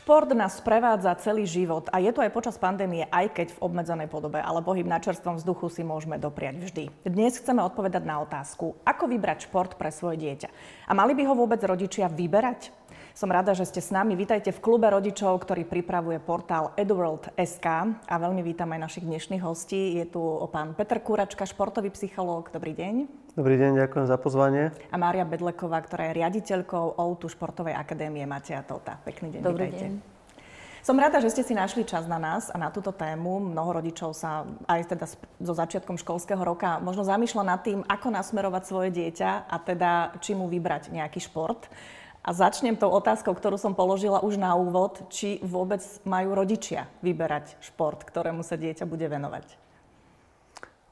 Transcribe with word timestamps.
Šport 0.00 0.32
nás 0.32 0.56
sprevádza 0.56 1.12
celý 1.20 1.44
život 1.44 1.92
a 1.92 2.00
je 2.00 2.08
to 2.08 2.24
aj 2.24 2.32
počas 2.32 2.56
pandémie, 2.56 3.04
aj 3.12 3.36
keď 3.36 3.52
v 3.52 3.62
obmedzenej 3.68 4.08
podobe, 4.08 4.40
ale 4.40 4.64
pohyb 4.64 4.88
na 4.88 4.96
čerstvom 4.96 5.36
vzduchu 5.36 5.68
si 5.68 5.84
môžeme 5.84 6.16
dopriať 6.16 6.56
vždy. 6.56 6.84
Dnes 7.04 7.36
chceme 7.36 7.60
odpovedať 7.60 8.08
na 8.08 8.24
otázku, 8.24 8.80
ako 8.80 9.04
vybrať 9.12 9.52
šport 9.52 9.76
pre 9.76 9.92
svoje 9.92 10.24
dieťa. 10.24 10.48
A 10.88 10.96
mali 10.96 11.12
by 11.12 11.28
ho 11.28 11.36
vôbec 11.36 11.60
rodičia 11.60 12.08
vyberať? 12.08 12.72
Som 13.20 13.28
rada, 13.28 13.52
že 13.52 13.68
ste 13.68 13.84
s 13.84 13.92
nami. 13.92 14.16
Vítajte 14.16 14.48
v 14.48 14.64
klube 14.64 14.88
rodičov, 14.88 15.44
ktorý 15.44 15.68
pripravuje 15.68 16.16
portál 16.24 16.72
eduworld.sk 16.72 17.66
a 18.08 18.14
veľmi 18.16 18.40
vítam 18.40 18.72
aj 18.72 18.80
našich 18.80 19.04
dnešných 19.04 19.44
hostí. 19.44 20.00
Je 20.00 20.08
tu 20.08 20.24
pán 20.48 20.72
Peter 20.72 20.96
Kúračka, 21.04 21.44
športový 21.44 21.92
psychológ. 21.92 22.48
Dobrý 22.48 22.72
deň. 22.72 22.94
Dobrý 23.36 23.60
deň, 23.60 23.76
ďakujem 23.76 24.06
za 24.08 24.16
pozvanie. 24.16 24.72
A 24.88 24.96
Mária 24.96 25.28
Bedleková, 25.28 25.84
ktorá 25.84 26.08
je 26.08 26.16
riaditeľkou 26.16 26.96
OUTU 26.96 27.28
Športovej 27.28 27.76
akadémie 27.76 28.24
Mateja 28.24 28.64
Tota. 28.64 28.96
Pekný 29.04 29.36
deň, 29.36 29.40
Dobrý 29.44 29.68
vítajte. 29.68 29.84
deň. 29.84 30.20
Som 30.80 30.96
rada, 30.96 31.20
že 31.20 31.28
ste 31.28 31.44
si 31.44 31.52
našli 31.52 31.84
čas 31.84 32.08
na 32.08 32.16
nás 32.16 32.48
a 32.48 32.56
na 32.56 32.72
túto 32.72 32.88
tému. 32.88 33.52
Mnoho 33.52 33.84
rodičov 33.84 34.16
sa 34.16 34.48
aj 34.64 34.96
teda 34.96 35.04
so 35.44 35.52
začiatkom 35.52 36.00
školského 36.00 36.40
roka 36.40 36.80
možno 36.80 37.04
zamýšľa 37.04 37.44
nad 37.44 37.60
tým, 37.60 37.84
ako 37.84 38.16
nasmerovať 38.16 38.62
svoje 38.64 38.88
dieťa 38.96 39.44
a 39.44 39.56
teda 39.60 40.16
či 40.24 40.32
mu 40.32 40.48
vybrať 40.48 40.88
nejaký 40.88 41.20
šport. 41.20 41.68
A 42.20 42.36
začnem 42.36 42.76
tou 42.76 42.92
otázkou, 42.92 43.32
ktorú 43.32 43.56
som 43.56 43.72
položila 43.72 44.20
už 44.20 44.36
na 44.36 44.52
úvod, 44.52 45.00
či 45.08 45.40
vôbec 45.40 45.80
majú 46.04 46.36
rodičia 46.36 46.84
vyberať 47.00 47.56
šport, 47.64 48.04
ktorému 48.04 48.44
sa 48.44 48.60
dieťa 48.60 48.84
bude 48.84 49.08
venovať. 49.08 49.56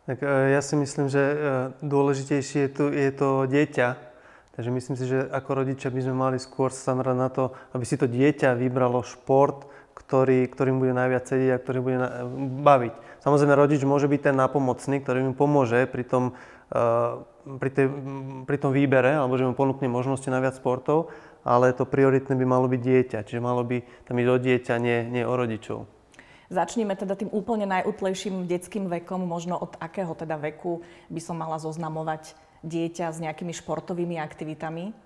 Tak 0.08 0.24
e, 0.24 0.56
ja 0.56 0.60
si 0.64 0.72
myslím, 0.80 1.12
že 1.12 1.20
e, 1.20 1.36
dôležitejšie 1.84 2.58
je, 2.64 2.70
tu, 2.72 2.84
je 2.88 3.12
to 3.12 3.44
dieťa. 3.44 3.88
Takže 4.56 4.70
myslím 4.72 4.96
si, 4.96 5.04
že 5.04 5.28
ako 5.28 5.62
rodičia 5.62 5.92
by 5.92 6.00
sme 6.00 6.16
mali 6.16 6.38
skôr 6.40 6.72
sa 6.72 6.96
na 6.96 7.28
to, 7.28 7.52
aby 7.76 7.84
si 7.84 8.00
to 8.00 8.08
dieťa 8.08 8.56
vybralo 8.56 9.04
šport, 9.04 9.68
ktorý, 9.94 10.48
ktorým 10.48 10.80
bude 10.80 10.96
najviac 10.96 11.28
sedieť 11.28 11.50
a 11.54 11.62
ktorý 11.62 11.78
bude 11.84 11.98
baviť. 12.64 12.94
Samozrejme, 13.20 13.54
rodič 13.54 13.84
môže 13.84 14.08
byť 14.08 14.32
ten 14.32 14.36
napomocný, 14.40 15.04
ktorý 15.04 15.30
mu 15.30 15.32
pomôže 15.36 15.84
pri 15.86 16.02
tom, 16.02 16.24
uh, 16.72 17.22
pri, 17.56 17.70
tej, 17.72 17.86
pri 18.44 18.56
tom 18.60 18.76
výbere, 18.76 19.16
alebo 19.16 19.40
že 19.40 19.48
mu 19.48 19.56
ponúkne 19.56 19.88
možnosti 19.88 20.28
na 20.28 20.44
viac 20.44 20.60
sportov, 20.60 21.08
ale 21.48 21.72
to 21.72 21.88
prioritné 21.88 22.36
by 22.36 22.44
malo 22.44 22.68
byť 22.68 22.80
dieťa. 22.84 23.18
Čiže 23.24 23.40
malo 23.40 23.64
by 23.64 23.80
tam 24.04 24.20
ísť 24.20 24.28
o 24.28 24.36
dieťa, 24.36 24.74
nie, 24.76 24.98
nie 25.08 25.24
o 25.24 25.32
rodičov. 25.32 25.88
Začníme 26.48 26.96
teda 26.96 27.12
tým 27.16 27.28
úplne 27.28 27.68
najútlejším 27.68 28.48
detským 28.48 28.88
vekom, 28.88 29.24
možno 29.24 29.56
od 29.56 29.76
akého 29.80 30.12
teda 30.16 30.40
veku 30.40 30.80
by 31.12 31.20
som 31.20 31.36
mala 31.36 31.60
zoznamovať 31.60 32.36
dieťa 32.64 33.12
s 33.12 33.20
nejakými 33.20 33.52
športovými 33.52 34.16
aktivitami? 34.16 34.96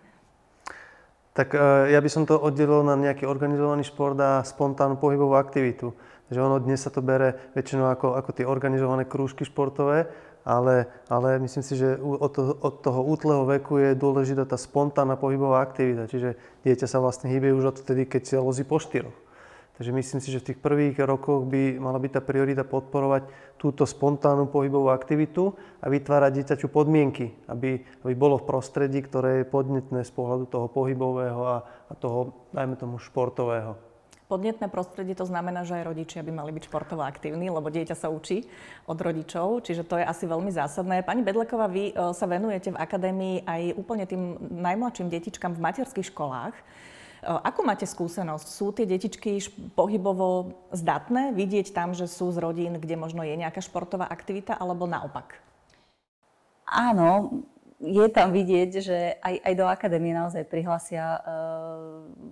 Tak 1.35 1.57
e, 1.57 1.91
ja 1.91 1.99
by 1.99 2.11
som 2.13 2.29
to 2.29 2.39
oddelil 2.39 2.87
na 2.87 2.95
nejaký 2.95 3.27
organizovaný 3.27 3.83
šport 3.83 4.15
a 4.23 4.45
spontánnu 4.47 5.01
pohybovú 5.01 5.35
aktivitu. 5.35 5.97
Takže 6.31 6.41
ono 6.41 6.63
dnes 6.63 6.81
sa 6.81 6.95
to 6.95 7.03
bere 7.05 7.53
väčšinou 7.59 7.91
ako, 7.93 8.17
ako 8.17 8.31
tie 8.33 8.47
organizované 8.47 9.05
krúžky 9.05 9.43
športové, 9.45 10.09
ale, 10.43 10.91
ale 11.07 11.39
myslím 11.39 11.63
si, 11.63 11.75
že 11.79 11.99
od 12.03 12.31
toho, 12.35 12.53
od 12.59 12.75
toho 12.83 13.01
útleho 13.03 13.47
veku 13.47 13.79
je 13.79 13.99
dôležitá 13.99 14.47
tá 14.47 14.59
spontánna 14.59 15.15
pohybová 15.15 15.63
aktivita. 15.63 16.11
Čiže 16.11 16.35
dieťa 16.67 16.87
sa 16.91 16.99
vlastne 16.99 17.31
hýbe 17.31 17.55
už 17.55 17.79
odtedy, 17.79 18.07
keď 18.07 18.23
sa 18.27 18.45
lozí 18.45 18.67
po 18.67 18.83
štyroch. 18.83 19.15
Takže 19.73 19.99
myslím 19.99 20.21
si, 20.21 20.29
že 20.29 20.39
v 20.45 20.47
tých 20.53 20.63
prvých 20.63 21.01
rokoch 21.01 21.49
by 21.49 21.81
mala 21.81 21.97
byť 21.97 22.13
tá 22.15 22.23
priorita 22.23 22.63
podporovať 22.63 23.27
túto 23.57 23.89
spontánnu 23.89 24.47
pohybovú 24.47 24.93
aktivitu 24.93 25.57
a 25.81 25.89
vytvárať 25.89 26.31
dieťaťu 26.39 26.69
podmienky, 26.69 27.33
aby, 27.49 27.81
aby 28.05 28.15
bolo 28.15 28.37
v 28.37 28.47
prostredí, 28.47 29.01
ktoré 29.01 29.43
je 29.43 29.51
podnetné 29.51 30.05
z 30.05 30.13
pohľadu 30.13 30.45
toho 30.47 30.67
pohybového 30.69 31.41
a, 31.41 31.57
a 31.89 31.93
toho, 31.97 32.47
dajme 32.53 32.77
tomu, 32.77 33.01
športového. 33.01 33.92
Podnetné 34.33 34.73
prostredie 34.73 35.13
to 35.13 35.29
znamená, 35.29 35.69
že 35.69 35.77
aj 35.77 35.93
rodičia 35.93 36.25
by 36.25 36.33
mali 36.33 36.57
byť 36.57 36.65
športovo 36.65 37.05
aktívni, 37.05 37.53
lebo 37.53 37.69
dieťa 37.69 37.93
sa 37.93 38.09
učí 38.09 38.49
od 38.89 38.97
rodičov, 38.97 39.61
čiže 39.61 39.85
to 39.85 40.01
je 40.01 40.09
asi 40.09 40.25
veľmi 40.25 40.49
zásadné. 40.49 41.05
Pani 41.05 41.21
Bedleková, 41.21 41.69
vy 41.69 41.93
e, 41.93 42.17
sa 42.17 42.25
venujete 42.25 42.73
v 42.73 42.81
akadémii 42.81 43.45
aj 43.45 43.77
úplne 43.77 44.09
tým 44.09 44.41
najmladším 44.41 45.13
detičkám 45.13 45.53
v 45.53 45.61
materských 45.61 46.09
školách. 46.09 46.57
Ako 47.23 47.63
máte 47.63 47.87
skúsenosť? 47.87 48.47
Sú 48.49 48.75
tie 48.75 48.83
detičky 48.83 49.39
pohybovo 49.79 50.59
zdatné? 50.75 51.31
Vidieť 51.37 51.71
tam, 51.71 51.95
že 51.95 52.11
sú 52.11 52.35
z 52.35 52.43
rodín, 52.43 52.81
kde 52.83 52.99
možno 52.99 53.23
je 53.23 53.39
nejaká 53.39 53.63
športová 53.63 54.11
aktivita, 54.11 54.59
alebo 54.59 54.91
naopak? 54.91 55.39
Áno, 56.67 57.45
je 57.83 58.07
tam 58.15 58.31
vidieť, 58.31 58.71
že 58.79 58.99
aj, 59.19 59.35
aj 59.43 59.55
do 59.59 59.67
akadémie 59.67 60.15
naozaj 60.15 60.47
prihlasia 60.47 61.19
uh, 61.19 61.23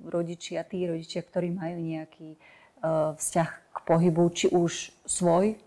rodičia, 0.06 0.62
tí 0.62 0.86
rodičia, 0.86 1.26
ktorí 1.26 1.50
majú 1.50 1.82
nejaký 1.82 2.38
uh, 2.38 3.18
vzťah 3.18 3.50
k 3.74 3.78
pohybu, 3.82 4.22
či 4.30 4.46
už 4.48 4.94
svoj, 5.02 5.58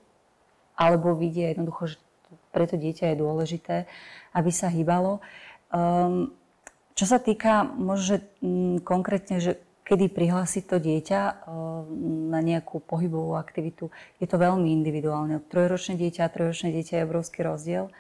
alebo 0.80 1.14
vidia 1.14 1.52
jednoducho, 1.52 1.94
že 1.94 1.98
pre 2.56 2.66
to 2.66 2.80
dieťa 2.80 3.14
je 3.14 3.22
dôležité, 3.22 3.76
aby 4.34 4.50
sa 4.50 4.72
hýbalo. 4.72 5.20
Um, 5.70 6.32
čo 6.94 7.10
sa 7.10 7.18
týka 7.18 7.66
možno 7.66 8.22
mm, 8.40 8.86
konkrétne, 8.86 9.42
že 9.42 9.60
kedy 9.84 10.16
prihlásiť 10.16 10.64
to 10.64 10.78
dieťa 10.80 11.22
eh, 11.22 11.34
na 12.32 12.40
nejakú 12.40 12.80
pohybovú 12.80 13.36
aktivitu, 13.36 13.92
je 14.22 14.28
to 14.30 14.40
veľmi 14.40 14.72
individuálne. 14.72 15.44
Trojročné 15.52 16.00
dieťa 16.00 16.22
a 16.24 16.34
trojročné 16.34 16.72
dieťa 16.72 17.02
je 17.02 17.06
obrovský 17.06 17.44
rozdiel 17.44 17.92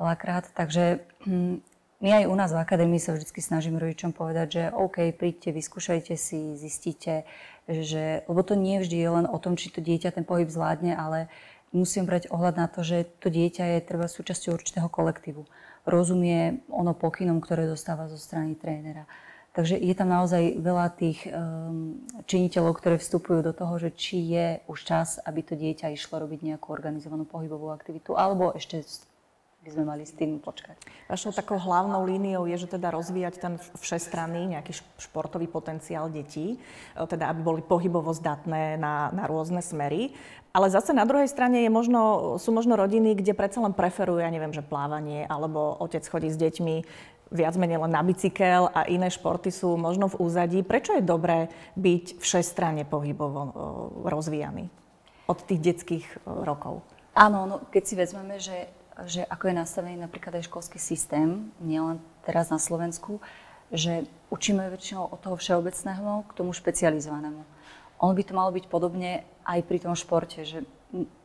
veľakrát, 0.00 0.48
takže 0.56 1.04
hm, 1.28 1.60
my 2.00 2.08
aj 2.16 2.24
u 2.32 2.34
nás 2.34 2.50
v 2.56 2.64
akadémii 2.64 2.96
sa 2.96 3.12
vždy 3.12 3.28
snažíme 3.28 3.76
rodičom 3.76 4.16
povedať, 4.16 4.48
že 4.48 4.62
OK, 4.72 5.12
príďte, 5.12 5.52
vyskúšajte 5.52 6.16
si, 6.16 6.56
zistíte, 6.56 7.28
že, 7.68 8.24
lebo 8.24 8.40
to 8.40 8.56
nie 8.56 8.80
vždy 8.80 8.96
je 8.96 9.10
len 9.20 9.26
o 9.28 9.36
tom, 9.36 9.60
či 9.60 9.68
to 9.68 9.84
dieťa 9.84 10.16
ten 10.16 10.24
pohyb 10.24 10.48
zvládne, 10.48 10.96
ale 10.96 11.28
musím 11.76 12.08
brať 12.08 12.32
ohľad 12.32 12.56
na 12.56 12.66
to, 12.72 12.80
že 12.80 13.04
to 13.20 13.28
dieťa 13.28 13.76
je 13.76 13.84
treba 13.84 14.08
súčasťou 14.08 14.56
určitého 14.56 14.88
kolektívu 14.88 15.44
rozumie 15.88 16.60
ono 16.68 16.92
pokynom, 16.92 17.40
ktoré 17.40 17.64
dostáva 17.64 18.08
zo 18.10 18.20
strany 18.20 18.56
trénera. 18.56 19.08
Takže 19.50 19.74
je 19.74 19.94
tam 19.98 20.14
naozaj 20.14 20.62
veľa 20.62 20.86
tých 20.94 21.26
um, 21.26 21.98
činiteľov, 22.30 22.78
ktoré 22.78 23.02
vstupujú 23.02 23.42
do 23.42 23.50
toho, 23.50 23.82
že 23.82 23.90
či 23.90 24.22
je 24.30 24.46
už 24.70 24.78
čas, 24.86 25.18
aby 25.26 25.42
to 25.42 25.58
dieťa 25.58 25.90
išlo 25.90 26.22
robiť 26.22 26.54
nejakú 26.54 26.70
organizovanú 26.70 27.26
pohybovú 27.26 27.74
aktivitu, 27.74 28.14
alebo 28.14 28.54
ešte 28.54 28.86
by 29.60 29.68
sme 29.76 29.84
mali 29.84 30.08
s 30.08 30.16
tým 30.16 30.40
počkať. 30.40 30.80
Vašou 31.04 31.36
takou 31.36 31.60
hlavnou 31.60 32.00
líniou 32.08 32.48
je, 32.48 32.64
že 32.64 32.80
teda 32.80 32.88
rozvíjať 32.88 33.34
ten 33.36 33.54
všestranný 33.76 34.56
nejaký 34.56 34.72
športový 34.96 35.52
potenciál 35.52 36.08
detí, 36.08 36.56
e, 36.56 36.58
teda 36.96 37.28
aby 37.28 37.40
boli 37.44 37.60
pohybovo 37.60 38.08
zdatné 38.16 38.80
na, 38.80 39.12
na 39.12 39.28
rôzne 39.28 39.60
smery. 39.60 40.16
Ale 40.56 40.72
zase 40.72 40.96
na 40.96 41.04
druhej 41.04 41.28
strane 41.28 41.62
je 41.62 41.70
možno, 41.70 42.34
sú 42.40 42.56
možno 42.56 42.74
rodiny, 42.74 43.12
kde 43.14 43.36
predsa 43.36 43.60
len 43.60 43.76
preferujú, 43.76 44.24
ja 44.24 44.32
neviem, 44.32 44.50
že 44.50 44.64
plávanie, 44.64 45.28
alebo 45.28 45.76
otec 45.76 46.02
chodí 46.08 46.32
s 46.32 46.40
deťmi 46.40 46.76
viac 47.30 47.54
menej 47.54 47.78
len 47.78 47.92
na 47.94 48.02
bicykel 48.02 48.66
a 48.74 48.88
iné 48.90 49.06
športy 49.06 49.54
sú 49.54 49.78
možno 49.78 50.10
v 50.10 50.18
úzadí. 50.18 50.66
Prečo 50.66 50.98
je 50.98 51.04
dobré 51.04 51.52
byť 51.78 52.18
všestranne 52.18 52.88
pohybovo 52.88 53.40
e, 53.44 53.50
rozvíjaný 54.08 54.72
od 55.28 55.38
tých 55.44 55.60
detských 55.60 56.06
e, 56.08 56.16
rokov? 56.48 56.80
Áno, 57.14 57.44
no, 57.44 57.56
keď 57.68 57.82
si 57.84 57.94
vezmeme, 57.94 58.40
že 58.40 58.79
že 59.06 59.24
ako 59.24 59.52
je 59.52 59.54
nastavený 59.60 59.96
napríklad 60.00 60.40
aj 60.40 60.48
školský 60.48 60.80
systém, 60.80 61.52
nielen 61.60 62.00
teraz 62.26 62.48
na 62.52 62.58
Slovensku, 62.58 63.20
že 63.70 64.04
učíme 64.34 64.66
väčšinou 64.66 65.14
od 65.14 65.18
toho 65.22 65.36
všeobecného 65.38 66.26
k 66.26 66.34
tomu 66.34 66.50
špecializovanému. 66.50 67.42
Ono 68.00 68.12
by 68.16 68.22
to 68.24 68.32
malo 68.32 68.50
byť 68.50 68.66
podobne 68.66 69.22
aj 69.44 69.60
pri 69.62 69.78
tom 69.78 69.94
športe, 69.94 70.42
že 70.42 70.64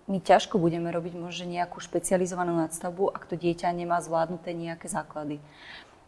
my 0.06 0.22
ťažko 0.22 0.62
budeme 0.62 0.94
robiť 0.94 1.18
možno 1.18 1.50
nejakú 1.50 1.81
špecializovanú 1.81 2.53
nadstavbu, 2.53 3.09
ak 3.09 3.25
to 3.25 3.36
dieťa 3.40 3.74
nemá 3.74 3.97
zvládnuté 3.97 4.54
nejaké 4.54 4.86
základy. 4.86 5.42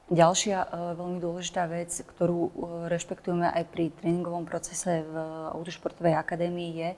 Ďalšia 0.08 0.58
e, 0.64 0.68
veľmi 0.96 1.20
dôležitá 1.20 1.68
vec, 1.68 1.92
ktorú 1.92 2.40
e, 2.48 2.52
rešpektujeme 2.88 3.50
aj 3.50 3.64
pri 3.74 3.92
tréningovom 3.98 4.48
procese 4.48 5.04
v 5.04 5.16
Autošportovej 5.52 6.16
akadémii 6.16 6.72
je, 6.78 6.90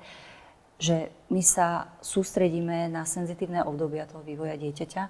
že 0.80 1.12
my 1.28 1.44
sa 1.44 1.92
sústredíme 2.00 2.88
na 2.88 3.04
senzitívne 3.04 3.62
obdobia 3.68 4.08
toho 4.08 4.24
vývoja 4.24 4.56
dieťaťa. 4.56 5.04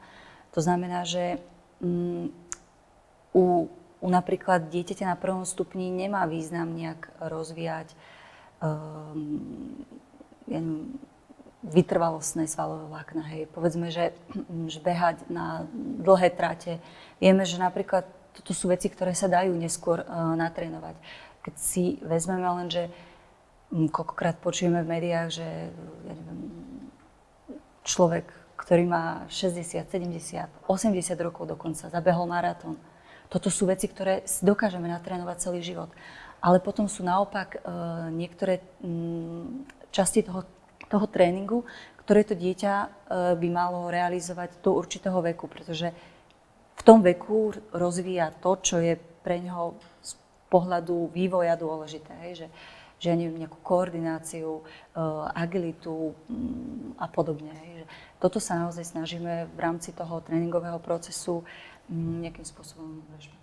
To 0.57 0.59
znamená, 0.65 1.05
že 1.05 1.37
um, 1.77 2.33
u, 3.37 3.69
u 4.01 4.07
napríklad 4.09 4.73
dieťaťa 4.73 5.13
na 5.13 5.17
prvom 5.17 5.45
stupni 5.45 5.93
nemá 5.93 6.25
význam 6.25 6.73
nejak 6.73 7.13
rozvíjať 7.21 7.93
um, 8.65 9.85
ja 10.49 10.57
neviem, 10.57 10.97
vytrvalostné 11.59 12.49
svalové 12.49 12.89
vlákna. 12.89 13.23
Hej. 13.29 13.53
Povedzme, 13.53 13.93
že, 13.93 14.17
že 14.73 14.81
behať 14.81 15.29
na 15.29 15.69
dlhé 16.01 16.33
trate. 16.33 16.81
Vieme, 17.21 17.45
že 17.45 17.61
napríklad 17.61 18.09
toto 18.33 18.57
sú 18.57 18.73
veci, 18.73 18.89
ktoré 18.89 19.13
sa 19.13 19.29
dajú 19.29 19.53
neskôr 19.53 20.01
uh, 20.01 20.33
natrénovať. 20.33 20.97
Keď 21.45 21.55
si 21.61 22.01
vezmeme 22.01 22.49
len, 22.49 22.73
že 22.73 22.89
Mm, 22.89 23.08
koľkokrát 23.69 24.41
počujeme 24.41 24.81
v 24.81 24.91
médiách, 24.97 25.29
že 25.29 25.47
ja 26.05 26.13
neviem, 26.13 26.41
človek, 27.85 28.25
ktorý 28.57 28.83
má 28.85 29.25
60, 29.29 29.85
70, 29.85 30.67
80 30.67 31.25
rokov 31.25 31.45
dokonca, 31.47 31.89
zabehol 31.89 32.25
maratón. 32.25 32.77
Toto 33.29 33.53
sú 33.53 33.69
veci, 33.69 33.85
ktoré 33.85 34.25
dokážeme 34.41 34.89
natrénovať 34.89 35.37
celý 35.37 35.61
život. 35.61 35.93
ale 36.39 36.63
potom 36.63 36.87
sú 36.87 37.03
naopak 37.03 37.59
niektoré 38.15 38.63
mm, 38.79 39.67
časti 39.91 40.23
toho, 40.23 40.47
toho 40.87 41.05
tréningu, 41.11 41.67
ktoré 42.07 42.23
to 42.25 42.33
dieťa 42.33 42.73
by 43.37 43.47
malo 43.51 43.91
realizovať 43.91 44.63
do 44.63 44.73
určitého 44.73 45.19
veku, 45.21 45.45
pretože 45.45 45.93
v 46.79 46.81
tom 46.81 47.03
veku 47.03 47.53
rozvíja 47.75 48.31
to, 48.39 48.55
čo 48.63 48.79
je 48.79 48.95
pre 48.97 49.43
neho 49.43 49.75
z 49.99 50.15
pohľadu 50.49 51.11
vývoja 51.11 51.59
dôležité. 51.59 52.09
Hej, 52.25 52.33
že, 52.33 52.47
že 52.99 53.09
ja 53.09 53.15
neviem, 53.15 53.47
nejakú 53.47 53.57
koordináciu, 53.63 54.61
agilitu 55.33 56.13
mm, 56.27 56.99
a 56.99 57.07
podobne. 57.07 57.55
Toto 58.19 58.43
sa 58.43 58.59
naozaj 58.59 58.83
snažíme 58.83 59.47
v 59.55 59.59
rámci 59.59 59.95
toho 59.95 60.19
tréningového 60.19 60.77
procesu 60.83 61.47
mm, 61.87 62.27
nejakým 62.27 62.43
spôsobom 62.43 62.99
rešpektovať. 63.15 63.39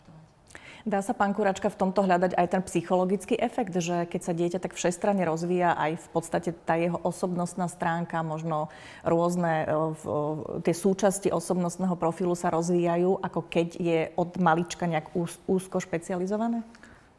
Dá 0.87 1.03
sa, 1.03 1.19
pán 1.19 1.35
Kuračka, 1.35 1.67
v 1.67 1.82
tomto 1.82 2.06
hľadať 2.06 2.38
aj 2.38 2.47
ten 2.47 2.62
psychologický 2.62 3.35
efekt, 3.35 3.75
že 3.75 4.06
keď 4.06 4.20
sa 4.23 4.31
dieťa 4.31 4.62
tak 4.62 4.79
všestranne 4.79 5.26
rozvíja, 5.26 5.75
aj 5.75 5.99
v 5.99 6.09
podstate 6.14 6.55
tá 6.62 6.79
jeho 6.79 7.02
osobnostná 7.02 7.67
stránka, 7.67 8.23
možno 8.23 8.70
rôzne 9.02 9.67
v, 9.99 10.02
tie 10.62 10.70
súčasti 10.70 11.35
osobnostného 11.35 11.99
profilu 11.99 12.38
sa 12.38 12.55
rozvíjajú, 12.55 13.19
ako 13.19 13.41
keď 13.50 13.69
je 13.82 14.00
od 14.14 14.38
malička 14.38 14.87
nejak 14.87 15.11
úz, 15.19 15.43
úzko 15.50 15.82
špecializované? 15.82 16.62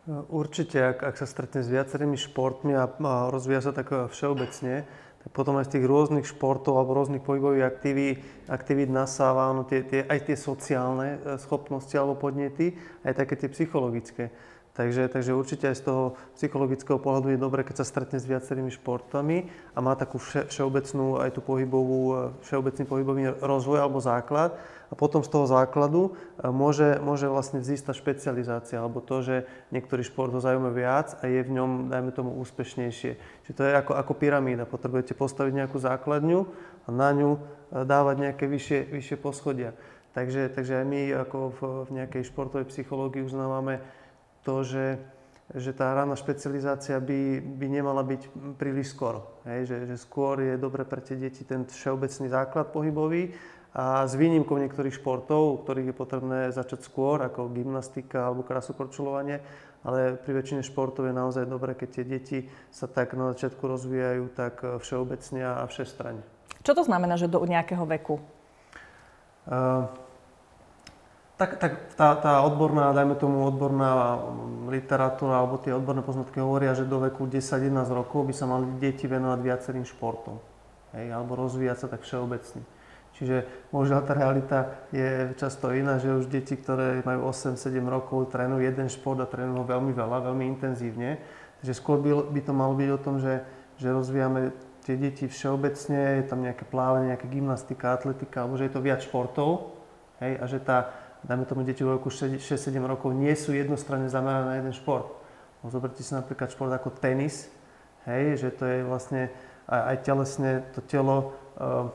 Určite, 0.07 0.79
ak, 0.95 1.03
ak 1.03 1.15
sa 1.19 1.27
stretne 1.27 1.59
s 1.59 1.67
viacerými 1.67 2.15
športmi 2.15 2.71
a, 2.79 2.87
a 2.87 3.27
rozvíja 3.27 3.59
sa 3.59 3.71
tak 3.75 3.91
všeobecne, 3.91 4.87
potom 5.35 5.59
aj 5.59 5.67
z 5.67 5.73
tých 5.77 5.85
rôznych 5.87 6.27
športov 6.27 6.79
alebo 6.79 6.95
rôznych 6.95 7.23
pohybových 7.23 7.67
aktivít, 7.67 8.23
aktivít 8.47 8.87
nasáva 8.87 9.51
no 9.51 9.67
tie, 9.67 9.83
tie, 9.83 10.07
aj 10.07 10.31
tie 10.31 10.37
sociálne 10.39 11.19
e, 11.19 11.35
schopnosti 11.41 11.91
alebo 11.99 12.15
podnety, 12.15 12.79
aj 13.03 13.13
také 13.19 13.35
tie 13.35 13.49
psychologické. 13.51 14.31
Takže, 14.77 15.09
takže 15.09 15.33
určite 15.33 15.73
aj 15.73 15.81
z 15.81 15.83
toho 15.89 16.03
psychologického 16.37 17.01
pohľadu 17.01 17.33
je 17.33 17.41
dobré, 17.41 17.65
keď 17.65 17.81
sa 17.81 17.89
stretne 17.89 18.21
s 18.21 18.29
viacerými 18.29 18.69
športami 18.69 19.49
a 19.73 19.81
má 19.81 19.97
takú 19.97 20.21
vše, 20.21 20.45
všeobecnú, 20.53 21.17
aj 21.17 21.33
tú 21.33 21.41
pohybovú, 21.41 22.01
e, 22.13 22.15
všeobecný 22.45 22.85
pohybový 22.85 23.21
rozvoj 23.41 23.81
alebo 23.81 23.97
základ. 23.97 24.53
A 24.87 24.93
potom 24.93 25.25
z 25.25 25.33
toho 25.33 25.49
základu 25.49 26.13
e, 26.13 26.53
môže, 26.53 27.01
môže 27.01 27.25
vlastne 27.25 27.57
vzísť 27.57 27.89
tá 27.89 27.93
špecializácia, 27.97 28.77
alebo 28.77 29.01
to, 29.01 29.25
že 29.25 29.35
niektorý 29.73 30.05
šport 30.05 30.29
ho 30.29 30.37
zaujíma 30.37 30.69
viac 30.69 31.17
a 31.19 31.25
je 31.25 31.41
v 31.41 31.57
ňom, 31.57 31.89
dajme 31.89 32.13
tomu, 32.13 32.37
úspešnejšie. 32.37 33.17
Čiže 33.49 33.57
to 33.57 33.65
je 33.65 33.73
ako, 33.81 33.97
ako 33.97 34.13
pyramída. 34.13 34.69
Potrebujete 34.69 35.17
postaviť 35.17 35.57
nejakú 35.57 35.81
základňu 35.81 36.45
a 36.85 36.89
na 36.93 37.09
ňu 37.17 37.33
e, 37.33 37.39
dávať 37.81 38.29
nejaké 38.29 38.45
vyššie, 38.45 38.93
vyššie 38.93 39.17
poschodia. 39.17 39.73
Takže, 40.13 40.53
takže 40.53 40.81
aj 40.81 40.85
my 40.85 41.01
ako 41.25 41.37
v, 41.49 41.59
v 41.89 41.89
nejakej 41.97 42.23
športovej 42.29 42.69
psychológii 42.69 43.25
uznávame 43.25 43.81
to, 44.47 44.63
že, 44.63 44.95
že 45.51 45.75
tá 45.75 45.91
rána 45.91 46.15
špecializácia 46.15 47.03
by, 47.03 47.43
by 47.43 47.67
nemala 47.67 47.99
byť 48.07 48.55
príliš 48.55 48.95
skoro. 48.95 49.43
Hej? 49.43 49.67
Že, 49.67 49.77
že 49.91 49.95
skôr 49.99 50.39
je 50.39 50.55
dobre 50.55 50.87
pre 50.87 51.03
tie 51.03 51.19
deti 51.19 51.43
ten 51.43 51.67
všeobecný 51.67 52.31
základ 52.31 52.71
pohybový 52.71 53.35
a 53.75 54.07
s 54.07 54.15
výnimkou 54.15 54.55
niektorých 54.55 55.03
športov, 55.03 55.67
ktorých 55.67 55.91
je 55.91 55.99
potrebné 55.99 56.39
začať 56.55 56.87
skôr, 56.87 57.19
ako 57.19 57.51
gymnastika 57.51 58.31
alebo 58.31 58.47
krasokorčulovanie, 58.47 59.43
ale 59.83 60.15
pri 60.15 60.31
väčšine 60.39 60.63
športov 60.63 61.11
je 61.11 61.13
naozaj 61.13 61.43
dobré, 61.45 61.75
keď 61.75 61.89
tie 61.91 62.05
deti 62.07 62.39
sa 62.71 62.87
tak 62.87 63.13
na 63.13 63.35
začiatku 63.35 63.59
rozvíjajú 63.59 64.23
tak 64.33 64.63
všeobecne 64.81 65.43
a 65.43 65.67
všestranne. 65.67 66.23
Čo 66.63 66.73
to 66.73 66.83
znamená, 66.87 67.19
že 67.19 67.29
do 67.29 67.43
nejakého 67.43 67.83
veku? 67.85 68.17
Uh, 69.47 69.87
tak, 71.37 71.61
tak 71.61 71.93
tá, 71.93 72.17
tá 72.17 72.41
odborná, 72.41 72.89
dajme 72.97 73.13
tomu 73.13 73.45
odborná 73.45 74.25
literatúra 74.67 75.37
alebo 75.37 75.61
tie 75.61 75.69
odborné 75.69 76.01
poznatky 76.01 76.41
hovoria, 76.41 76.73
že 76.73 76.89
do 76.89 76.97
veku 76.97 77.29
10-11 77.29 77.85
rokov 77.93 78.25
by 78.25 78.33
sa 78.33 78.49
mali 78.49 78.65
deti 78.81 79.05
venovať 79.05 79.39
viacerým 79.45 79.85
športom. 79.85 80.41
Hej, 80.97 81.13
alebo 81.13 81.37
rozvíjať 81.37 81.77
sa 81.85 81.87
tak 81.93 82.01
všeobecne. 82.01 82.65
Čiže 83.17 83.69
možno 83.73 84.01
tá 84.05 84.13
realita 84.13 84.77
je 84.93 85.33
často 85.37 85.73
iná, 85.73 85.97
že 85.97 86.13
už 86.13 86.29
deti, 86.29 86.53
ktoré 86.53 87.01
majú 87.01 87.29
8-7 87.33 87.81
rokov, 87.85 88.29
trénujú 88.29 88.61
jeden 88.61 88.87
šport 88.89 89.17
a 89.21 89.29
trénujú 89.29 89.61
ho 89.61 89.65
veľmi 89.65 89.93
veľa, 89.93 90.29
veľmi 90.29 90.45
intenzívne. 90.57 91.17
Takže 91.61 91.73
skôr 91.73 91.97
by, 91.97 92.29
by 92.33 92.41
to 92.45 92.53
malo 92.53 92.77
byť 92.77 92.89
o 92.93 92.99
tom, 93.01 93.17
že, 93.17 93.41
že 93.81 93.89
rozvíjame 93.89 94.53
tie 94.85 94.95
deti 94.97 95.25
všeobecne, 95.25 96.21
je 96.21 96.25
tam 96.29 96.45
nejaké 96.45 96.65
plávanie, 96.69 97.13
nejaká 97.13 97.25
gymnastika, 97.25 97.97
atletika, 97.97 98.45
alebo 98.45 98.61
že 98.61 98.69
je 98.69 98.73
to 98.77 98.85
viac 98.85 99.01
športov. 99.01 99.73
Hej, 100.21 100.33
a 100.37 100.45
že 100.45 100.57
tá, 100.61 100.77
dajme 101.27 101.43
tomu 101.43 101.67
deti 101.67 101.83
vo 101.83 101.99
veku 101.99 102.07
6-7 102.07 102.39
rokov, 102.87 103.11
nie 103.11 103.35
sú 103.35 103.51
jednostranne 103.51 104.07
zamerané 104.07 104.45
na 104.47 104.55
jeden 104.63 104.71
šport. 104.71 105.11
No, 105.59 105.67
zoberte 105.67 105.99
si 105.99 106.15
napríklad 106.15 106.47
šport 106.47 106.71
ako 106.71 106.95
tenis, 106.95 107.51
hej, 108.07 108.39
že 108.39 108.49
to 108.55 108.63
je 108.63 108.87
vlastne 108.87 109.27
aj, 109.67 110.07
telesne 110.07 110.63
to 110.71 110.79
telo 110.79 111.35
uh, 111.59 111.91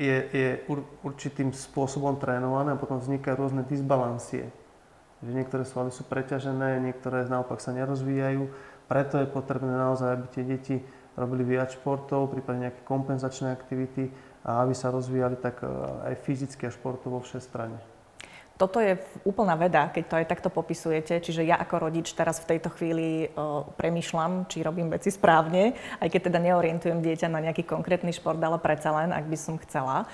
je, 0.00 0.16
je 0.32 0.50
ur, 0.72 0.80
určitým 1.04 1.52
spôsobom 1.52 2.16
trénované 2.16 2.72
a 2.72 2.80
potom 2.80 2.96
vznikajú 2.96 3.36
rôzne 3.36 3.68
disbalancie. 3.68 4.48
Že 5.20 5.30
niektoré 5.36 5.68
svaly 5.68 5.92
sú 5.92 6.08
preťažené, 6.08 6.80
niektoré 6.80 7.28
naopak 7.28 7.60
sa 7.60 7.76
nerozvíjajú. 7.76 8.48
Preto 8.88 9.20
je 9.20 9.28
potrebné 9.28 9.76
naozaj, 9.76 10.08
aby 10.16 10.26
tie 10.32 10.44
deti 10.48 10.76
robili 11.12 11.44
viac 11.44 11.76
športov, 11.76 12.32
prípadne 12.32 12.72
nejaké 12.72 12.80
kompenzačné 12.88 13.52
aktivity 13.52 14.08
a 14.40 14.64
aby 14.64 14.72
sa 14.72 14.88
rozvíjali 14.88 15.36
tak 15.36 15.60
uh, 15.60 16.08
aj 16.08 16.24
fyzicky 16.24 16.64
a 16.64 16.72
športovo 16.72 17.20
všestranne 17.20 17.89
toto 18.60 18.76
je 18.76 19.00
úplná 19.24 19.56
veda, 19.56 19.88
keď 19.88 20.04
to 20.04 20.18
aj 20.20 20.26
takto 20.28 20.52
popisujete. 20.52 21.16
Čiže 21.24 21.48
ja 21.48 21.56
ako 21.56 21.88
rodič 21.88 22.12
teraz 22.12 22.44
v 22.44 22.56
tejto 22.56 22.68
chvíli 22.76 23.32
o, 23.32 23.64
premyšľam, 23.80 24.44
či 24.52 24.60
robím 24.60 24.92
veci 24.92 25.08
správne, 25.08 25.72
aj 25.96 26.08
keď 26.12 26.20
teda 26.28 26.38
neorientujem 26.44 27.00
dieťa 27.00 27.32
na 27.32 27.40
nejaký 27.40 27.64
konkrétny 27.64 28.12
šport, 28.12 28.36
ale 28.36 28.60
predsa 28.60 28.92
len, 28.92 29.16
ak 29.16 29.24
by 29.24 29.38
som 29.40 29.56
chcela. 29.64 30.04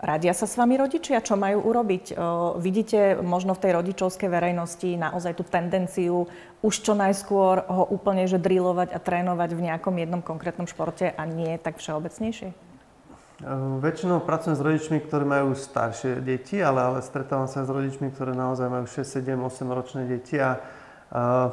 Radia 0.00 0.32
sa 0.32 0.48
s 0.48 0.56
vami 0.56 0.80
rodičia, 0.80 1.20
čo 1.20 1.36
majú 1.36 1.60
urobiť? 1.60 2.16
O, 2.16 2.56
vidíte 2.56 3.20
možno 3.20 3.52
v 3.52 3.68
tej 3.68 3.72
rodičovskej 3.76 4.32
verejnosti 4.32 4.96
naozaj 4.96 5.36
tú 5.36 5.44
tendenciu 5.44 6.24
už 6.64 6.74
čo 6.80 6.96
najskôr 6.96 7.68
ho 7.68 7.84
úplne 7.92 8.24
že 8.24 8.40
drilovať 8.40 8.96
a 8.96 8.98
trénovať 9.00 9.52
v 9.52 9.64
nejakom 9.68 9.92
jednom 10.00 10.24
konkrétnom 10.24 10.64
športe 10.64 11.12
a 11.12 11.22
nie 11.28 11.60
tak 11.60 11.76
všeobecnejšie? 11.76 12.69
Ehm, 13.40 13.80
väčšinou 13.80 14.20
pracujem 14.20 14.52
s 14.52 14.60
rodičmi, 14.60 15.00
ktorí 15.00 15.24
majú 15.24 15.56
staršie 15.56 16.20
deti, 16.20 16.60
ale, 16.60 16.84
ale 16.84 16.98
stretávam 17.00 17.48
sa 17.48 17.64
s 17.64 17.72
rodičmi, 17.72 18.12
ktorí 18.12 18.36
naozaj 18.36 18.68
majú 18.68 18.84
6, 18.84 19.00
7, 19.00 19.32
8 19.32 19.64
ročné 19.72 20.02
deti 20.04 20.36
a, 20.36 20.60
a 21.08 21.48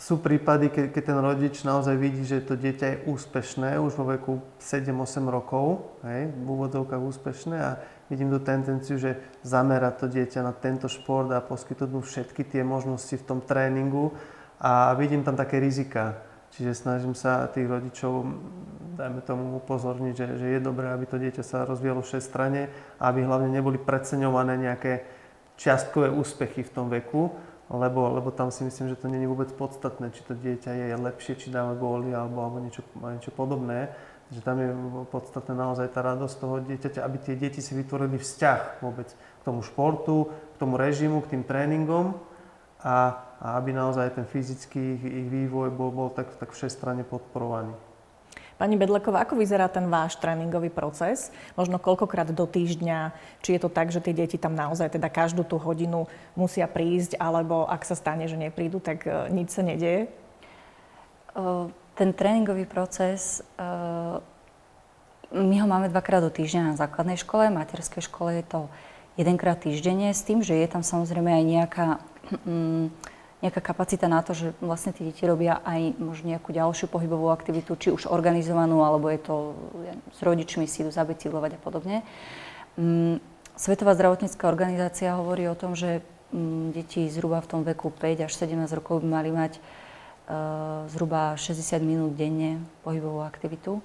sú 0.00 0.16
prípady, 0.24 0.72
keď, 0.72 0.96
keď 0.96 1.02
ten 1.04 1.20
rodič 1.20 1.60
naozaj 1.60 2.00
vidí, 2.00 2.24
že 2.24 2.40
to 2.40 2.56
dieťa 2.56 2.86
je 2.88 2.96
úspešné 3.04 3.76
už 3.84 4.00
vo 4.00 4.16
veku 4.16 4.32
7-8 4.56 5.28
rokov, 5.28 5.92
hej, 6.08 6.32
v 6.32 6.46
úvodovkách 6.48 7.02
úspešné 7.04 7.56
a 7.60 7.76
vidím 8.08 8.32
tú 8.32 8.40
tendenciu, 8.40 8.96
že 8.96 9.20
zamerať 9.44 9.94
to 10.00 10.06
dieťa 10.08 10.40
na 10.40 10.56
tento 10.56 10.88
šport 10.88 11.28
a 11.36 11.44
poskytnúť 11.44 11.90
mu 11.92 12.00
všetky 12.00 12.48
tie 12.48 12.64
možnosti 12.64 13.12
v 13.12 13.26
tom 13.28 13.44
tréningu 13.44 14.16
a 14.56 14.96
vidím 14.96 15.20
tam 15.20 15.36
také 15.36 15.60
rizika. 15.60 16.16
Čiže 16.54 16.72
snažím 16.86 17.18
sa 17.18 17.50
tých 17.50 17.66
rodičov 17.66 18.30
dajme 18.94 19.20
tomu 19.26 19.58
upozorniť, 19.58 20.14
že, 20.14 20.26
že 20.38 20.46
je 20.56 20.60
dobré, 20.62 20.88
aby 20.94 21.04
to 21.04 21.18
dieťa 21.18 21.42
sa 21.42 21.66
rozvíjalo 21.66 22.06
strane 22.06 22.70
a 23.02 23.10
aby 23.10 23.26
hlavne 23.26 23.50
neboli 23.50 23.76
preceňované 23.76 24.54
nejaké 24.54 25.02
čiastkové 25.58 26.10
úspechy 26.10 26.62
v 26.62 26.70
tom 26.70 26.86
veku, 26.90 27.30
lebo, 27.70 28.10
lebo 28.14 28.30
tam 28.30 28.54
si 28.54 28.62
myslím, 28.66 28.94
že 28.94 28.98
to 28.98 29.10
nie 29.10 29.22
je 29.22 29.30
vôbec 29.30 29.50
podstatné, 29.54 30.14
či 30.14 30.22
to 30.22 30.38
dieťa 30.38 30.94
je 30.94 30.96
lepšie, 30.98 31.34
či 31.38 31.50
dáva 31.50 31.74
góly 31.74 32.14
alebo, 32.14 32.42
alebo 32.42 32.62
niečo, 32.62 32.86
niečo 33.02 33.34
podobné. 33.34 33.90
Že 34.32 34.40
tam 34.40 34.56
je 34.56 34.70
podstatné 35.12 35.52
naozaj 35.52 35.92
tá 35.92 36.00
radosť 36.00 36.34
toho 36.40 36.56
dieťaťa, 36.64 37.00
aby 37.04 37.16
tie 37.20 37.34
deti 37.36 37.60
si 37.60 37.76
vytvorili 37.76 38.16
vzťah 38.18 38.80
vôbec 38.80 39.12
k 39.12 39.42
tomu 39.44 39.60
športu, 39.60 40.32
k 40.54 40.56
tomu 40.58 40.80
režimu, 40.80 41.22
k 41.22 41.36
tým 41.36 41.42
tréningom 41.44 42.18
a, 42.80 43.23
a 43.44 43.60
aby 43.60 43.76
naozaj 43.76 44.16
ten 44.16 44.24
fyzický 44.24 44.96
ich, 44.96 45.04
ich 45.04 45.28
vývoj 45.28 45.68
bol, 45.68 45.92
bol 45.92 46.08
tak, 46.08 46.32
tak 46.40 46.56
všestranne 46.56 47.04
podporovaný. 47.04 47.76
Pani 48.56 48.78
Bedleková, 48.78 49.26
ako 49.26 49.36
vyzerá 49.36 49.66
ten 49.68 49.90
váš 49.90 50.16
tréningový 50.16 50.70
proces? 50.70 51.34
Možno 51.58 51.76
koľkokrát 51.76 52.30
do 52.30 52.46
týždňa? 52.46 53.12
Či 53.42 53.58
je 53.58 53.60
to 53.60 53.68
tak, 53.68 53.90
že 53.90 54.00
tie 54.00 54.14
deti 54.14 54.38
tam 54.38 54.54
naozaj 54.56 54.94
teda 54.94 55.10
každú 55.10 55.42
tú 55.44 55.58
hodinu 55.58 56.06
musia 56.38 56.64
prísť, 56.70 57.18
alebo 57.18 57.66
ak 57.66 57.82
sa 57.84 57.98
stane, 57.98 58.30
že 58.30 58.38
neprídu, 58.38 58.78
tak 58.78 59.04
uh, 59.04 59.26
nič 59.28 59.52
sa 59.52 59.66
nedieje? 59.66 60.08
Ten 61.98 62.14
tréningový 62.14 62.62
proces, 62.62 63.42
my 65.34 65.56
ho 65.58 65.66
máme 65.66 65.90
dvakrát 65.90 66.22
do 66.22 66.30
týždňa 66.30 66.62
na 66.70 66.74
základnej 66.78 67.18
škole, 67.18 67.50
v 67.50 67.58
materskej 67.58 68.06
škole 68.06 68.38
je 68.38 68.46
to 68.46 68.60
jedenkrát 69.18 69.58
týždenne, 69.58 70.14
s 70.14 70.22
tým, 70.22 70.46
že 70.46 70.54
je 70.54 70.68
tam 70.70 70.86
samozrejme 70.86 71.26
aj 71.26 71.44
nejaká 71.44 71.86
um, 72.46 72.86
nejaká 73.44 73.60
kapacita 73.60 74.08
na 74.08 74.24
to, 74.24 74.32
že 74.32 74.56
vlastne 74.64 74.96
tie 74.96 75.04
deti 75.04 75.28
robia 75.28 75.60
aj 75.68 76.00
možno 76.00 76.32
nejakú 76.32 76.48
ďalšiu 76.48 76.88
pohybovú 76.88 77.28
aktivitu, 77.28 77.76
či 77.76 77.92
už 77.92 78.08
organizovanú, 78.08 78.80
alebo 78.80 79.12
je 79.12 79.20
to 79.20 79.34
ja, 79.84 79.94
s 80.16 80.20
rodičmi 80.24 80.64
si 80.64 80.80
idú 80.80 80.88
zabicyklovať 80.88 81.50
a 81.56 81.60
podobne. 81.60 81.96
Mm, 82.80 83.20
Svetová 83.54 83.92
zdravotnícká 83.92 84.48
organizácia 84.48 85.14
hovorí 85.14 85.44
o 85.46 85.54
tom, 85.54 85.76
že 85.76 86.00
mm, 86.32 86.72
deti 86.72 87.04
zhruba 87.12 87.44
v 87.44 87.50
tom 87.52 87.60
veku 87.62 87.92
5 87.92 88.26
až 88.26 88.32
17 88.32 88.64
rokov 88.72 89.04
by 89.04 89.08
mali 89.12 89.30
mať 89.30 89.60
zhruba 90.88 91.36
60 91.36 91.84
minút 91.84 92.16
denne 92.16 92.64
pohybovú 92.80 93.20
aktivitu. 93.20 93.84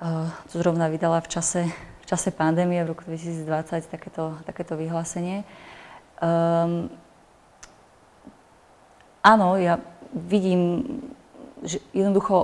To 0.00 0.54
zrovna 0.56 0.92
vydala 0.92 1.20
v 1.24 1.28
čase, 1.28 1.60
v 1.72 2.06
čase 2.08 2.28
pandémie 2.32 2.84
v 2.84 2.92
roku 2.92 3.04
2020 3.08 3.88
takéto, 3.88 4.36
takéto 4.44 4.76
vyhlásenie. 4.76 5.44
Um, 6.20 6.92
áno, 9.24 9.56
ja 9.56 9.80
vidím, 10.12 10.84
že 11.62 11.78
jednoducho, 11.92 12.36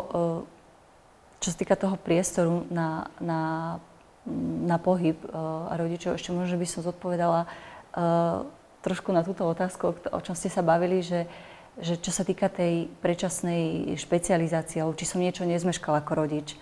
čo 1.41 1.49
sa 1.51 1.57
týka 1.57 1.77
toho 1.77 1.97
priestoru 1.97 2.69
na, 2.69 3.09
na, 3.19 3.41
na 4.65 4.77
pohyb 4.77 5.17
a 5.33 5.75
rodičov, 5.77 6.17
ešte 6.17 6.31
možno 6.33 6.61
by 6.61 6.67
som 6.69 6.85
zodpovedala 6.85 7.49
trošku 8.87 9.11
na 9.11 9.27
túto 9.27 9.43
otázku, 9.43 9.99
o 9.99 10.21
čom 10.23 10.39
ste 10.39 10.47
sa 10.47 10.63
bavili, 10.63 11.03
že, 11.03 11.27
že 11.81 11.99
čo 11.99 12.15
sa 12.15 12.23
týka 12.23 12.47
tej 12.47 12.87
predčasnej 13.03 13.97
špecializácie, 13.99 14.79
alebo 14.79 14.95
či 14.95 15.09
som 15.09 15.19
niečo 15.19 15.43
nezmeškala 15.43 16.07
ako 16.07 16.13
rodič. 16.15 16.55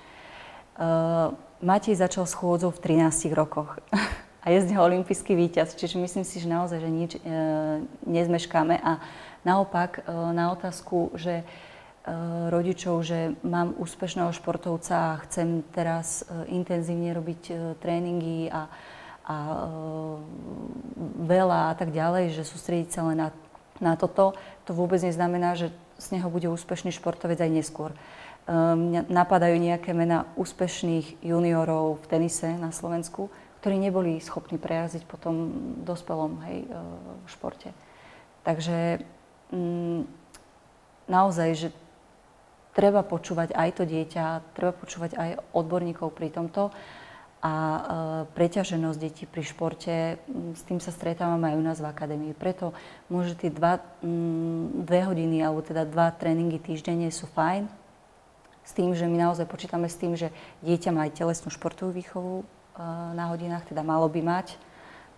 Uh, 0.74 1.30
Matej 1.62 1.94
začal 1.94 2.26
schôdzov 2.26 2.76
v 2.76 2.98
13 2.98 3.30
rokoch 3.30 3.78
a 4.44 4.52
je 4.52 4.60
z 4.60 4.70
neho 4.70 4.84
olimpijský 4.84 5.32
víťaz, 5.32 5.72
čiže 5.72 5.96
myslím 5.96 6.28
si, 6.28 6.36
že 6.36 6.52
naozaj, 6.52 6.78
že 6.84 6.90
nič 6.92 7.12
uh, 7.16 7.80
nezmeškáme. 8.04 8.76
A 8.76 9.00
naopak 9.48 10.04
uh, 10.04 10.36
na 10.36 10.52
otázku, 10.52 11.16
že 11.16 11.40
uh, 11.40 12.52
rodičov, 12.52 13.00
že 13.08 13.32
mám 13.40 13.72
úspešného 13.80 14.28
športovca 14.36 15.16
a 15.16 15.20
chcem 15.24 15.64
teraz 15.72 16.28
uh, 16.28 16.44
intenzívne 16.52 17.16
robiť 17.16 17.42
uh, 17.48 17.56
tréningy 17.80 18.52
a 18.52 18.68
a 19.24 19.36
e, 19.36 19.56
veľa 21.24 21.72
a 21.72 21.74
tak 21.74 21.90
ďalej, 21.90 22.36
že 22.36 22.44
sústrediť 22.44 22.88
sa 22.92 23.00
len 23.08 23.24
na, 23.24 23.28
na 23.80 23.96
toto, 23.96 24.36
to 24.68 24.76
vôbec 24.76 25.00
neznamená, 25.00 25.56
že 25.56 25.72
z 25.96 26.20
neho 26.20 26.28
bude 26.28 26.52
úspešný 26.52 26.92
športovec 26.92 27.40
aj 27.40 27.50
neskôr. 27.50 27.90
E, 27.92 27.98
mňa 28.52 29.08
napadajú 29.08 29.56
nejaké 29.56 29.96
mená 29.96 30.28
úspešných 30.36 31.24
juniorov 31.24 32.04
v 32.04 32.08
tenise 32.08 32.52
na 32.60 32.68
Slovensku, 32.68 33.32
ktorí 33.64 33.80
neboli 33.80 34.20
schopní 34.20 34.60
prejazdiť 34.60 35.08
po 35.08 35.16
tom 35.16 35.36
dospelom 35.88 36.36
hej, 36.44 36.68
e, 36.68 36.76
športe. 37.32 37.72
Takže 38.44 39.00
mm, 39.48 40.04
naozaj, 41.08 41.48
že 41.56 41.68
treba 42.76 43.00
počúvať 43.00 43.56
aj 43.56 43.80
to 43.80 43.88
dieťa, 43.88 44.52
treba 44.52 44.76
počúvať 44.76 45.16
aj 45.16 45.30
odborníkov 45.56 46.12
pri 46.12 46.28
tomto 46.28 46.76
a 47.40 47.54
e, 47.56 47.80
preťaženosť 48.36 48.98
detí 49.00 49.24
pri 49.24 49.48
športe, 49.48 50.20
s 50.52 50.62
tým 50.68 50.76
sa 50.76 50.92
stretávame 50.92 51.48
aj 51.48 51.56
u 51.56 51.64
nás 51.64 51.80
v 51.80 51.88
akadémii. 51.88 52.36
Preto 52.36 52.76
môže 53.08 53.32
tie 53.32 53.48
dva, 53.48 53.80
dve 54.84 55.08
hodiny 55.08 55.40
alebo 55.40 55.64
teda 55.64 55.88
dva 55.88 56.12
tréningy 56.12 56.60
týždenne 56.60 57.08
sú 57.08 57.24
fajn, 57.32 57.64
s 58.60 58.76
tým, 58.76 58.92
že 58.92 59.08
my 59.08 59.24
naozaj 59.24 59.48
počítame 59.48 59.88
s 59.88 59.96
tým, 59.96 60.20
že 60.20 60.28
dieťa 60.60 60.92
má 60.92 61.08
aj 61.08 61.16
telesnú 61.16 61.48
športovú 61.48 61.96
výchovu 61.96 62.44
na 63.14 63.30
hodinách, 63.30 63.70
teda 63.70 63.86
malo 63.86 64.10
by 64.10 64.20
mať. 64.22 64.58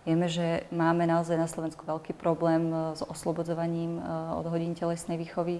Vieme, 0.07 0.31
že 0.31 0.63
máme 0.71 1.03
naozaj 1.03 1.35
na 1.35 1.51
Slovensku 1.51 1.83
veľký 1.83 2.15
problém 2.15 2.71
e, 2.71 2.95
s 2.95 3.03
oslobodzovaním 3.03 3.99
od 4.39 4.47
hodín 4.47 4.71
telesnej 4.71 5.19
výchovy. 5.19 5.59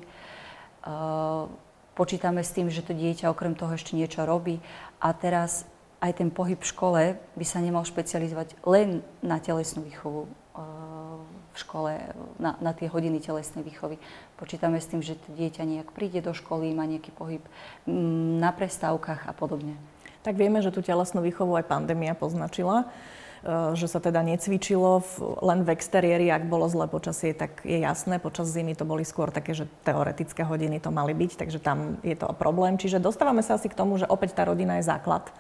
Počítame 1.98 2.46
s 2.46 2.54
tým, 2.54 2.70
že 2.70 2.86
to 2.86 2.94
dieťa 2.94 3.28
okrem 3.34 3.58
toho 3.58 3.74
ešte 3.74 3.98
niečo 3.98 4.24
robí. 4.24 4.62
A 5.02 5.12
teraz 5.18 5.66
aj 5.98 6.22
ten 6.22 6.30
pohyb 6.30 6.62
v 6.62 6.70
škole 6.70 7.02
by 7.18 7.46
sa 7.46 7.58
nemal 7.58 7.82
špecializovať 7.82 8.54
len 8.70 9.02
na 9.26 9.42
telesnú 9.42 9.82
výchovu 9.82 10.30
eh, 10.30 10.62
v 11.26 11.58
škole, 11.58 11.98
na, 12.38 12.54
na 12.62 12.72
tie 12.78 12.86
hodiny 12.86 13.18
telesnej 13.18 13.66
výchovy. 13.66 13.98
Počítame 14.38 14.78
s 14.78 14.86
tým, 14.86 15.02
že 15.02 15.18
dieťa 15.26 15.66
nejak 15.66 15.90
príde 15.90 16.22
do 16.22 16.38
školy, 16.38 16.70
má 16.78 16.86
nejaký 16.86 17.10
pohyb 17.18 17.42
mm, 17.90 18.38
na 18.38 18.54
prestávkach 18.54 19.26
a 19.26 19.34
podobne. 19.34 19.74
Tak 20.28 20.36
vieme, 20.36 20.60
že 20.60 20.76
tú 20.76 20.84
telesnú 20.84 21.24
výchovu 21.24 21.56
aj 21.56 21.72
pandémia 21.72 22.12
poznačila 22.12 22.92
eh, 23.48 23.72
že 23.80 23.88
sa 23.88 24.04
teda 24.04 24.20
necvičilo 24.28 25.00
len 25.40 25.64
v 25.64 25.72
exteriéri, 25.72 26.28
ak 26.28 26.52
bolo 26.52 26.68
zlé 26.68 26.92
počasie, 26.92 27.32
tak 27.32 27.64
je 27.64 27.80
jasné, 27.80 28.20
počas 28.20 28.52
zimy 28.52 28.76
to 28.76 28.84
boli 28.84 29.08
skôr 29.08 29.32
také, 29.32 29.56
že 29.56 29.72
teoretické 29.88 30.44
hodiny 30.44 30.84
to 30.84 30.92
mali 30.92 31.16
byť, 31.16 31.40
takže 31.40 31.64
tam 31.64 32.04
je 32.04 32.20
to 32.20 32.28
problém. 32.36 32.76
Čiže 32.76 33.00
dostávame 33.00 33.40
sa 33.40 33.56
asi 33.56 33.72
k 33.72 33.80
tomu, 33.80 33.96
že 33.96 34.10
opäť 34.12 34.36
tá 34.36 34.44
rodina 34.44 34.84
je 34.84 34.92
základ 34.92 35.32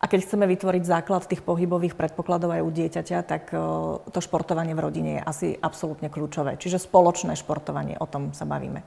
a 0.00 0.08
keď 0.08 0.24
chceme 0.24 0.48
vytvoriť 0.48 0.82
základ 0.88 1.28
tých 1.28 1.44
pohybových 1.44 1.92
predpokladov 1.92 2.56
aj 2.56 2.64
u 2.64 2.70
dieťaťa, 2.72 3.18
tak 3.20 3.52
e, 3.52 3.56
to 4.08 4.20
športovanie 4.24 4.72
v 4.72 4.80
rodine 4.80 5.10
je 5.20 5.22
asi 5.22 5.48
absolútne 5.60 6.08
kľúčové. 6.08 6.56
Čiže 6.56 6.80
spoločné 6.80 7.36
športovanie, 7.36 8.00
o 8.00 8.08
tom 8.08 8.32
sa 8.32 8.48
bavíme. 8.48 8.80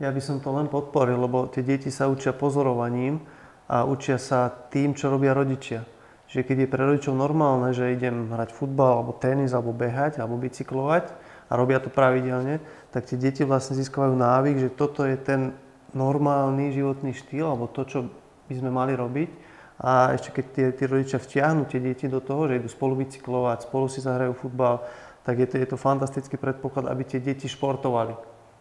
Ja 0.00 0.08
by 0.08 0.20
som 0.24 0.40
to 0.40 0.48
len 0.56 0.72
podporil, 0.72 1.20
lebo 1.20 1.44
tie 1.52 1.60
deti 1.60 1.92
sa 1.92 2.08
učia 2.08 2.32
pozorovaním 2.32 3.20
a 3.70 3.86
učia 3.86 4.18
sa 4.18 4.50
tým, 4.50 4.98
čo 4.98 5.14
robia 5.14 5.30
rodičia. 5.30 5.86
Čiže 6.26 6.42
keď 6.42 6.56
je 6.66 6.72
pre 6.74 6.82
rodičov 6.82 7.14
normálne, 7.14 7.70
že 7.70 7.94
idem 7.94 8.34
hrať 8.34 8.50
futbal, 8.50 8.98
alebo 8.98 9.14
tenis, 9.14 9.54
alebo 9.54 9.70
behať, 9.70 10.18
alebo 10.18 10.38
bicyklovať 10.38 11.10
a 11.46 11.52
robia 11.54 11.78
to 11.78 11.90
pravidelne, 11.90 12.58
tak 12.90 13.06
tie 13.06 13.14
deti 13.14 13.46
vlastne 13.46 13.78
získavajú 13.78 14.14
návyk, 14.18 14.56
že 14.58 14.70
toto 14.74 15.06
je 15.06 15.14
ten 15.14 15.54
normálny 15.94 16.74
životný 16.74 17.14
štýl, 17.14 17.46
alebo 17.46 17.70
to, 17.70 17.86
čo 17.86 17.98
by 18.50 18.54
sme 18.58 18.70
mali 18.74 18.98
robiť 18.98 19.30
a 19.80 20.12
ešte 20.12 20.36
keď 20.36 20.44
tie, 20.52 20.66
tí 20.76 20.84
rodičia 20.84 21.16
vtiahnu 21.16 21.64
tie 21.64 21.80
deti 21.80 22.04
do 22.04 22.20
toho, 22.20 22.44
že 22.44 22.60
idú 22.60 22.68
spolu 22.68 23.00
bicyklovať, 23.00 23.64
spolu 23.64 23.88
si 23.88 24.04
zahrajú 24.04 24.36
futbal, 24.36 24.84
tak 25.24 25.40
je 25.40 25.48
to, 25.48 25.56
je 25.56 25.68
to 25.72 25.80
fantastický 25.80 26.36
predpoklad, 26.36 26.84
aby 26.84 27.02
tie 27.08 27.16
deti 27.16 27.48
športovali. 27.48 28.12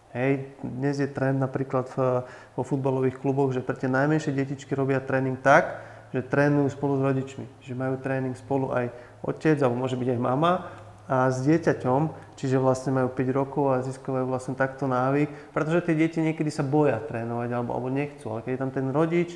Hej, 0.10 0.58
dnes 0.66 0.98
je 0.98 1.06
trend 1.06 1.38
napríklad 1.38 1.86
v, 1.94 2.26
vo 2.58 2.64
futbalových 2.66 3.22
kluboch, 3.22 3.54
že 3.54 3.62
pre 3.62 3.78
tie 3.78 3.86
najmenšie 3.86 4.34
detičky 4.34 4.74
robia 4.74 4.98
tréning 4.98 5.38
tak, 5.38 5.86
že 6.10 6.26
trénujú 6.26 6.74
spolu 6.74 6.98
s 6.98 7.06
rodičmi. 7.06 7.46
Že 7.62 7.74
majú 7.78 7.96
tréning 8.02 8.34
spolu 8.34 8.74
aj 8.74 8.90
otec, 9.22 9.62
alebo 9.62 9.86
môže 9.86 9.94
byť 9.94 10.10
aj 10.10 10.20
mama 10.22 10.66
a 11.10 11.30
s 11.34 11.42
dieťaťom, 11.46 12.34
čiže 12.38 12.62
vlastne 12.62 12.94
majú 12.94 13.10
5 13.14 13.34
rokov 13.34 13.66
a 13.70 13.86
získavajú 13.86 14.26
vlastne 14.30 14.54
takto 14.54 14.86
návyk, 14.86 15.54
pretože 15.54 15.90
tie 15.90 15.98
deti 15.98 16.22
niekedy 16.22 16.54
sa 16.54 16.62
boja 16.62 17.02
trénovať 17.02 17.50
alebo, 17.50 17.74
alebo 17.74 17.90
nechcú, 17.90 18.30
ale 18.30 18.46
keď 18.46 18.52
je 18.54 18.62
tam 18.62 18.72
ten 18.74 18.88
rodič, 18.94 19.30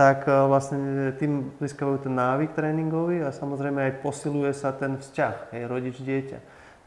tak 0.00 0.24
e, 0.24 0.32
vlastne 0.32 1.12
tým 1.20 1.52
získavajú 1.60 2.08
ten 2.08 2.16
návyk 2.16 2.56
tréningový 2.56 3.20
a 3.20 3.36
samozrejme 3.36 3.84
aj 3.84 3.92
posiluje 4.00 4.52
sa 4.56 4.72
ten 4.72 4.96
vzťah, 4.96 5.52
hej, 5.52 5.62
rodič-dieťa. 5.68 6.38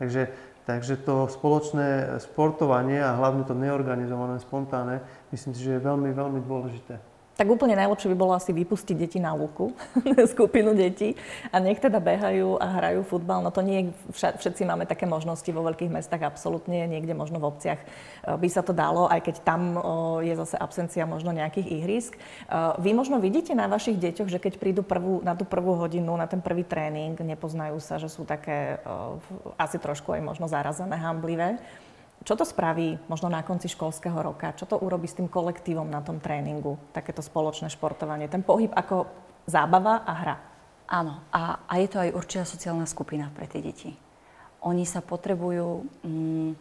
Takže, 0.02 0.22
takže 0.64 1.04
to 1.04 1.28
spoločné 1.28 2.20
sportovanie 2.24 3.00
a 3.04 3.16
hlavne 3.20 3.44
to 3.44 3.54
neorganizované, 3.54 4.40
spontánne, 4.40 5.04
myslím 5.32 5.54
si, 5.54 5.62
že 5.64 5.78
je 5.78 5.86
veľmi, 5.86 6.10
veľmi 6.16 6.40
dôležité. 6.44 7.13
Tak 7.34 7.50
úplne 7.50 7.74
najlepšie 7.74 8.14
by 8.14 8.18
bolo 8.18 8.38
asi 8.38 8.54
vypustiť 8.54 8.94
deti 8.94 9.18
na 9.18 9.34
lúku, 9.34 9.74
skupinu 10.34 10.78
detí 10.78 11.18
a 11.50 11.58
nech 11.58 11.82
teda 11.82 11.98
behajú 11.98 12.62
a 12.62 12.78
hrajú 12.78 13.02
futbal. 13.02 13.42
No 13.42 13.50
to 13.50 13.66
nie 13.66 13.90
všetci 14.14 14.62
máme 14.70 14.86
také 14.86 15.10
možnosti 15.10 15.50
vo 15.50 15.66
veľkých 15.66 15.90
mestách, 15.90 16.22
absolútne, 16.22 16.86
niekde 16.86 17.18
možno 17.18 17.42
v 17.42 17.50
obciach 17.50 17.82
e, 17.82 17.88
by 18.38 18.48
sa 18.54 18.62
to 18.62 18.70
dalo, 18.70 19.10
aj 19.10 19.26
keď 19.26 19.36
tam 19.42 19.82
je 20.22 20.34
zase 20.38 20.62
absencia 20.62 21.10
možno 21.10 21.34
nejakých 21.34 21.68
ihrisk. 21.82 22.14
E, 22.14 22.20
vy 22.78 22.94
možno 22.94 23.18
vidíte 23.18 23.58
na 23.58 23.66
vašich 23.66 23.98
deťoch, 23.98 24.30
že 24.30 24.38
keď 24.38 24.62
prídu 24.62 24.86
prvú, 24.86 25.26
na 25.26 25.34
tú 25.34 25.50
prvú 25.50 25.74
hodinu, 25.74 26.14
na 26.14 26.30
ten 26.30 26.38
prvý 26.38 26.62
tréning, 26.62 27.18
nepoznajú 27.18 27.82
sa, 27.82 27.98
že 27.98 28.14
sú 28.14 28.30
také 28.30 28.78
asi 29.58 29.82
trošku 29.82 30.14
aj 30.14 30.22
možno 30.22 30.46
zarazené, 30.46 31.02
hamblivé. 31.02 31.58
Čo 32.24 32.40
to 32.40 32.48
spraví 32.48 33.04
možno 33.12 33.28
na 33.28 33.44
konci 33.44 33.68
školského 33.68 34.16
roka? 34.16 34.56
Čo 34.56 34.64
to 34.64 34.76
urobí 34.80 35.12
s 35.12 35.20
tým 35.20 35.28
kolektívom 35.28 35.92
na 35.92 36.00
tom 36.00 36.24
tréningu, 36.24 36.80
takéto 36.96 37.20
spoločné 37.20 37.68
športovanie? 37.68 38.32
Ten 38.32 38.48
pohyb 38.48 38.72
ako 38.72 39.12
zábava 39.44 40.08
a 40.08 40.14
hra. 40.16 40.36
Áno, 40.88 41.20
a, 41.36 41.68
a 41.68 41.74
je 41.84 41.88
to 41.92 42.00
aj 42.00 42.16
určitá 42.16 42.44
sociálna 42.48 42.88
skupina 42.88 43.28
pre 43.36 43.44
tie 43.48 43.60
deti. 43.60 43.92
Oni 44.64 44.88
sa 44.88 45.04
potrebujú 45.04 45.84
mm, 46.08 46.52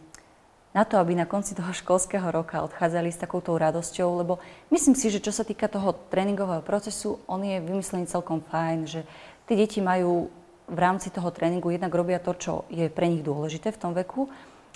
na 0.75 0.83
to, 0.83 0.99
aby 0.99 1.15
na 1.15 1.23
konci 1.23 1.55
toho 1.55 1.71
školského 1.71 2.27
roka 2.27 2.59
odchádzali 2.59 3.07
s 3.13 3.21
takouto 3.23 3.55
radosťou, 3.55 4.09
lebo 4.19 4.43
myslím 4.67 4.99
si, 4.99 5.07
že 5.07 5.23
čo 5.23 5.31
sa 5.31 5.47
týka 5.47 5.71
toho 5.71 5.95
tréningového 6.11 6.65
procesu, 6.65 7.23
on 7.23 7.39
je 7.45 7.63
vymyslený 7.63 8.11
celkom 8.11 8.43
fajn, 8.43 8.79
že 8.83 9.01
tie 9.47 9.55
deti 9.55 9.79
majú 9.79 10.27
v 10.67 10.77
rámci 10.79 11.07
toho 11.07 11.31
tréningu 11.31 11.71
jednak 11.71 11.93
robia 11.95 12.19
to, 12.19 12.35
čo 12.35 12.53
je 12.67 12.91
pre 12.91 13.07
nich 13.07 13.23
dôležité 13.23 13.71
v 13.71 13.79
tom 13.79 13.93
veku, 13.95 14.27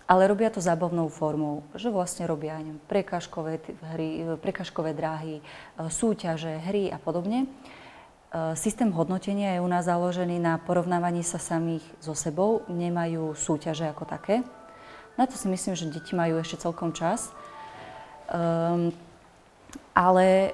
ale 0.07 0.23
robia 0.31 0.47
to 0.47 0.63
zábavnou 0.63 1.11
formou, 1.11 1.67
že 1.75 1.91
vlastne 1.91 2.23
robia 2.23 2.55
neviem, 2.63 2.79
prekažkové, 2.87 3.59
hry, 3.91 4.23
prekažkové 4.39 4.95
dráhy, 4.95 5.39
e, 5.39 5.43
súťaže, 5.91 6.63
hry 6.63 6.87
a 6.87 6.97
podobne. 6.97 7.43
E, 7.43 7.47
systém 8.55 8.87
hodnotenia 8.87 9.59
je 9.59 9.63
u 9.63 9.67
nás 9.67 9.83
založený 9.91 10.39
na 10.39 10.63
porovnávaní 10.63 11.27
sa 11.27 11.43
samých 11.43 11.83
so 11.99 12.15
sebou, 12.15 12.63
nemajú 12.71 13.35
súťaže 13.35 13.91
ako 13.91 14.07
také. 14.07 14.47
Na 15.19 15.27
to 15.27 15.35
si 15.35 15.51
myslím, 15.51 15.75
že 15.75 15.91
deti 15.91 16.15
majú 16.15 16.39
ešte 16.39 16.63
celkom 16.63 16.95
čas. 16.95 17.35
Um, 18.31 18.93
ale 19.97 20.53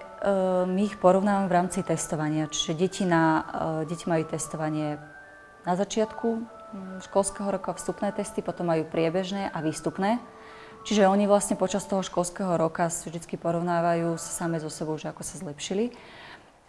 my 0.63 0.87
ich 0.87 0.95
porovnávame 0.95 1.51
v 1.51 1.57
rámci 1.59 1.83
testovania. 1.83 2.47
Čiže 2.47 2.79
deti, 2.79 3.03
na, 3.03 3.43
deti 3.83 4.07
majú 4.07 4.23
testovanie 4.23 4.95
na 5.67 5.75
začiatku, 5.75 6.47
školského 7.05 7.49
roka 7.49 7.73
vstupné 7.73 8.11
testy, 8.11 8.41
potom 8.41 8.69
majú 8.69 8.85
priebežné 8.87 9.49
a 9.49 9.61
výstupné. 9.61 10.17
Čiže 10.83 11.07
oni 11.07 11.31
vlastne 11.31 11.55
počas 11.55 11.87
toho 11.87 12.03
školského 12.03 12.59
roka 12.59 12.91
vždy 12.91 13.39
porovnávajú 13.39 14.19
sa 14.19 14.43
same 14.43 14.59
so 14.59 14.67
sebou, 14.67 14.99
že 14.99 15.07
ako 15.07 15.23
sa 15.23 15.39
zlepšili. 15.39 15.95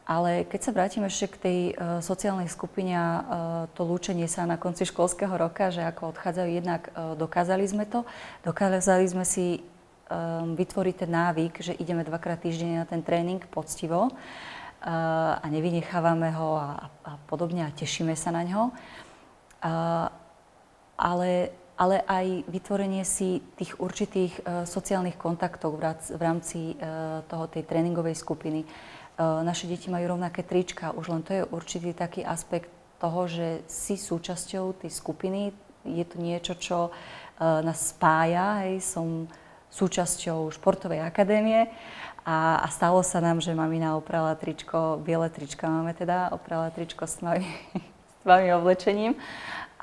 Ale 0.04 0.44
keď 0.44 0.60
sa 0.60 0.70
vrátime 0.76 1.08
ešte 1.08 1.32
k 1.32 1.36
tej 1.40 1.58
uh, 1.72 1.98
sociálnej 2.04 2.46
skupine 2.52 2.92
a 2.92 3.08
uh, 3.08 3.24
to 3.72 3.88
lúčenie 3.88 4.28
sa 4.28 4.44
na 4.44 4.60
konci 4.60 4.84
školského 4.84 5.32
roka, 5.32 5.72
že 5.72 5.80
ako 5.80 6.12
odchádzajú, 6.12 6.48
jednak 6.52 6.92
uh, 6.92 7.16
dokázali 7.16 7.64
sme 7.64 7.88
to, 7.88 8.04
dokázali 8.44 9.08
sme 9.08 9.24
si 9.24 9.64
um, 10.12 10.52
vytvoriť 10.52 10.94
ten 10.94 11.10
návyk, 11.10 11.54
že 11.56 11.72
ideme 11.80 12.04
dvakrát 12.04 12.36
týždenne 12.36 12.84
na 12.84 12.86
ten 12.86 13.00
tréning 13.00 13.40
poctivo 13.48 14.12
uh, 14.12 15.40
a 15.40 15.46
nevynechávame 15.48 16.36
ho 16.36 16.60
a, 16.60 16.92
a 17.00 17.12
podobne 17.24 17.64
a 17.64 17.72
tešíme 17.72 18.12
sa 18.12 18.28
na 18.28 18.44
ňo. 18.44 18.76
Uh, 19.64 20.12
ale, 21.00 21.56
ale 21.74 22.04
aj 22.04 22.44
vytvorenie 22.52 23.00
si 23.02 23.40
tých 23.56 23.80
určitých 23.80 24.44
uh, 24.44 24.68
sociálnych 24.68 25.16
kontaktov 25.16 25.80
v, 25.80 26.20
rámci 26.20 26.76
uh, 26.76 27.24
toho 27.24 27.48
tej 27.48 27.64
tréningovej 27.64 28.14
skupiny. 28.20 28.68
Uh, 29.16 29.40
naše 29.40 29.64
deti 29.64 29.88
majú 29.88 30.14
rovnaké 30.14 30.44
trička, 30.44 30.92
už 30.92 31.08
len 31.08 31.22
to 31.24 31.32
je 31.32 31.42
určitý 31.48 31.96
taký 31.96 32.20
aspekt 32.22 32.68
toho, 33.00 33.24
že 33.24 33.64
si 33.64 33.96
súčasťou 33.96 34.84
tej 34.84 34.92
skupiny. 34.92 35.56
Je 35.84 36.04
to 36.04 36.16
niečo, 36.16 36.56
čo 36.56 36.88
nás 37.36 37.92
spája. 37.92 38.64
Hej. 38.64 38.80
Som 38.80 39.28
súčasťou 39.74 40.54
športovej 40.54 41.02
akadémie 41.02 41.66
a, 42.22 42.62
a 42.62 42.66
stalo 42.70 43.02
sa 43.02 43.18
nám, 43.18 43.42
že 43.42 43.50
mamina 43.52 43.98
oprala 43.98 44.38
tričko, 44.38 45.02
biele 45.02 45.26
trička 45.28 45.66
máme 45.66 45.92
teda, 45.92 46.30
oprala 46.30 46.70
tričko 46.70 47.10
s 47.10 47.18
tmavým, 47.18 47.50
s 48.24 48.26
tmavým 48.26 48.56
oblečením 48.56 49.12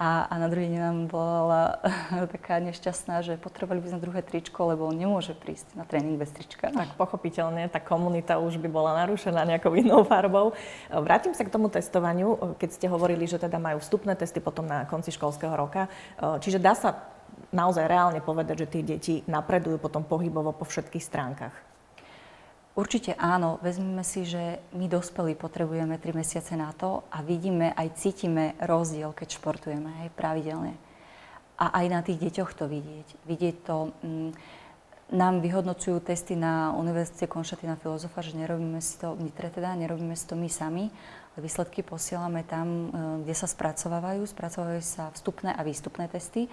a, 0.01 0.25
a 0.25 0.33
na 0.41 0.49
druhý 0.49 0.65
deň 0.65 0.81
nám 0.81 0.99
bola 1.13 1.77
taká 2.33 2.57
nešťastná, 2.57 3.21
že 3.21 3.37
potrebovali 3.37 3.85
by 3.85 3.93
sme 3.93 4.01
druhé 4.01 4.25
tričko, 4.25 4.65
lebo 4.65 4.89
on 4.89 4.97
nemôže 4.97 5.37
prísť 5.37 5.77
na 5.77 5.85
tréning 5.85 6.17
bez 6.17 6.33
trička. 6.33 6.73
Tak 6.73 6.97
pochopiteľne, 6.97 7.69
tá 7.69 7.77
komunita 7.77 8.41
už 8.41 8.57
by 8.57 8.65
bola 8.65 8.97
narušená 9.05 9.45
nejakou 9.45 9.77
inou 9.77 10.01
farbou. 10.01 10.57
Vrátim 10.89 11.37
sa 11.37 11.45
k 11.45 11.53
tomu 11.53 11.69
testovaniu, 11.69 12.57
keď 12.57 12.81
ste 12.81 12.89
hovorili, 12.89 13.29
že 13.29 13.37
teda 13.37 13.61
majú 13.61 13.77
vstupné 13.77 14.17
testy 14.17 14.41
potom 14.41 14.65
na 14.65 14.89
konci 14.89 15.13
školského 15.13 15.53
roka. 15.53 15.85
Čiže 16.17 16.57
dá 16.57 16.73
sa 16.73 16.97
naozaj 17.53 17.85
reálne 17.85 18.25
povedať, 18.25 18.65
že 18.65 18.71
tie 18.73 18.81
deti 18.81 19.15
napredujú 19.29 19.77
potom 19.77 20.01
pohybovo 20.01 20.49
po 20.49 20.65
všetkých 20.65 21.05
stránkach? 21.05 21.70
Určite 22.71 23.19
áno. 23.19 23.59
Vezmeme 23.59 24.03
si, 24.07 24.23
že 24.23 24.63
my 24.71 24.87
dospelí 24.87 25.35
potrebujeme 25.35 25.99
3 25.99 26.15
mesiace 26.15 26.55
na 26.55 26.71
to 26.71 27.03
a 27.11 27.19
vidíme, 27.19 27.75
aj 27.75 27.99
cítime 27.99 28.55
rozdiel, 28.63 29.11
keď 29.11 29.27
športujeme 29.35 30.07
aj 30.07 30.09
pravidelne. 30.15 30.79
A 31.59 31.83
aj 31.83 31.85
na 31.91 31.99
tých 31.99 32.17
deťoch 32.17 32.51
to 32.55 32.65
vidieť. 32.71 33.07
Vidieť 33.27 33.55
to... 33.67 33.91
Mm, 34.01 34.31
nám 35.11 35.43
vyhodnocujú 35.43 35.99
testy 35.99 36.39
na 36.39 36.71
Univerzite 36.71 37.27
Konštatina 37.27 37.75
Filozofa, 37.75 38.23
že 38.23 38.31
nerobíme 38.31 38.79
si 38.79 38.95
to, 38.95 39.19
my 39.19 39.27
teda 39.35 39.75
nerobíme 39.75 40.15
si 40.15 40.23
to 40.23 40.39
my 40.39 40.47
sami, 40.47 40.87
výsledky 41.35 41.83
posielame 41.83 42.47
tam, 42.47 42.67
e, 42.67 42.87
kde 43.27 43.35
sa 43.35 43.47
spracovávajú. 43.47 44.23
Spracovávajú 44.23 44.83
sa 44.83 45.11
vstupné 45.11 45.51
a 45.51 45.61
výstupné 45.63 46.07
testy. 46.07 46.47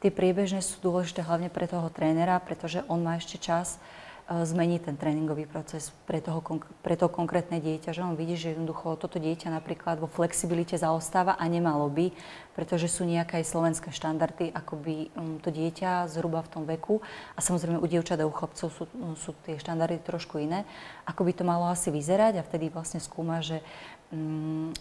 Tie 0.00 0.08
priebežné 0.08 0.64
sú 0.64 0.80
dôležité 0.80 1.20
hlavne 1.20 1.52
pre 1.52 1.68
toho 1.68 1.88
trénera, 1.92 2.40
pretože 2.40 2.80
on 2.88 3.00
má 3.00 3.16
ešte 3.16 3.36
čas 3.36 3.76
e, 3.76 4.07
zmeniť 4.28 4.92
ten 4.92 4.96
tréningový 5.00 5.48
proces 5.48 5.88
pre, 6.04 6.20
toho, 6.20 6.44
pre 6.84 7.00
to 7.00 7.08
konkrétne 7.08 7.64
dieťa, 7.64 7.96
že 7.96 8.04
on 8.04 8.12
vidí, 8.12 8.36
že 8.36 8.52
jednoducho 8.52 9.00
toto 9.00 9.16
dieťa 9.16 9.48
napríklad 9.48 9.96
vo 9.96 10.04
flexibilite 10.04 10.76
zaostáva 10.76 11.40
a 11.40 11.44
nemalo 11.48 11.88
by, 11.88 12.12
pretože 12.52 12.92
sú 12.92 13.08
nejaké 13.08 13.40
aj 13.40 13.48
slovenské 13.48 13.88
štandardy, 13.88 14.52
ako 14.52 14.74
by 14.84 14.96
um, 15.16 15.40
to 15.40 15.48
dieťa 15.48 16.12
zhruba 16.12 16.44
v 16.44 16.52
tom 16.52 16.64
veku, 16.68 17.00
a 17.32 17.40
samozrejme 17.40 17.80
u 17.80 17.86
dievčat 17.88 18.20
a 18.20 18.28
u 18.28 18.32
chlapcov 18.36 18.68
sú, 18.68 18.84
sú 19.16 19.32
tie 19.48 19.56
štandardy 19.56 20.04
trošku 20.04 20.36
iné, 20.36 20.68
ako 21.08 21.24
by 21.24 21.32
to 21.32 21.48
malo 21.48 21.64
asi 21.72 21.88
vyzerať? 21.88 22.36
A 22.36 22.44
vtedy 22.44 22.68
vlastne 22.68 23.00
skúma, 23.00 23.40
že 23.40 23.64
um, 24.12 24.76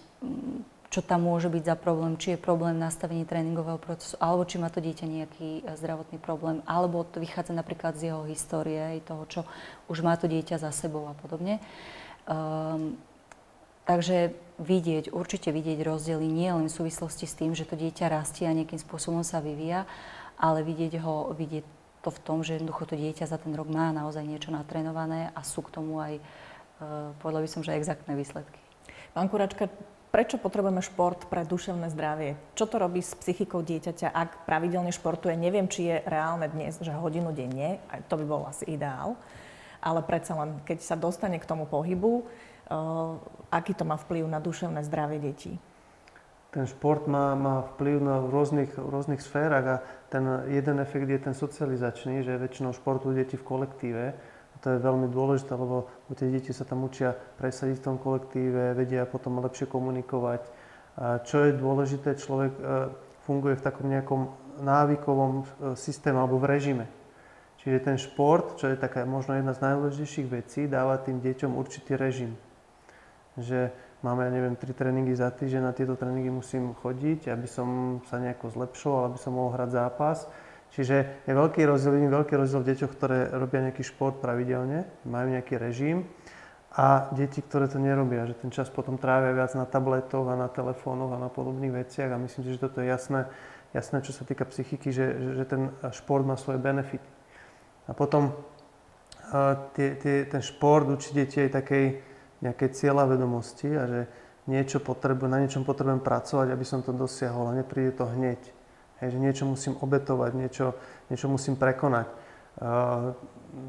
čo 0.87 1.03
tam 1.03 1.27
môže 1.27 1.51
byť 1.51 1.63
za 1.67 1.75
problém, 1.75 2.15
či 2.15 2.35
je 2.35 2.39
problém 2.39 2.79
v 2.79 2.83
nastavení 2.87 3.27
tréningového 3.27 3.75
procesu, 3.75 4.15
alebo 4.23 4.47
či 4.47 4.55
má 4.55 4.71
to 4.71 4.79
dieťa 4.79 5.05
nejaký 5.05 5.49
e, 5.59 5.61
zdravotný 5.75 6.15
problém, 6.15 6.63
alebo 6.63 7.03
to 7.03 7.19
vychádza 7.19 7.51
napríklad 7.51 7.99
z 7.99 8.11
jeho 8.11 8.23
histórie, 8.23 8.79
aj 8.79 9.11
toho, 9.11 9.23
čo 9.27 9.41
už 9.91 9.99
má 9.99 10.15
to 10.15 10.31
dieťa 10.31 10.63
za 10.63 10.71
sebou 10.71 11.11
a 11.11 11.13
podobne. 11.19 11.59
Um, 12.27 12.95
takže 13.83 14.31
vidieť, 14.59 15.11
určite 15.11 15.51
vidieť 15.51 15.83
rozdiely 15.83 16.23
nie 16.23 16.51
len 16.51 16.71
v 16.71 16.77
súvislosti 16.79 17.27
s 17.27 17.35
tým, 17.35 17.51
že 17.51 17.67
to 17.67 17.75
dieťa 17.75 18.07
rastie 18.07 18.47
a 18.47 18.55
nejakým 18.55 18.79
spôsobom 18.79 19.27
sa 19.27 19.43
vyvíja, 19.43 19.83
ale 20.39 20.63
vidieť 20.63 21.03
ho, 21.03 21.35
vidieť 21.35 21.67
to 21.99 22.09
v 22.15 22.19
tom, 22.23 22.47
že 22.47 22.55
jednoducho 22.55 22.87
to 22.87 22.95
dieťa 22.95 23.27
za 23.27 23.35
ten 23.35 23.51
rok 23.51 23.67
má 23.67 23.91
naozaj 23.91 24.23
niečo 24.23 24.55
natrénované 24.55 25.35
a 25.35 25.43
sú 25.43 25.67
k 25.67 25.71
tomu 25.75 25.99
aj, 25.99 26.23
uh, 26.79 27.11
povedala 27.19 27.43
by 27.43 27.49
som, 27.51 27.59
že 27.59 27.75
exaktné 27.75 28.15
výsledky. 28.15 28.59
Pán 29.11 29.27
Kuračka, 29.27 29.67
Prečo 30.07 30.39
potrebujeme 30.39 30.79
šport 30.79 31.27
pre 31.27 31.43
duševné 31.43 31.91
zdravie? 31.91 32.39
Čo 32.55 32.71
to 32.71 32.79
robí 32.79 33.03
s 33.03 33.11
psychikou 33.19 33.59
dieťaťa, 33.59 34.07
ak 34.15 34.47
pravidelne 34.47 34.95
športuje? 34.95 35.35
Neviem, 35.35 35.67
či 35.67 35.91
je 35.91 35.95
reálne 36.07 36.47
dnes, 36.47 36.79
že 36.79 36.95
hodinu 36.95 37.35
denne, 37.35 37.83
to 38.07 38.15
by 38.15 38.23
bol 38.23 38.47
asi 38.47 38.63
ideál, 38.71 39.19
ale 39.83 39.99
predsa 40.07 40.39
len, 40.39 40.63
keď 40.63 40.79
sa 40.79 40.95
dostane 40.95 41.35
k 41.43 41.49
tomu 41.49 41.67
pohybu, 41.67 42.23
uh, 42.23 43.19
aký 43.51 43.75
to 43.75 43.83
má 43.83 43.99
vplyv 43.99 44.31
na 44.31 44.39
duševné 44.39 44.79
zdravie 44.87 45.19
detí? 45.19 45.59
Ten 46.55 46.63
šport 46.63 47.03
má, 47.11 47.35
má 47.35 47.67
vplyv 47.75 47.99
na 47.99 48.23
rôznych, 48.23 48.79
rôznych 48.79 49.19
sférach 49.19 49.65
a 49.67 49.77
ten 50.07 50.23
jeden 50.47 50.79
efekt 50.79 51.11
je 51.11 51.19
ten 51.19 51.35
socializačný, 51.35 52.23
že 52.23 52.39
väčšinou 52.39 52.71
športujú 52.71 53.11
deti 53.11 53.35
v 53.35 53.43
kolektíve 53.43 54.05
to 54.61 54.73
je 54.73 54.79
veľmi 54.81 55.07
dôležité, 55.11 55.53
lebo 55.53 55.89
tie 56.15 56.31
deti 56.31 56.51
sa 56.51 56.65
tam 56.65 56.85
učia 56.87 57.13
presadiť 57.13 57.77
v 57.81 57.85
tom 57.85 57.97
kolektíve, 58.01 58.73
vedia 58.73 59.05
potom 59.05 59.43
lepšie 59.43 59.69
komunikovať. 59.69 60.41
A 60.97 61.21
čo 61.21 61.45
je 61.45 61.53
dôležité, 61.53 62.17
človek 62.17 62.53
e, 62.57 62.61
funguje 63.27 63.53
v 63.59 63.65
takom 63.65 63.85
nejakom 63.85 64.21
návykovom 64.65 65.33
e, 65.37 65.45
systéme 65.77 66.17
alebo 66.17 66.41
v 66.41 66.49
režime. 66.49 66.85
Čiže 67.61 67.85
ten 67.85 67.97
šport, 68.01 68.57
čo 68.57 68.71
je 68.71 68.79
taká 68.79 69.05
možno 69.05 69.37
jedna 69.37 69.53
z 69.53 69.61
najdôležitejších 69.61 70.27
vecí, 70.31 70.65
dáva 70.65 70.97
tým 70.97 71.21
deťom 71.21 71.53
určitý 71.53 71.99
režim. 71.99 72.33
Že 73.37 73.69
máme, 74.01 74.25
ja 74.25 74.31
neviem, 74.33 74.57
tri 74.57 74.73
tréningy 74.73 75.13
za 75.13 75.29
týždeň, 75.29 75.61
na 75.61 75.73
tieto 75.75 75.93
tréningy 75.99 76.33
musím 76.33 76.73
chodiť, 76.73 77.29
aby 77.29 77.45
som 77.45 77.99
sa 78.09 78.17
nejako 78.17 78.49
zlepšoval, 78.55 79.11
aby 79.11 79.19
som 79.21 79.37
mohol 79.37 79.53
hrať 79.53 79.69
zápas 79.69 80.25
Čiže 80.75 81.25
je 81.25 81.33
veľký 81.33 81.65
rozdiel, 81.65 81.97
vidím 81.97 82.13
veľký 82.13 82.33
rozdiel 82.37 82.61
v 82.61 82.69
deťoch, 82.73 82.91
ktoré 82.93 83.17
robia 83.33 83.65
nejaký 83.69 83.81
šport 83.81 84.21
pravidelne, 84.21 84.85
majú 85.09 85.33
nejaký 85.33 85.57
režim 85.57 86.05
a 86.77 87.09
deti, 87.17 87.41
ktoré 87.41 87.65
to 87.65 87.81
nerobia, 87.81 88.29
že 88.29 88.37
ten 88.37 88.53
čas 88.53 88.69
potom 88.69 89.01
trávia 89.01 89.33
viac 89.33 89.57
na 89.57 89.65
tabletoch 89.65 90.29
a 90.29 90.37
na 90.37 90.45
telefónoch 90.45 91.17
a 91.17 91.21
na 91.21 91.33
podobných 91.33 91.73
veciach 91.73 92.13
a 92.13 92.21
myslím 92.21 92.45
si, 92.45 92.53
že 92.53 92.61
toto 92.61 92.85
je 92.85 92.93
jasné, 92.93 93.25
jasné 93.73 94.05
čo 94.05 94.13
sa 94.13 94.21
týka 94.21 94.45
psychiky, 94.45 94.93
že, 94.93 95.05
že 95.41 95.43
ten 95.49 95.73
šport 95.89 96.21
má 96.21 96.37
svoje 96.37 96.61
benefity. 96.61 97.09
A 97.89 97.97
potom 97.97 98.37
tie, 99.73 99.97
tie, 99.97 100.29
ten 100.29 100.41
šport 100.45 100.85
učí 100.85 101.15
deti 101.17 101.41
aj 101.41 101.57
takej 101.57 101.85
nejakej 102.41 102.69
cieľavedomosti 102.69 103.69
a 103.73 103.83
že 103.89 104.01
niečo 104.47 104.79
potrebu, 104.79 105.27
na 105.27 105.41
niečom 105.43 105.65
potrebujem 105.65 105.99
pracovať, 105.99 106.53
aby 106.53 106.65
som 106.65 106.85
to 106.85 106.93
dosiahol 106.93 107.51
a 107.51 107.57
nepríde 107.57 107.97
to 107.97 108.05
hneď. 108.05 108.39
Hej, 108.97 109.13
že 109.13 109.19
niečo 109.21 109.43
musím 109.45 109.77
obetovať, 109.77 110.31
niečo, 110.33 110.73
niečo 111.13 111.29
musím 111.29 111.53
prekonať. 111.53 112.09
Uh, 112.57 113.13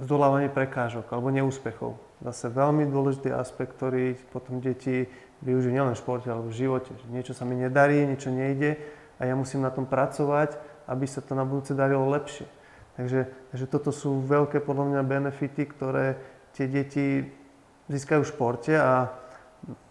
zdolávanie 0.05 0.49
prekážok 0.49 1.05
alebo 1.13 1.29
neúspechov. 1.29 2.01
Zase 2.25 2.51
veľmi 2.51 2.89
dôležitý 2.89 3.31
aspekt, 3.31 3.77
ktorý 3.79 4.17
potom 4.33 4.59
deti 4.59 5.07
využijú 5.45 5.71
nielen 5.71 5.95
v 5.95 6.01
športe, 6.01 6.27
ale 6.27 6.43
v 6.43 6.57
živote. 6.57 6.91
Že 6.91 7.07
niečo 7.13 7.33
sa 7.37 7.47
mi 7.47 7.55
nedarí, 7.55 8.03
niečo 8.09 8.33
nejde 8.33 8.81
a 9.21 9.29
ja 9.29 9.35
musím 9.39 9.63
na 9.63 9.71
tom 9.71 9.87
pracovať, 9.87 10.59
aby 10.91 11.05
sa 11.07 11.23
to 11.23 11.37
na 11.39 11.47
budúce 11.47 11.77
darilo 11.77 12.09
lepšie. 12.11 12.49
Takže, 12.99 13.31
takže 13.55 13.67
toto 13.71 13.95
sú 13.95 14.19
veľké 14.27 14.59
podľa 14.59 14.97
mňa 14.97 15.03
benefity, 15.07 15.63
ktoré 15.71 16.19
tie 16.57 16.67
deti 16.67 17.23
získajú 17.87 18.27
v 18.27 18.33
športe 18.35 18.75
a 18.75 19.15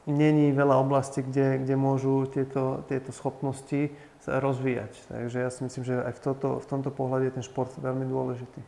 není 0.07 0.55
veľa 0.55 0.79
oblastí, 0.79 1.21
kde, 1.21 1.61
kde 1.67 1.75
môžu 1.75 2.25
tieto, 2.31 2.81
tieto 2.87 3.11
schopnosti 3.11 3.91
sa 4.23 4.39
rozvíjať. 4.39 5.11
Takže 5.11 5.37
ja 5.43 5.49
si 5.51 5.59
myslím, 5.67 5.83
že 5.83 5.95
aj 5.99 6.13
v, 6.15 6.21
toto, 6.23 6.47
v 6.63 6.65
tomto 6.65 6.89
pohľade 6.89 7.29
je 7.29 7.35
ten 7.37 7.45
šport 7.45 7.69
veľmi 7.75 8.07
dôležitý. 8.07 8.63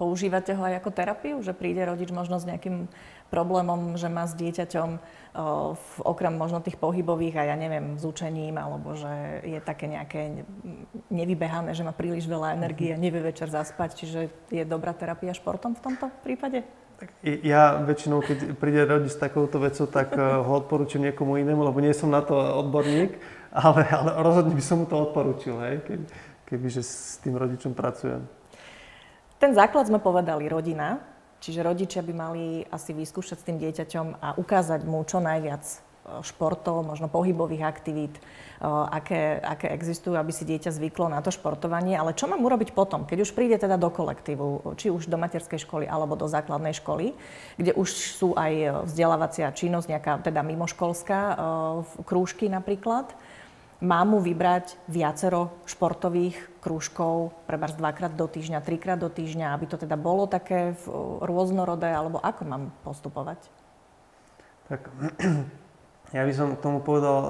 Používate 0.00 0.56
ho 0.56 0.62
aj 0.64 0.80
ako 0.80 0.88
terapiu? 0.88 1.36
Že 1.44 1.52
príde 1.52 1.84
rodič 1.84 2.08
možno 2.08 2.40
s 2.40 2.48
nejakým 2.48 2.88
problémom, 3.28 4.00
že 4.00 4.08
má 4.08 4.24
s 4.24 4.32
dieťaťom 4.32 4.88
v, 5.76 5.88
okrem 6.00 6.32
možno 6.32 6.64
tých 6.64 6.80
pohybových 6.80 7.36
a 7.36 7.52
ja 7.52 7.56
neviem, 7.60 8.00
s 8.00 8.04
učením, 8.08 8.56
alebo 8.56 8.96
že 8.96 9.44
je 9.44 9.60
také 9.60 9.84
nejaké 9.84 10.48
nevybehané, 11.12 11.76
že 11.76 11.84
má 11.84 11.92
príliš 11.92 12.24
veľa 12.24 12.56
energie 12.56 12.96
a 12.96 13.00
nevie 13.00 13.20
večer 13.20 13.52
zaspať. 13.52 14.00
Čiže 14.00 14.20
je 14.48 14.64
dobrá 14.64 14.96
terapia 14.96 15.36
športom 15.36 15.76
v 15.76 15.84
tomto 15.84 16.08
prípade? 16.24 16.64
Ja 17.22 17.76
väčšinou, 17.84 18.24
keď 18.24 18.56
príde 18.56 18.80
rodič 18.88 19.12
s 19.12 19.20
takouto 19.20 19.60
vecou, 19.60 19.84
tak 19.84 20.16
eh, 20.16 20.20
ho 20.20 20.52
odporúčam 20.56 21.04
niekomu 21.04 21.36
inému, 21.36 21.60
lebo 21.60 21.78
nie 21.84 21.92
som 21.92 22.08
na 22.08 22.24
to 22.24 22.32
odborník, 22.32 23.20
ale, 23.52 23.84
ale 23.84 24.10
rozhodne 24.24 24.56
by 24.56 24.64
som 24.64 24.84
mu 24.84 24.86
to 24.88 24.96
odporúčil, 24.96 25.60
hej, 25.60 25.84
keď, 25.84 26.00
kebyže 26.48 26.82
s 26.84 27.20
tým 27.20 27.36
rodičom 27.36 27.76
pracujem. 27.76 28.24
Ten 29.36 29.52
základ 29.52 29.92
sme 29.92 30.00
povedali 30.00 30.48
rodina, 30.48 31.04
čiže 31.44 31.60
rodičia 31.60 32.00
by 32.00 32.12
mali 32.16 32.64
asi 32.72 32.96
vyskúšať 32.96 33.36
s 33.36 33.46
tým 33.46 33.60
dieťaťom 33.60 34.06
a 34.16 34.28
ukázať 34.40 34.80
mu 34.88 35.04
čo 35.04 35.20
najviac 35.20 35.85
športov, 36.22 36.86
možno 36.86 37.10
pohybových 37.10 37.66
aktivít, 37.66 38.14
aké, 38.62 39.42
aké 39.42 39.68
existujú, 39.74 40.14
aby 40.14 40.32
si 40.32 40.46
dieťa 40.46 40.72
zvyklo 40.72 41.10
na 41.10 41.20
to 41.20 41.34
športovanie. 41.34 41.98
Ale 41.98 42.14
čo 42.14 42.30
mám 42.30 42.40
urobiť 42.40 42.72
potom, 42.72 43.04
keď 43.04 43.26
už 43.26 43.34
príde 43.34 43.58
teda 43.58 43.76
do 43.76 43.90
kolektívu, 43.90 44.78
či 44.78 44.88
už 44.88 45.10
do 45.10 45.18
materskej 45.18 45.62
školy 45.66 45.84
alebo 45.84 46.14
do 46.14 46.30
základnej 46.30 46.72
školy, 46.78 47.12
kde 47.58 47.74
už 47.74 47.88
sú 47.90 48.32
aj 48.38 48.86
vzdelávacia 48.88 49.50
činnosť, 49.50 49.86
nejaká 49.92 50.12
teda 50.22 50.40
mimoškolská, 50.46 51.20
krúžky 52.06 52.46
napríklad. 52.46 53.10
Mám 53.76 54.16
mu 54.16 54.24
vybrať 54.24 54.80
viacero 54.88 55.52
športových 55.68 56.64
krúžkov, 56.64 57.36
prebárs 57.44 57.76
dvakrát 57.76 58.16
do 58.16 58.24
týždňa, 58.24 58.64
trikrát 58.64 58.96
do 58.96 59.12
týždňa, 59.12 59.52
aby 59.52 59.68
to 59.68 59.76
teda 59.76 60.00
bolo 60.00 60.24
také 60.24 60.72
rôznorodé, 61.20 61.92
alebo 61.92 62.16
ako 62.16 62.42
mám 62.48 62.72
postupovať? 62.80 63.36
Tak 64.72 64.88
ja 66.14 66.22
by 66.22 66.32
som 66.34 66.54
k 66.54 66.62
tomu 66.62 66.78
povedal 66.84 67.16
e, 67.18 67.28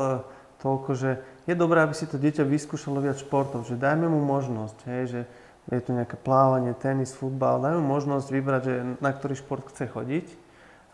toľko, 0.61 0.91
že 0.97 1.11
je 1.49 1.55
dobré, 1.55 1.81
aby 1.81 1.95
si 1.95 2.05
to 2.11 2.21
dieťa 2.21 2.45
vyskúšalo 2.45 3.01
viac 3.01 3.21
športov, 3.21 3.65
že 3.65 3.79
dajme 3.79 4.11
mu 4.11 4.21
možnosť, 4.25 4.79
hej, 4.91 5.03
že 5.09 5.21
je 5.67 5.81
tu 5.83 5.91
nejaké 5.95 6.19
plávanie, 6.21 6.75
tenis, 6.79 7.15
futbal, 7.15 7.62
dajme 7.62 7.83
mu 7.83 7.97
možnosť 7.97 8.27
vybrať, 8.31 8.62
že 8.62 8.75
na 8.99 9.11
ktorý 9.11 9.35
šport 9.35 9.67
chce 9.71 9.89
chodiť 9.91 10.27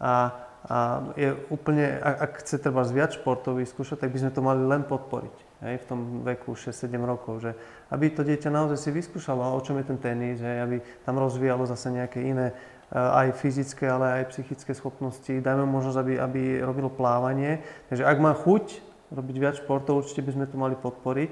a 0.02 0.32
a 0.62 1.02
je 1.18 1.34
úplne, 1.50 1.98
ak 1.98 2.46
chce 2.46 2.62
treba 2.62 2.86
viac 2.86 3.18
športov 3.18 3.58
vyskúšať, 3.58 4.06
tak 4.06 4.14
by 4.14 4.18
sme 4.22 4.30
to 4.30 4.46
mali 4.46 4.62
len 4.62 4.86
podporiť 4.86 5.36
hej, 5.66 5.74
v 5.82 5.88
tom 5.90 6.00
veku 6.22 6.54
6-7 6.54 7.02
rokov. 7.02 7.42
Že 7.42 7.50
aby 7.90 8.06
to 8.14 8.22
dieťa 8.22 8.46
naozaj 8.46 8.78
si 8.78 8.94
vyskúšalo, 8.94 9.42
o 9.42 9.58
čom 9.58 9.82
je 9.82 9.90
ten 9.90 9.98
tenis, 9.98 10.38
hej, 10.38 10.62
aby 10.62 10.76
tam 11.02 11.18
rozvíjalo 11.18 11.66
zase 11.66 11.90
nejaké 11.90 12.22
iné 12.22 12.54
aj 12.92 13.40
fyzické, 13.40 13.88
ale 13.88 14.20
aj 14.20 14.36
psychické 14.36 14.76
schopnosti. 14.76 15.32
Dajme 15.32 15.64
možnosť, 15.64 15.96
aby, 15.96 16.14
aby 16.20 16.42
robilo 16.60 16.92
plávanie. 16.92 17.64
Takže 17.88 18.04
ak 18.04 18.18
má 18.20 18.36
chuť 18.36 18.84
robiť 19.12 19.36
viac 19.40 19.56
športov, 19.56 20.04
určite 20.04 20.20
by 20.20 20.32
sme 20.36 20.44
to 20.48 20.56
mali 20.60 20.76
podporiť 20.76 21.30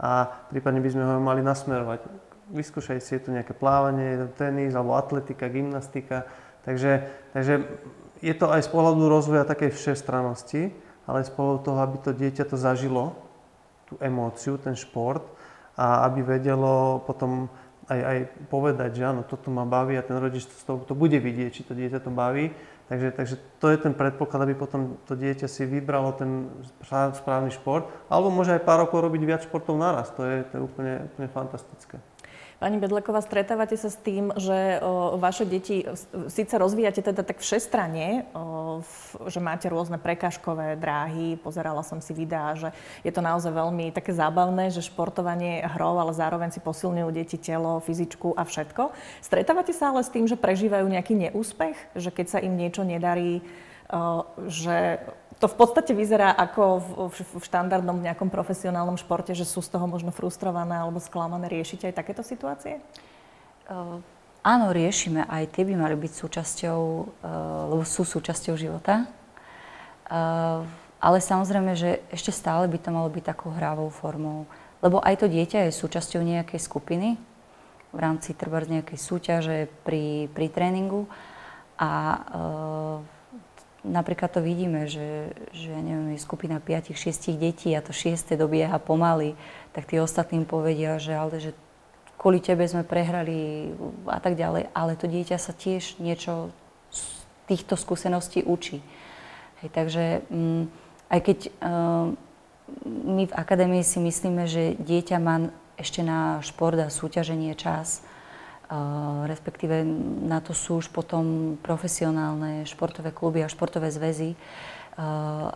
a 0.00 0.28
prípadne 0.52 0.84
by 0.84 0.90
sme 0.92 1.02
ho 1.04 1.16
mali 1.20 1.40
nasmerovať. 1.40 2.04
Vyskúšaj 2.52 3.00
si, 3.00 3.16
je 3.16 3.22
to 3.24 3.34
nejaké 3.34 3.52
plávanie, 3.56 4.28
tenis 4.36 4.72
alebo 4.76 4.96
atletika, 4.96 5.48
gymnastika. 5.48 6.28
Takže, 6.64 7.08
takže 7.32 7.64
je 8.20 8.34
to 8.36 8.52
aj 8.52 8.64
z 8.64 8.70
pohľadu 8.72 9.08
rozvoja 9.08 9.48
takej 9.48 9.72
všestrannosti, 9.72 10.72
ale 11.08 11.24
aj 11.24 11.28
z 11.28 11.34
pohľadu 11.36 11.60
toho, 11.64 11.78
aby 11.80 11.96
to 12.04 12.10
dieťa 12.12 12.44
to 12.52 12.56
zažilo, 12.60 13.16
tú 13.88 13.96
emóciu, 14.04 14.60
ten 14.60 14.76
šport 14.76 15.24
a 15.72 16.04
aby 16.04 16.20
vedelo 16.20 17.00
potom 17.08 17.48
aj, 17.88 18.00
aj 18.00 18.18
povedať, 18.52 19.00
že 19.00 19.08
áno, 19.08 19.24
toto 19.24 19.48
ma 19.48 19.64
baví 19.64 19.96
a 19.96 20.04
ten 20.04 20.20
rodič 20.20 20.44
to, 20.64 20.84
to 20.84 20.94
bude 20.94 21.16
vidieť, 21.16 21.50
či 21.50 21.62
to 21.64 21.72
dieťa 21.72 22.04
to 22.04 22.12
baví. 22.12 22.52
Takže, 22.88 23.12
takže 23.12 23.36
to 23.60 23.68
je 23.68 23.76
ten 23.84 23.92
predpoklad, 23.92 24.48
aby 24.48 24.56
potom 24.56 24.96
to 25.04 25.12
dieťa 25.12 25.44
si 25.44 25.68
vybralo 25.68 26.16
ten 26.16 26.48
správny 26.88 27.52
šport. 27.52 27.84
Alebo 28.08 28.32
môže 28.32 28.56
aj 28.56 28.64
pár 28.64 28.88
rokov 28.88 29.04
robiť 29.04 29.22
viac 29.28 29.42
športov 29.44 29.76
naraz. 29.76 30.08
To 30.16 30.24
je, 30.24 30.40
to 30.48 30.52
je 30.56 30.62
úplne, 30.64 31.04
úplne 31.12 31.28
fantastické. 31.28 32.00
Pani 32.58 32.74
Bedleková, 32.74 33.22
stretávate 33.22 33.78
sa 33.78 33.86
s 33.86 33.94
tým, 34.02 34.34
že 34.34 34.82
o, 34.82 35.14
vaše 35.14 35.46
deti 35.46 35.86
síce 36.26 36.58
rozvíjate 36.58 37.06
teda 37.06 37.22
tak 37.22 37.38
všestranne, 37.38 38.26
o, 38.34 38.82
v, 38.82 39.30
že 39.30 39.38
máte 39.38 39.70
rôzne 39.70 39.94
prekážkové 39.94 40.74
dráhy, 40.74 41.38
pozerala 41.38 41.86
som 41.86 42.02
si 42.02 42.10
videá, 42.10 42.58
že 42.58 42.74
je 43.06 43.14
to 43.14 43.22
naozaj 43.22 43.54
veľmi 43.54 43.94
také 43.94 44.10
zábavné, 44.10 44.74
že 44.74 44.82
športovanie 44.82 45.62
je 45.62 45.70
hrou, 45.70 46.02
ale 46.02 46.10
zároveň 46.10 46.50
si 46.50 46.58
posilňujú 46.58 47.08
deti 47.14 47.38
telo, 47.38 47.78
fyzičku 47.78 48.34
a 48.34 48.42
všetko. 48.42 48.90
Stretávate 49.22 49.70
sa 49.70 49.94
ale 49.94 50.02
s 50.02 50.10
tým, 50.10 50.26
že 50.26 50.34
prežívajú 50.34 50.90
nejaký 50.90 51.14
neúspech, 51.14 51.94
že 51.94 52.10
keď 52.10 52.26
sa 52.26 52.38
im 52.42 52.58
niečo 52.58 52.82
nedarí, 52.82 53.38
o, 53.86 54.26
že 54.50 54.98
to 55.38 55.46
v 55.46 55.56
podstate 55.56 55.94
vyzerá 55.94 56.34
ako 56.34 56.62
v, 57.10 57.14
v 57.14 57.44
štandardnom 57.46 57.98
nejakom 58.02 58.26
profesionálnom 58.26 58.98
športe, 58.98 59.34
že 59.38 59.46
sú 59.46 59.62
z 59.62 59.70
toho 59.70 59.86
možno 59.86 60.10
frustrované 60.10 60.82
alebo 60.82 60.98
sklamané. 60.98 61.46
Riešite 61.46 61.90
aj 61.90 61.94
takéto 61.94 62.26
situácie? 62.26 62.82
Uh, 63.70 64.02
áno, 64.42 64.74
riešime. 64.74 65.22
Aj 65.30 65.46
tie 65.46 65.62
by 65.62 65.78
mali 65.78 65.94
byť 65.94 66.12
súčasťou, 66.12 66.80
uh, 66.82 67.70
lebo 67.70 67.86
sú 67.86 68.02
súčasťou 68.02 68.58
života. 68.58 69.06
Uh, 70.10 70.66
ale 70.98 71.22
samozrejme, 71.22 71.78
že 71.78 72.02
ešte 72.10 72.34
stále 72.34 72.66
by 72.66 72.78
to 72.82 72.90
malo 72.90 73.06
byť 73.06 73.24
takou 73.30 73.54
hrávou 73.54 73.86
formou. 73.94 74.50
Lebo 74.82 74.98
aj 75.02 75.22
to 75.22 75.26
dieťa 75.30 75.70
je 75.70 75.78
súčasťou 75.78 76.22
nejakej 76.26 76.58
skupiny 76.58 77.14
v 77.92 77.98
rámci 77.98 78.36
treba 78.36 78.60
nejakej 78.60 78.98
súťaže 79.00 79.58
pri, 79.84 80.28
pri 80.36 80.46
tréningu 80.52 81.08
a 81.80 81.90
uh, 81.90 82.96
napríklad 83.86 84.30
to 84.34 84.40
vidíme, 84.42 84.90
že, 84.90 85.30
že 85.54 85.70
ja 85.70 85.80
neviem, 85.80 86.14
je 86.14 86.24
skupina 86.24 86.58
5-6 86.58 87.38
detí 87.38 87.74
a 87.74 87.84
to 87.84 87.94
6. 87.94 88.34
dobieha 88.34 88.78
pomaly, 88.82 89.38
tak 89.70 89.86
tí 89.86 90.02
ostatným 90.02 90.42
povedia, 90.42 90.98
že 90.98 91.14
ale 91.14 91.38
že 91.38 91.50
kvôli 92.18 92.42
tebe 92.42 92.66
sme 92.66 92.82
prehrali 92.82 93.70
a 94.10 94.18
tak 94.18 94.34
ďalej, 94.34 94.74
ale 94.74 94.98
to 94.98 95.06
dieťa 95.06 95.38
sa 95.38 95.54
tiež 95.54 96.02
niečo 96.02 96.50
z 96.90 97.02
týchto 97.46 97.78
skúseností 97.78 98.42
učí. 98.42 98.82
Hej, 99.62 99.70
takže 99.70 100.04
m, 100.28 100.34
mm, 100.34 100.64
aj 101.08 101.20
keď 101.24 101.38
um, 101.62 102.18
my 102.84 103.24
v 103.24 103.36
akadémii 103.38 103.86
si 103.86 104.02
myslíme, 104.02 104.44
že 104.44 104.76
dieťa 104.76 105.16
má 105.22 105.48
ešte 105.78 106.02
na 106.02 106.42
šport 106.42 106.76
a 106.76 106.90
súťaženie 106.90 107.54
čas, 107.54 108.02
respektíve 109.24 109.80
na 110.28 110.44
to 110.44 110.52
sú 110.52 110.84
už 110.84 110.92
potom 110.92 111.56
profesionálne 111.64 112.68
športové 112.68 113.16
kluby 113.16 113.40
a 113.40 113.48
športové 113.48 113.88
zväzy, 113.88 114.36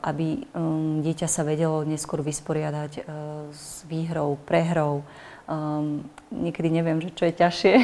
aby 0.00 0.48
um, 0.54 1.02
dieťa 1.02 1.28
sa 1.28 1.42
vedelo 1.42 1.82
neskôr 1.84 2.22
vysporiadať 2.24 3.04
s 3.52 3.82
výhrou, 3.90 4.38
prehrou. 4.46 5.02
Um, 5.50 6.06
niekedy 6.30 6.70
neviem, 6.70 7.02
že 7.02 7.10
čo 7.12 7.26
je 7.26 7.34
ťažšie, 7.36 7.74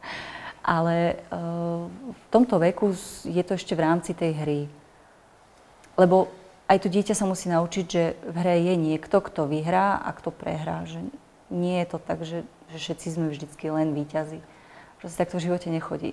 ale 0.80 1.22
v 2.08 2.24
tomto 2.32 2.56
veku 2.58 2.96
je 3.28 3.42
to 3.44 3.52
ešte 3.54 3.76
v 3.76 3.84
rámci 3.84 4.16
tej 4.16 4.32
hry. 4.42 4.60
Lebo 5.94 6.32
aj 6.68 6.84
to 6.84 6.88
dieťa 6.92 7.16
sa 7.16 7.24
musí 7.24 7.48
naučiť, 7.48 7.84
že 7.88 8.04
v 8.28 8.36
hre 8.44 8.56
je 8.60 8.74
niekto, 8.76 9.24
kto 9.24 9.48
vyhrá 9.48 9.98
a 10.04 10.12
kto 10.12 10.28
prehrá. 10.28 10.84
Že 10.84 11.00
nie 11.48 11.80
je 11.80 11.86
to 11.88 11.98
tak, 11.98 12.20
že 12.22 12.44
že 12.72 12.76
všetci 12.76 13.06
sme 13.16 13.26
vždycky 13.32 13.72
len 13.72 13.96
výťazí. 13.96 14.44
Proste 15.00 15.16
takto 15.16 15.40
v 15.40 15.46
živote 15.48 15.68
nechodí. 15.72 16.12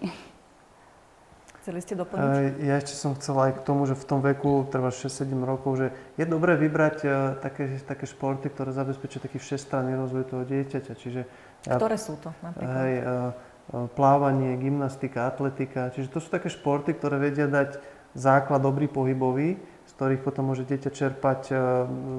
Chceli 1.66 1.82
ste 1.82 1.98
doplniť? 1.98 2.62
Ja 2.62 2.78
ešte 2.78 2.94
som 2.94 3.18
chcela 3.18 3.50
aj 3.50 3.58
k 3.58 3.62
tomu, 3.66 3.90
že 3.90 3.98
v 3.98 4.06
tom 4.06 4.22
veku, 4.22 4.70
trvá 4.70 4.94
6-7 4.94 5.34
rokov, 5.42 5.82
že 5.82 5.88
je 6.14 6.26
dobré 6.30 6.54
vybrať 6.62 6.98
uh, 7.02 7.42
také, 7.42 7.82
také 7.82 8.06
športy, 8.06 8.54
ktoré 8.54 8.70
zabezpečia 8.70 9.18
taký 9.18 9.42
všestranný 9.42 9.98
rozvoj 9.98 10.30
toho 10.30 10.44
dieťaťa. 10.46 10.94
Čiže 10.94 11.22
ja, 11.66 11.82
ktoré 11.82 11.98
sú 11.98 12.22
to 12.22 12.30
napríklad? 12.46 12.70
Hej, 12.70 12.94
uh, 13.02 13.90
plávanie, 13.98 14.54
gymnastika, 14.62 15.26
atletika. 15.26 15.90
Čiže 15.90 16.14
to 16.14 16.22
sú 16.22 16.30
také 16.30 16.54
športy, 16.54 16.94
ktoré 16.94 17.18
vedia 17.18 17.50
dať 17.50 17.82
základ 18.14 18.62
dobrý 18.62 18.86
pohybový, 18.86 19.58
z 19.90 19.92
ktorých 19.98 20.22
potom 20.22 20.54
môže 20.54 20.70
dieťa 20.70 20.94
čerpať 20.94 21.50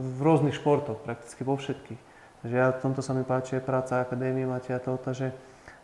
v 0.03 0.19
rôznych 0.27 0.59
športoch, 0.59 1.07
prakticky 1.07 1.47
vo 1.47 1.55
všetkých. 1.55 2.06
Takže 2.47 2.63
ja 2.63 2.71
v 2.71 2.79
tomto 2.79 3.03
sa 3.03 3.11
mi 3.11 3.27
páči 3.27 3.59
aj 3.59 3.67
práca 3.67 3.99
Akadémie 3.99 4.47
Matia 4.47 4.79
Tota, 4.79 5.11
že 5.11 5.35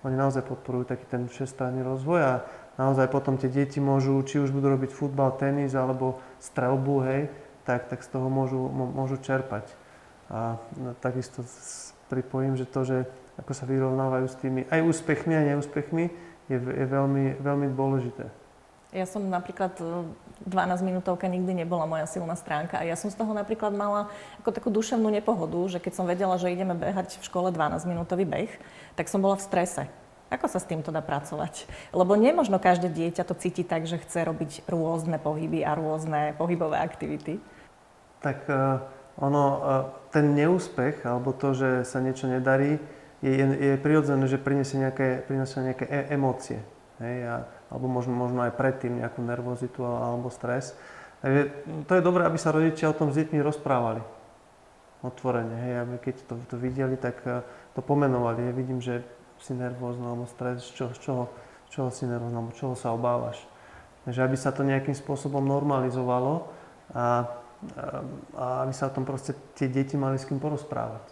oni 0.06 0.14
naozaj 0.14 0.46
podporujú 0.46 0.94
taký 0.94 1.10
ten 1.10 1.26
všestranný 1.26 1.82
rozvoj 1.82 2.20
a 2.22 2.32
naozaj 2.78 3.10
potom 3.10 3.34
tie 3.34 3.50
deti 3.50 3.82
môžu, 3.82 4.22
či 4.22 4.38
už 4.38 4.54
budú 4.54 4.70
robiť 4.70 4.94
futbal, 4.94 5.34
tenis 5.34 5.74
alebo 5.74 6.22
strelbu, 6.38 6.94
hej, 7.02 7.26
tak, 7.66 7.90
tak 7.90 8.06
z 8.06 8.14
toho 8.14 8.30
môžu, 8.30 8.62
môžu 8.70 9.18
čerpať. 9.18 9.74
A 10.30 10.54
takisto 11.02 11.42
pripojím, 12.06 12.54
že 12.54 12.70
to, 12.70 12.86
že 12.86 13.10
ako 13.42 13.58
sa 13.58 13.66
vyrovnávajú 13.66 14.26
s 14.30 14.38
tými 14.38 14.62
aj 14.70 14.86
úspechmi 14.86 15.34
a 15.34 15.42
neúspechmi, 15.42 16.14
je, 16.46 16.62
je 16.62 16.86
veľmi, 16.86 17.42
veľmi 17.42 17.74
dôležité. 17.74 18.30
Ja 18.92 19.08
som 19.08 19.24
napríklad 19.24 19.72
12 19.80 20.52
e, 20.52 20.84
minútovka 20.84 21.24
nikdy 21.24 21.64
nebola 21.64 21.88
moja 21.88 22.04
silná 22.04 22.36
stránka 22.36 22.76
a 22.76 22.84
ja 22.84 22.92
som 22.92 23.08
z 23.08 23.16
toho 23.16 23.32
napríklad 23.32 23.72
mala 23.72 24.12
ako 24.44 24.52
takú 24.52 24.68
duševnú 24.68 25.08
nepohodu, 25.08 25.56
že 25.72 25.80
keď 25.80 25.92
som 25.96 26.04
vedela, 26.04 26.36
že 26.36 26.52
ideme 26.52 26.76
behať 26.76 27.16
v 27.16 27.24
škole 27.24 27.48
12 27.48 27.88
minútový 27.88 28.28
beh, 28.28 28.52
tak 28.92 29.08
som 29.08 29.24
bola 29.24 29.40
v 29.40 29.48
strese. 29.48 29.82
Ako 30.28 30.48
sa 30.48 30.60
s 30.60 30.68
týmto 30.68 30.92
dá 30.92 31.04
pracovať? 31.04 31.68
Lebo 31.92 32.16
nemožno 32.16 32.56
každé 32.56 32.88
dieťa 32.88 33.24
to 33.24 33.36
cíti 33.36 33.64
tak, 33.64 33.84
že 33.84 34.00
chce 34.00 34.28
robiť 34.28 34.64
rôzne 34.64 35.20
pohyby 35.20 35.60
a 35.60 35.76
rôzne 35.76 36.32
pohybové 36.40 36.80
aktivity. 36.80 37.36
Tak 38.24 38.48
uh, 38.48 38.80
ono, 39.20 39.44
uh, 39.44 39.60
ten 40.08 40.32
neúspech, 40.32 41.04
alebo 41.04 41.36
to, 41.36 41.52
že 41.52 41.84
sa 41.84 42.00
niečo 42.00 42.32
nedarí, 42.32 42.80
je, 43.20 43.28
je, 43.28 43.44
je 43.44 43.74
prirodzené, 43.76 44.24
že 44.24 44.40
prinesie 44.40 44.80
nejaké, 44.80 45.20
prinesie 45.28 45.60
nejaké 45.60 45.84
e- 45.84 46.08
emócie. 46.16 46.64
Hej? 46.96 47.16
A 47.28 47.34
alebo 47.72 47.88
možno, 47.88 48.12
možno 48.12 48.44
aj 48.44 48.52
predtým 48.52 49.00
nejakú 49.00 49.24
nervozitu 49.24 49.80
alebo 49.80 50.28
stres. 50.28 50.76
Takže 51.24 51.40
to 51.88 51.92
je 51.96 52.04
dobré, 52.04 52.28
aby 52.28 52.36
sa 52.36 52.52
rodičia 52.52 52.92
o 52.92 52.98
tom 52.98 53.08
s 53.08 53.16
deťmi 53.16 53.40
rozprávali. 53.40 54.04
Otvorene, 55.00 55.56
hej, 55.66 55.74
aby 55.82 55.94
keď 55.98 56.14
to, 56.28 56.34
to 56.52 56.56
videli, 56.60 56.94
tak 57.00 57.16
eh, 57.24 57.40
to 57.72 57.80
pomenovali. 57.80 58.44
Ja 58.44 58.52
vidím, 58.52 58.78
že 58.84 59.00
si 59.42 59.56
nervózna 59.56 60.14
alebo 60.14 60.28
stres, 60.30 60.62
z 60.62 60.70
čoho, 60.78 60.92
čoho, 61.00 61.24
čoho 61.72 61.88
si 61.90 62.06
nervózna 62.06 62.38
alebo 62.38 62.54
čoho 62.54 62.74
sa 62.78 62.94
obávaš. 62.94 63.40
Takže 64.06 64.20
aby 64.22 64.36
sa 64.38 64.54
to 64.54 64.66
nejakým 64.66 64.94
spôsobom 64.94 65.42
normalizovalo 65.42 66.46
a, 66.94 67.26
a 68.34 68.44
aby 68.66 68.74
sa 68.74 68.90
o 68.90 68.94
tom 68.94 69.06
proste 69.06 69.34
tie 69.54 69.70
deti 69.70 69.94
mali 69.94 70.18
s 70.18 70.26
kým 70.26 70.42
porozprávať. 70.42 71.06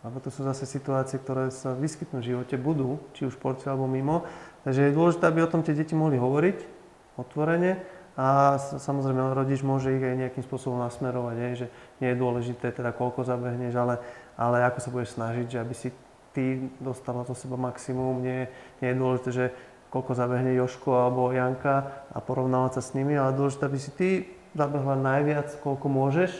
Lebo 0.00 0.16
to 0.24 0.32
sú 0.32 0.40
zase 0.48 0.64
situácie, 0.64 1.20
ktoré 1.20 1.52
sa 1.52 1.76
vyskytnú 1.76 2.24
v 2.24 2.28
živote, 2.32 2.56
budú, 2.56 2.96
či 3.12 3.28
už 3.28 3.36
v 3.36 3.40
športe 3.40 3.68
alebo 3.68 3.84
mimo. 3.84 4.24
Takže 4.64 4.90
je 4.90 4.96
dôležité, 4.96 5.24
aby 5.28 5.40
o 5.40 5.50
tom 5.50 5.64
tie 5.64 5.72
deti 5.72 5.96
mohli 5.96 6.20
hovoriť 6.20 6.58
otvorene 7.16 7.80
a 8.20 8.58
samozrejme 8.60 9.32
rodič 9.32 9.64
môže 9.64 9.96
ich 9.96 10.04
aj 10.04 10.28
nejakým 10.28 10.44
spôsobom 10.44 10.76
nasmerovať, 10.84 11.36
je, 11.36 11.50
že 11.64 11.66
nie 12.04 12.12
je 12.12 12.20
dôležité 12.20 12.68
teda 12.74 12.92
koľko 12.92 13.24
zabehneš, 13.24 13.72
ale, 13.80 13.94
ale 14.36 14.60
ako 14.68 14.78
sa 14.82 14.92
budeš 14.92 15.16
snažiť, 15.16 15.46
že 15.48 15.58
aby 15.62 15.74
si 15.74 15.88
ty 16.36 16.68
dostala 16.78 17.24
zo 17.26 17.34
seba 17.34 17.58
maximum. 17.58 18.22
Nie, 18.22 18.52
nie 18.84 18.88
je 18.92 19.00
dôležité, 19.00 19.30
že 19.32 19.46
koľko 19.90 20.14
zabehne 20.14 20.54
Joško 20.54 20.90
alebo 20.94 21.34
Janka 21.34 22.06
a 22.14 22.18
porovnávať 22.22 22.78
sa 22.78 22.82
s 22.84 22.94
nimi, 22.94 23.18
ale 23.18 23.34
dôležité, 23.34 23.66
aby 23.66 23.78
si 23.80 23.90
ty 23.90 24.08
zabehla 24.54 24.94
najviac, 24.98 25.50
koľko 25.62 25.86
môžeš 25.90 26.30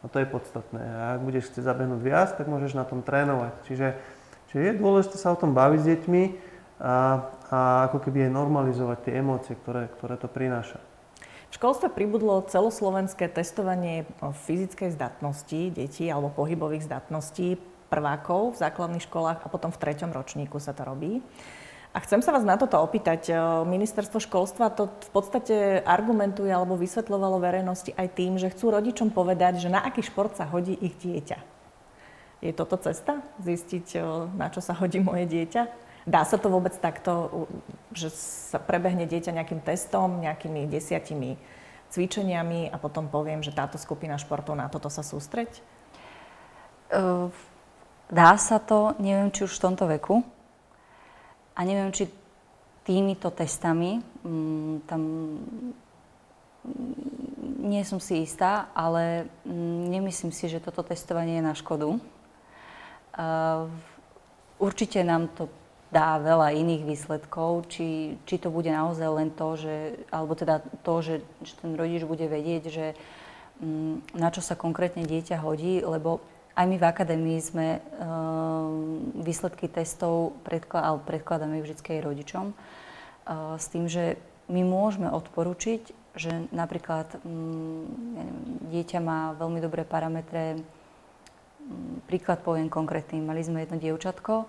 a 0.00 0.08
to 0.08 0.20
je 0.20 0.28
podstatné. 0.28 0.80
A 0.80 1.02
ak 1.16 1.20
budeš 1.24 1.52
chcieť 1.52 1.64
zabehnúť 1.64 2.00
viac, 2.00 2.28
tak 2.36 2.48
môžeš 2.48 2.72
na 2.72 2.88
tom 2.88 3.04
trénovať. 3.04 3.52
Čiže, 3.68 3.88
čiže 4.48 4.60
je 4.64 4.72
dôležité 4.80 5.16
sa 5.20 5.32
o 5.32 5.40
tom 5.40 5.52
baviť 5.52 5.80
s 5.80 5.88
deťmi 5.96 6.22
a, 6.80 7.28
a 7.52 7.58
ako 7.92 8.00
keby 8.08 8.26
aj 8.26 8.32
normalizovať 8.32 8.98
tie 9.04 9.20
emócie, 9.20 9.54
ktoré, 9.60 9.92
ktoré 10.00 10.16
to 10.16 10.32
prináša. 10.32 10.80
V 11.52 11.58
školstve 11.58 11.92
pribudlo 11.92 12.46
celoslovenské 12.46 13.28
testovanie 13.28 14.06
fyzickej 14.22 14.94
zdatnosti 14.94 15.60
detí 15.74 16.06
alebo 16.08 16.32
pohybových 16.32 16.86
zdatností 16.86 17.58
prvákov 17.90 18.54
v 18.54 18.60
základných 18.62 19.04
školách 19.04 19.42
a 19.42 19.50
potom 19.50 19.74
v 19.74 19.80
treťom 19.82 20.14
ročníku 20.14 20.62
sa 20.62 20.70
to 20.72 20.86
robí. 20.86 21.18
A 21.90 21.98
chcem 22.06 22.22
sa 22.22 22.30
vás 22.30 22.46
na 22.46 22.54
toto 22.54 22.78
opýtať. 22.78 23.34
Ministerstvo 23.66 24.22
školstva 24.22 24.70
to 24.70 24.86
v 24.86 25.10
podstate 25.10 25.82
argumentuje 25.82 26.54
alebo 26.54 26.78
vysvetľovalo 26.78 27.42
verejnosti 27.42 27.90
aj 27.98 28.14
tým, 28.14 28.38
že 28.38 28.54
chcú 28.54 28.70
rodičom 28.70 29.10
povedať, 29.10 29.58
že 29.58 29.74
na 29.74 29.82
aký 29.82 30.06
šport 30.06 30.30
sa 30.38 30.46
hodí 30.46 30.78
ich 30.78 30.94
dieťa. 31.02 31.42
Je 32.46 32.54
toto 32.54 32.78
cesta? 32.78 33.26
Zistiť, 33.42 33.98
na 34.38 34.54
čo 34.54 34.62
sa 34.62 34.78
hodí 34.78 35.02
moje 35.02 35.26
dieťa? 35.26 35.89
Dá 36.08 36.24
sa 36.24 36.40
to 36.40 36.48
vôbec 36.48 36.72
takto, 36.80 37.44
že 37.92 38.08
sa 38.50 38.56
prebehne 38.56 39.04
dieťa 39.04 39.36
nejakým 39.36 39.60
testom, 39.60 40.24
nejakými 40.24 40.64
desiatimi 40.64 41.36
cvičeniami 41.90 42.70
a 42.70 42.76
potom 42.78 43.10
poviem, 43.10 43.42
že 43.42 43.52
táto 43.52 43.76
skupina 43.76 44.16
športov 44.16 44.56
na 44.56 44.70
toto 44.70 44.88
sa 44.88 45.02
sústreť? 45.02 45.60
Uh, 46.88 47.28
dá 48.08 48.38
sa 48.38 48.62
to, 48.62 48.94
neviem, 49.02 49.28
či 49.34 49.44
už 49.44 49.58
v 49.58 49.64
tomto 49.68 49.84
veku. 49.90 50.22
A 51.58 51.66
neviem, 51.66 51.92
či 51.92 52.08
týmito 52.86 53.28
testami, 53.28 54.00
mm, 54.24 54.88
tam 54.88 55.00
mm, 56.64 57.66
nie 57.68 57.84
som 57.84 58.00
si 58.00 58.24
istá, 58.24 58.72
ale 58.72 59.28
mm, 59.44 59.82
nemyslím 59.92 60.32
si, 60.32 60.48
že 60.48 60.62
toto 60.62 60.80
testovanie 60.80 61.42
je 61.42 61.44
na 61.44 61.54
škodu. 61.54 62.00
Uh, 63.10 63.68
určite 64.62 65.02
nám 65.04 65.28
to 65.34 65.50
dá 65.90 66.22
veľa 66.22 66.54
iných 66.54 66.86
výsledkov, 66.86 67.66
či, 67.66 68.14
či 68.22 68.38
to 68.38 68.54
bude 68.54 68.70
naozaj 68.70 69.10
len 69.10 69.28
to, 69.34 69.58
že, 69.58 69.76
alebo 70.14 70.38
teda 70.38 70.62
to, 70.86 70.94
že, 71.02 71.14
že 71.42 71.52
ten 71.58 71.74
rodič 71.74 72.06
bude 72.06 72.30
vedieť, 72.30 72.62
že 72.70 72.86
na 74.16 74.28
čo 74.32 74.40
sa 74.40 74.56
konkrétne 74.56 75.04
dieťa 75.04 75.42
hodí, 75.44 75.84
lebo 75.84 76.24
aj 76.56 76.66
my 76.66 76.76
v 76.80 76.88
akadémii 76.88 77.40
sme 77.42 77.66
uh, 77.76 77.82
výsledky 79.20 79.68
testov 79.68 80.34
predkla- 80.46 80.98
predkladáme 81.04 81.60
vždy 81.60 82.00
rodičom 82.00 82.52
uh, 82.52 83.54
s 83.60 83.66
tým, 83.70 83.86
že 83.86 84.16
my 84.50 84.66
môžeme 84.66 85.12
odporučiť, 85.12 85.82
že 86.18 86.50
napríklad 86.50 87.20
um, 87.22 87.86
ja 88.18 88.22
neviem, 88.24 88.38
dieťa 88.72 88.98
má 88.98 89.20
veľmi 89.38 89.60
dobré 89.62 89.86
parametre, 89.86 90.58
um, 90.58 92.02
príklad 92.08 92.42
poviem 92.42 92.72
konkrétny, 92.72 93.22
mali 93.22 93.44
sme 93.44 93.62
jedno 93.62 93.78
dievčatko, 93.78 94.48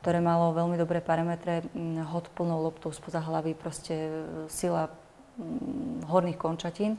ktoré 0.00 0.22
malo 0.22 0.54
veľmi 0.54 0.78
dobré 0.78 1.02
parametre, 1.02 1.66
um, 1.74 2.00
hod 2.02 2.30
plnou 2.32 2.62
loptou 2.62 2.94
spoza 2.94 3.18
hlavy, 3.22 3.54
proste 3.58 4.24
sila 4.48 4.90
um, 5.38 6.00
horných 6.06 6.38
končatín 6.38 6.96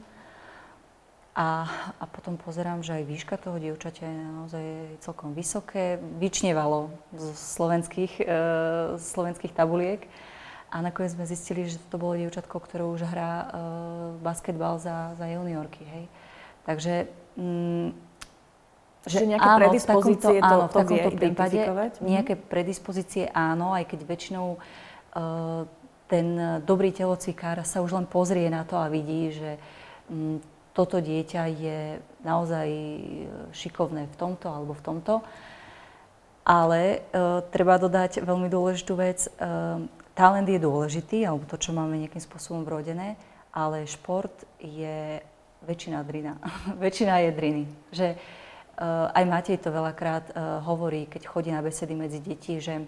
a, 1.39 1.71
a 2.01 2.05
potom 2.09 2.35
pozerám, 2.35 2.83
že 2.83 2.99
aj 2.99 3.03
výška 3.07 3.35
toho 3.39 3.55
dievčaťa 3.63 4.03
je 4.03 4.23
naozaj 4.27 4.65
celkom 4.99 5.31
vysoké. 5.31 5.95
Vyčnevalo 6.19 6.91
z 7.15 7.31
slovenských, 7.31 8.13
e, 8.19 8.25
slovenských 8.99 9.55
tabuliek. 9.55 10.03
A 10.67 10.83
nakoniec 10.83 11.15
sme 11.15 11.23
zistili, 11.23 11.63
že 11.71 11.79
to 11.87 11.95
bolo 11.95 12.19
dievčatko, 12.19 12.59
ktoré 12.59 12.83
už 12.83 13.07
hrá 13.07 13.31
e, 13.31 13.47
basketbal 14.19 14.83
za, 14.83 15.15
za 15.15 15.31
juniorky. 15.31 15.87
Hej. 15.87 16.05
Takže 16.67 16.93
mm, 17.39 17.89
že 19.07 19.23
nejaké 19.23 19.47
áno, 19.47 19.59
predispozície 19.63 20.37
takomto, 20.39 20.49
to, 20.49 20.55
áno, 20.55 20.65
to 20.67 20.67
v 20.67 20.75
takomto 20.75 21.09
prípade 21.15 21.59
mhm. 21.63 22.03
nejaké 22.03 22.33
predispozície 22.35 23.23
áno, 23.31 23.71
aj 23.71 23.87
keď 23.87 23.99
väčšinou 24.03 24.47
uh, 24.55 25.63
ten 26.09 26.27
dobrý 26.65 26.89
telocvikár 26.89 27.61
sa 27.63 27.85
už 27.85 27.93
len 27.93 28.05
pozrie 28.09 28.49
na 28.49 28.65
to 28.65 28.75
a 28.81 28.89
vidí, 28.89 29.29
že 29.29 29.61
um, 30.09 30.41
toto 30.79 31.03
dieťa 31.03 31.43
je 31.59 31.79
naozaj 32.23 32.67
e, 32.71 33.01
šikovné 33.51 34.07
v 34.07 34.15
tomto 34.15 34.47
alebo 34.47 34.71
v 34.71 34.85
tomto. 34.85 35.13
Ale 36.47 36.79
e, 36.81 36.97
treba 37.51 37.75
dodať 37.75 38.23
veľmi 38.23 38.47
dôležitú 38.47 38.95
vec. 38.95 39.27
E, 39.27 39.29
talent 40.15 40.47
je 40.47 40.55
dôležitý, 40.55 41.27
alebo 41.27 41.43
to, 41.51 41.59
čo 41.59 41.75
máme 41.75 41.99
nejakým 41.99 42.23
spôsobom 42.23 42.63
vrodené, 42.63 43.19
ale 43.51 43.83
šport 43.91 44.31
je 44.63 45.19
väčšina 45.67 45.99
drina. 46.07 46.39
väčšina 46.85 47.27
je 47.27 47.29
driny. 47.35 47.63
Že, 47.91 48.07
e, 48.15 48.17
aj 48.87 49.23
Matej 49.27 49.59
to 49.59 49.75
veľakrát 49.75 50.31
e, 50.31 50.33
hovorí, 50.63 51.03
keď 51.11 51.27
chodí 51.27 51.51
na 51.51 51.59
besedy 51.59 51.99
medzi 51.99 52.23
deti, 52.23 52.63
že 52.63 52.87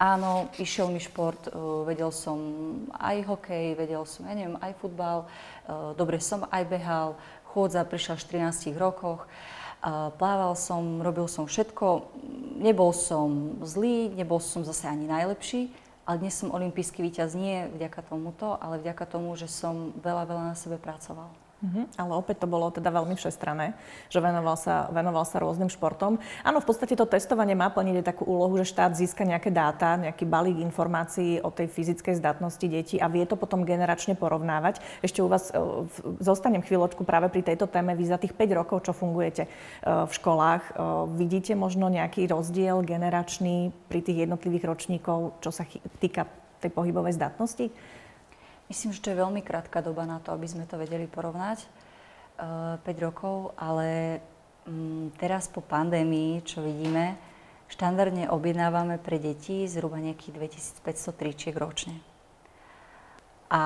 Áno, 0.00 0.48
išiel 0.56 0.88
mi 0.88 0.96
šport, 0.96 1.52
uh, 1.52 1.84
vedel 1.84 2.08
som 2.08 2.40
aj 2.96 3.20
hokej, 3.20 3.76
vedel 3.76 4.00
som, 4.08 4.24
ja 4.24 4.32
neviem, 4.32 4.56
aj 4.56 4.72
futbal, 4.80 5.28
dobre 5.92 6.16
som 6.24 6.48
aj 6.48 6.64
behal, 6.72 7.20
chôdza 7.52 7.84
prišla 7.84 8.16
v 8.16 8.48
14 8.48 8.80
rokoch, 8.80 9.28
plával 10.16 10.56
som, 10.56 11.04
robil 11.04 11.28
som 11.28 11.44
všetko, 11.44 12.16
nebol 12.64 12.96
som 12.96 13.60
zlý, 13.60 14.08
nebol 14.16 14.40
som 14.40 14.64
zase 14.64 14.88
ani 14.88 15.04
najlepší, 15.04 15.68
ale 16.08 16.16
dnes 16.16 16.32
som 16.32 16.48
olimpijský 16.48 17.04
víťaz 17.04 17.36
nie 17.36 17.68
vďaka 17.68 18.00
tomuto, 18.08 18.56
ale 18.56 18.80
vďaka 18.80 19.04
tomu, 19.04 19.36
že 19.36 19.52
som 19.52 19.92
veľa, 20.00 20.24
veľa 20.24 20.44
na 20.52 20.56
sebe 20.56 20.80
pracoval. 20.80 21.28
Uh-huh. 21.60 21.84
Ale 22.00 22.12
opäť 22.16 22.40
to 22.40 22.48
bolo 22.48 22.72
teda 22.72 22.88
veľmi 22.88 23.12
všestrané, 23.20 23.76
že 24.08 24.16
venoval 24.16 24.56
sa, 24.56 24.88
venoval 24.88 25.28
sa 25.28 25.44
rôznym 25.44 25.68
športom. 25.68 26.16
Áno, 26.40 26.58
v 26.64 26.66
podstate 26.66 26.96
to 26.96 27.04
testovanie 27.04 27.52
má 27.52 27.68
plniť 27.68 28.00
takú 28.00 28.24
úlohu, 28.24 28.56
že 28.56 28.72
štát 28.72 28.96
získa 28.96 29.28
nejaké 29.28 29.52
dáta, 29.52 30.00
nejaký 30.00 30.24
balík 30.24 30.56
informácií 30.56 31.44
o 31.44 31.52
tej 31.52 31.68
fyzickej 31.68 32.16
zdatnosti 32.16 32.64
detí 32.64 32.96
a 32.96 33.12
vie 33.12 33.28
to 33.28 33.36
potom 33.36 33.68
generačne 33.68 34.16
porovnávať. 34.16 34.80
Ešte 35.04 35.20
u 35.20 35.28
vás 35.28 35.52
e, 35.52 35.60
zostanem 36.24 36.64
chvíľočku 36.64 37.04
práve 37.04 37.28
pri 37.28 37.44
tejto 37.44 37.68
téme. 37.68 37.92
Vy 37.92 38.08
za 38.08 38.16
tých 38.16 38.32
5 38.32 38.56
rokov, 38.56 38.88
čo 38.88 38.96
fungujete 38.96 39.44
e, 39.44 39.48
v 39.84 40.12
školách, 40.16 40.62
e, 40.64 40.72
vidíte 41.20 41.52
možno 41.60 41.92
nejaký 41.92 42.24
rozdiel 42.24 42.80
generačný 42.80 43.68
pri 43.92 44.00
tých 44.00 44.24
jednotlivých 44.24 44.64
ročníkov, 44.64 45.36
čo 45.44 45.52
sa 45.52 45.68
týka 46.00 46.24
tej 46.60 46.72
pohybovej 46.72 47.16
zdatnosti? 47.16 47.72
Myslím, 48.70 48.94
že 48.94 49.02
to 49.02 49.10
je 49.10 49.18
veľmi 49.18 49.42
krátka 49.42 49.82
doba 49.82 50.06
na 50.06 50.22
to, 50.22 50.30
aby 50.30 50.46
sme 50.46 50.62
to 50.62 50.78
vedeli 50.78 51.10
porovnať. 51.10 51.66
Uh, 52.38 52.78
eh, 52.78 52.94
5 52.94 53.06
rokov, 53.10 53.50
ale 53.58 54.22
um, 54.62 55.10
teraz 55.18 55.50
po 55.50 55.58
pandémii, 55.58 56.38
čo 56.46 56.62
vidíme, 56.62 57.18
štandardne 57.66 58.30
objednávame 58.30 59.02
pre 59.02 59.18
deti 59.18 59.66
zhruba 59.66 59.98
nejakých 59.98 60.54
2500 60.86 61.18
tričiek 61.18 61.54
ročne. 61.58 61.98
A 63.50 63.62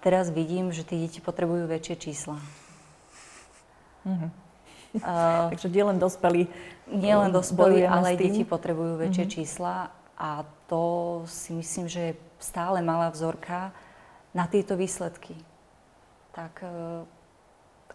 teraz 0.00 0.32
vidím, 0.32 0.72
že 0.72 0.88
tie 0.88 1.04
deti 1.04 1.20
potrebujú 1.20 1.68
väčšie 1.68 1.96
čísla. 2.00 2.40
Mm-hmm. 4.08 4.30
Uh, 5.04 5.52
Takže 5.52 5.68
nie 5.68 5.84
len 5.84 6.00
dospelí. 6.00 6.42
Nie 6.88 7.20
len 7.20 7.28
dospelí, 7.28 7.84
ale 7.84 8.16
aj 8.16 8.24
deti 8.24 8.48
potrebujú 8.48 8.96
väčšie 9.04 9.24
mm-hmm. 9.28 9.36
čísla. 9.36 9.92
A 10.16 10.48
to 10.64 11.20
si 11.28 11.52
myslím, 11.52 11.92
že 11.92 12.00
je 12.00 12.12
stále 12.40 12.80
malá 12.80 13.12
vzorka 13.12 13.76
na 14.36 14.44
tieto 14.44 14.76
výsledky. 14.76 15.32
Tak 16.36 16.60
e, 16.60 16.68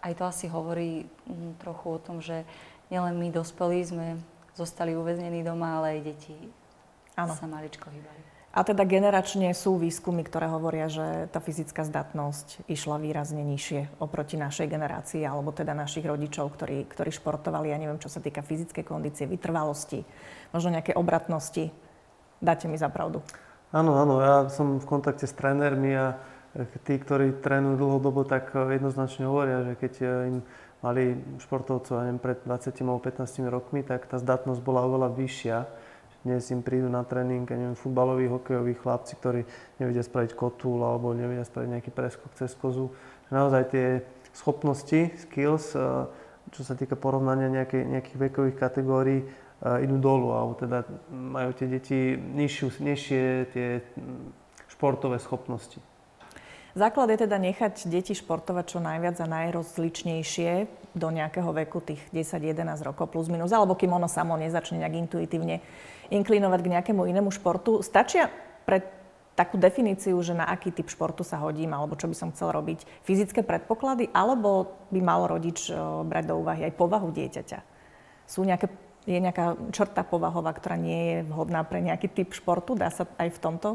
aj 0.01 0.13
to 0.17 0.23
asi 0.25 0.49
hovorí 0.49 1.05
mm, 1.29 1.61
trochu 1.61 1.85
o 1.93 1.99
tom, 2.01 2.17
že 2.17 2.41
nielen 2.89 3.13
my 3.21 3.29
dospelí 3.29 3.85
sme 3.85 4.17
zostali 4.57 4.97
uväznení 4.97 5.45
doma, 5.45 5.77
ale 5.77 5.97
aj 5.97 5.99
deti 6.01 6.35
ano. 7.13 7.37
sa 7.37 7.45
maličko 7.45 7.93
hýbali. 7.93 8.21
A 8.51 8.67
teda 8.67 8.83
generačne 8.83 9.55
sú 9.55 9.79
výskumy, 9.79 10.27
ktoré 10.27 10.51
hovoria, 10.51 10.91
že 10.91 11.31
tá 11.31 11.39
fyzická 11.39 11.87
zdatnosť 11.87 12.67
išla 12.67 12.99
výrazne 12.99 13.47
nižšie 13.47 14.03
oproti 14.03 14.35
našej 14.35 14.67
generácii, 14.67 15.23
alebo 15.23 15.55
teda 15.55 15.71
našich 15.71 16.03
rodičov, 16.03 16.59
ktorí, 16.59 16.83
ktorí 16.91 17.15
športovali, 17.15 17.71
ja 17.71 17.79
neviem, 17.79 17.95
čo 17.95 18.11
sa 18.11 18.19
týka 18.19 18.43
fyzickej 18.43 18.83
kondície, 18.83 19.23
vytrvalosti, 19.23 20.03
možno 20.51 20.75
nejaké 20.75 20.91
obratnosti. 20.99 21.71
Dáte 22.43 22.67
mi 22.67 22.75
za 22.75 22.91
pravdu. 22.91 23.23
Áno, 23.71 23.95
áno, 23.95 24.19
ja 24.19 24.51
som 24.51 24.83
v 24.83 24.85
kontakte 24.89 25.23
s 25.23 25.31
trénermi 25.31 25.95
a 25.95 26.19
tí, 26.83 26.93
ktorí 26.99 27.39
trénujú 27.39 27.79
dlhodobo, 27.79 28.27
tak 28.27 28.51
jednoznačne 28.55 29.27
hovoria, 29.27 29.63
že 29.63 29.73
keď 29.79 29.93
im 30.27 30.37
mali 30.81 31.15
športovcov, 31.39 31.93
ja 31.93 32.09
neviem, 32.09 32.19
pred 32.19 32.41
20 32.43 32.73
alebo 32.81 32.99
15 32.99 33.45
rokmi, 33.47 33.85
tak 33.85 34.09
tá 34.09 34.17
zdatnosť 34.17 34.61
bola 34.65 34.83
oveľa 34.83 35.13
vyššia. 35.13 35.57
Dnes 36.21 36.45
im 36.53 36.61
prídu 36.61 36.85
na 36.85 37.01
tréning, 37.01 37.49
ja 37.49 37.57
neviem, 37.57 37.73
futbaloví, 37.73 38.29
hokejoví 38.29 38.77
chlapci, 38.77 39.17
ktorí 39.17 39.41
nevedia 39.81 40.05
spraviť 40.05 40.37
kotúl 40.37 40.81
alebo 40.85 41.17
nevedia 41.17 41.41
spraviť 41.41 41.69
nejaký 41.69 41.91
preskok 41.93 42.33
cez 42.37 42.53
kozu. 42.53 42.93
Naozaj 43.33 43.63
tie 43.73 44.05
schopnosti, 44.33 45.17
skills, 45.17 45.73
čo 46.51 46.61
sa 46.61 46.73
týka 46.77 46.93
porovnania 46.93 47.49
nejakej, 47.49 47.89
nejakých 47.89 48.17
vekových 48.17 48.57
kategórií, 48.57 49.25
idú 49.61 49.97
dolu, 50.01 50.33
alebo 50.33 50.53
teda 50.57 50.85
majú 51.09 51.53
tie 51.53 51.69
deti 51.69 52.17
nižšiu, 52.17 52.67
nižšie 52.81 53.23
tie 53.53 53.67
športové 54.65 55.21
schopnosti. 55.21 55.77
Základ 56.71 57.11
je 57.11 57.27
teda 57.27 57.35
nechať 57.35 57.83
deti 57.91 58.15
športovať 58.15 58.65
čo 58.71 58.79
najviac 58.79 59.19
a 59.19 59.27
najrozličnejšie 59.27 60.51
do 60.95 61.07
nejakého 61.11 61.51
veku, 61.51 61.83
tých 61.83 61.99
10-11 62.15 62.79
rokov 62.87 63.11
plus 63.11 63.27
minus, 63.27 63.51
alebo 63.51 63.75
kým 63.75 63.91
ono 63.91 64.07
samo 64.07 64.39
nezačne 64.39 64.79
nejak 64.79 65.07
intuitívne 65.07 65.59
inklinovať 66.11 66.59
k 66.63 66.71
nejakému 66.71 67.03
inému 67.11 67.27
športu. 67.31 67.83
Stačia 67.83 68.31
pre 68.63 68.87
takú 69.35 69.59
definíciu, 69.59 70.15
že 70.23 70.31
na 70.31 70.47
aký 70.47 70.71
typ 70.71 70.87
športu 70.87 71.27
sa 71.27 71.43
hodím, 71.43 71.75
alebo 71.75 71.99
čo 71.99 72.07
by 72.07 72.15
som 72.15 72.31
chcel 72.31 72.55
robiť, 72.55 72.87
fyzické 73.03 73.43
predpoklady, 73.43 74.07
alebo 74.15 74.71
by 74.95 74.99
mal 75.03 75.27
rodič 75.27 75.71
brať 76.07 76.23
do 76.31 76.39
úvahy 76.39 76.67
aj 76.67 76.75
povahu 76.79 77.11
dieťaťa? 77.11 77.59
Sú 78.31 78.47
nejaké, 78.47 78.71
je 79.07 79.19
nejaká 79.19 79.59
črta 79.75 80.07
povahová, 80.07 80.55
ktorá 80.55 80.79
nie 80.79 80.99
je 81.03 81.17
vhodná 81.27 81.67
pre 81.67 81.83
nejaký 81.83 82.07
typ 82.11 82.31
športu? 82.31 82.79
Dá 82.79 82.87
sa 82.91 83.07
aj 83.19 83.27
v 83.27 83.39
tomto 83.43 83.69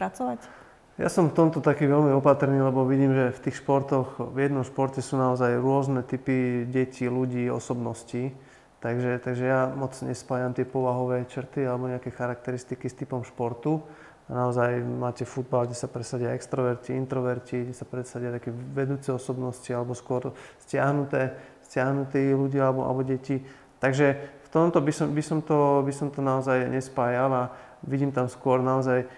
pracovať? 0.00 0.63
Ja 0.94 1.10
som 1.10 1.26
v 1.26 1.34
tomto 1.34 1.58
taký 1.58 1.90
veľmi 1.90 2.14
opatrný, 2.14 2.62
lebo 2.62 2.86
vidím, 2.86 3.10
že 3.10 3.34
v 3.34 3.42
tých 3.50 3.58
športoch, 3.58 4.30
v 4.30 4.46
jednom 4.46 4.62
športe 4.62 5.02
sú 5.02 5.18
naozaj 5.18 5.58
rôzne 5.58 6.06
typy 6.06 6.62
detí, 6.70 7.10
ľudí, 7.10 7.50
osobností. 7.50 8.30
Takže, 8.78 9.18
takže 9.18 9.42
ja 9.42 9.74
moc 9.74 9.90
nespájam 10.06 10.54
tie 10.54 10.62
povahové 10.62 11.26
črty 11.26 11.66
alebo 11.66 11.90
nejaké 11.90 12.14
charakteristiky 12.14 12.86
s 12.86 12.94
typom 12.94 13.26
športu. 13.26 13.82
Naozaj 14.30 14.86
máte 14.86 15.26
futbal, 15.26 15.66
kde 15.66 15.74
sa 15.74 15.90
presadia 15.90 16.30
extroverti, 16.30 16.94
introverti, 16.94 17.66
kde 17.66 17.74
sa 17.74 17.90
presadia 17.90 18.30
také 18.30 18.54
vedúce 18.54 19.10
osobnosti 19.10 19.66
alebo 19.74 19.98
skôr 19.98 20.30
stiahnuté, 20.62 21.34
stiahnutí 21.66 22.38
ľudia 22.38 22.70
alebo, 22.70 22.86
alebo 22.86 23.02
deti. 23.02 23.42
Takže 23.82 24.06
v 24.46 24.48
tomto 24.54 24.78
by 24.78 24.92
som, 24.94 25.10
by, 25.10 25.22
som 25.26 25.42
to, 25.42 25.82
by 25.82 25.90
som 25.90 26.14
to 26.14 26.22
naozaj 26.22 26.70
nespájal 26.70 27.34
a 27.34 27.42
vidím 27.82 28.14
tam 28.14 28.30
skôr 28.30 28.62
naozaj 28.62 29.10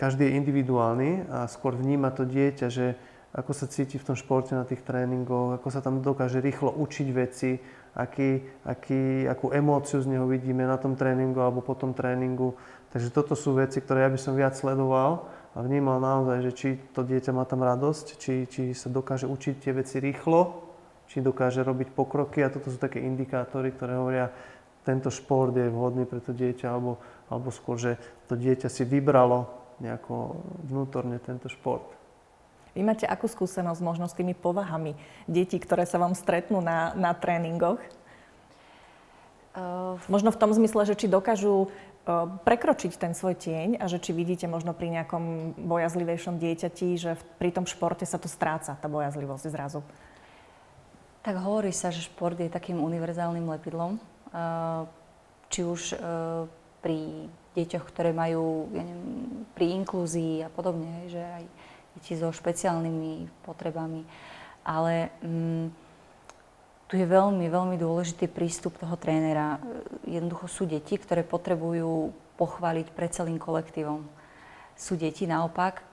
každý 0.00 0.32
je 0.32 0.36
individuálny 0.40 1.28
a 1.28 1.44
skôr 1.44 1.76
vníma 1.76 2.08
to 2.16 2.24
dieťa, 2.24 2.66
že 2.72 2.96
ako 3.36 3.52
sa 3.52 3.68
cíti 3.68 4.00
v 4.00 4.06
tom 4.08 4.16
športe 4.16 4.56
na 4.56 4.64
tých 4.64 4.80
tréningoch, 4.80 5.60
ako 5.60 5.68
sa 5.68 5.84
tam 5.84 6.00
dokáže 6.00 6.40
rýchlo 6.40 6.72
učiť 6.72 7.08
veci, 7.12 7.60
aký, 7.94 8.42
aký, 8.64 9.28
akú 9.28 9.52
emóciu 9.52 10.00
z 10.00 10.16
neho 10.16 10.24
vidíme 10.24 10.64
na 10.64 10.80
tom 10.80 10.96
tréningu 10.96 11.38
alebo 11.38 11.60
po 11.60 11.76
tom 11.76 11.92
tréningu. 11.92 12.56
Takže 12.90 13.12
toto 13.12 13.36
sú 13.36 13.54
veci, 13.54 13.78
ktoré 13.78 14.08
ja 14.08 14.10
by 14.10 14.18
som 14.18 14.34
viac 14.34 14.56
sledoval 14.56 15.28
a 15.54 15.58
vnímal 15.62 16.02
naozaj, 16.02 16.38
že 16.48 16.52
či 16.56 16.68
to 16.96 17.06
dieťa 17.06 17.30
má 17.36 17.46
tam 17.46 17.62
radosť, 17.62 18.06
či, 18.18 18.34
či 18.50 18.62
sa 18.72 18.90
dokáže 18.90 19.30
učiť 19.30 19.54
tie 19.62 19.72
veci 19.76 20.02
rýchlo, 20.02 20.64
či 21.06 21.22
dokáže 21.22 21.62
robiť 21.62 21.94
pokroky 21.94 22.42
a 22.42 22.50
toto 22.50 22.72
sú 22.72 22.82
také 22.82 22.98
indikátory, 22.98 23.76
ktoré 23.76 23.94
hovoria, 24.00 24.26
tento 24.80 25.12
šport 25.12 25.52
je 25.54 25.68
vhodný 25.68 26.08
pre 26.08 26.24
to 26.24 26.32
dieťa 26.32 26.66
alebo, 26.66 26.98
alebo 27.28 27.52
skôr, 27.52 27.76
že 27.76 28.00
to 28.26 28.34
dieťa 28.34 28.66
si 28.66 28.82
vybralo 28.88 29.59
nejako 29.80 30.38
vnútorne 30.68 31.16
tento 31.18 31.48
šport. 31.48 31.84
Vy 32.70 32.86
máte 32.86 33.02
akú 33.02 33.26
skúsenosť 33.26 33.82
možno 33.82 34.06
s 34.06 34.14
tými 34.14 34.30
povahami 34.30 34.94
detí, 35.26 35.58
ktoré 35.58 35.82
sa 35.88 35.98
vám 35.98 36.14
stretnú 36.14 36.62
na, 36.62 36.94
na 36.94 37.10
tréningoch? 37.16 37.82
Uh... 39.56 39.98
Možno 40.06 40.30
v 40.30 40.38
tom 40.38 40.54
zmysle, 40.54 40.86
že 40.86 40.94
či 40.94 41.10
dokážu 41.10 41.66
uh, 41.66 42.30
prekročiť 42.46 42.94
ten 42.94 43.12
svoj 43.18 43.34
tieň 43.34 43.82
a 43.82 43.90
že 43.90 43.98
či 43.98 44.14
vidíte 44.14 44.46
možno 44.46 44.70
pri 44.70 44.94
nejakom 44.94 45.58
bojazlivejšom 45.58 46.38
dieťati, 46.38 46.88
že 46.94 47.18
v, 47.18 47.22
pri 47.42 47.50
tom 47.50 47.66
športe 47.66 48.06
sa 48.06 48.22
to 48.22 48.30
stráca, 48.30 48.78
tá 48.78 48.86
bojazlivosť 48.86 49.50
zrazu. 49.50 49.82
Tak 51.26 51.34
hovorí 51.42 51.74
sa, 51.74 51.90
že 51.90 52.06
šport 52.06 52.38
je 52.38 52.46
takým 52.46 52.78
univerzálnym 52.78 53.50
lepidlom. 53.50 53.98
Uh, 54.30 54.86
či 55.50 55.66
už 55.66 55.98
pri 56.78 57.26
deťoch, 57.64 57.84
ktoré 57.88 58.10
majú 58.10 58.68
ja 58.72 58.82
neviem, 58.82 59.44
pri 59.52 59.66
inklúzii 59.82 60.44
a 60.44 60.48
podobne, 60.48 61.08
že 61.12 61.20
aj 61.20 61.44
deti 61.98 62.14
so 62.16 62.32
špeciálnymi 62.32 63.44
potrebami. 63.44 64.06
Ale 64.64 65.12
mm, 65.20 65.66
tu 66.90 66.98
je 66.98 67.06
veľmi, 67.06 67.46
veľmi 67.46 67.76
dôležitý 67.78 68.26
prístup 68.26 68.74
toho 68.80 68.98
trénera. 68.98 69.62
Jednoducho 70.08 70.50
sú 70.50 70.62
deti, 70.66 70.98
ktoré 70.98 71.22
potrebujú 71.22 72.10
pochváliť 72.34 72.90
pred 72.90 73.10
celým 73.14 73.38
kolektívom. 73.38 74.02
Sú 74.74 74.96
deti 74.96 75.28
naopak, 75.28 75.86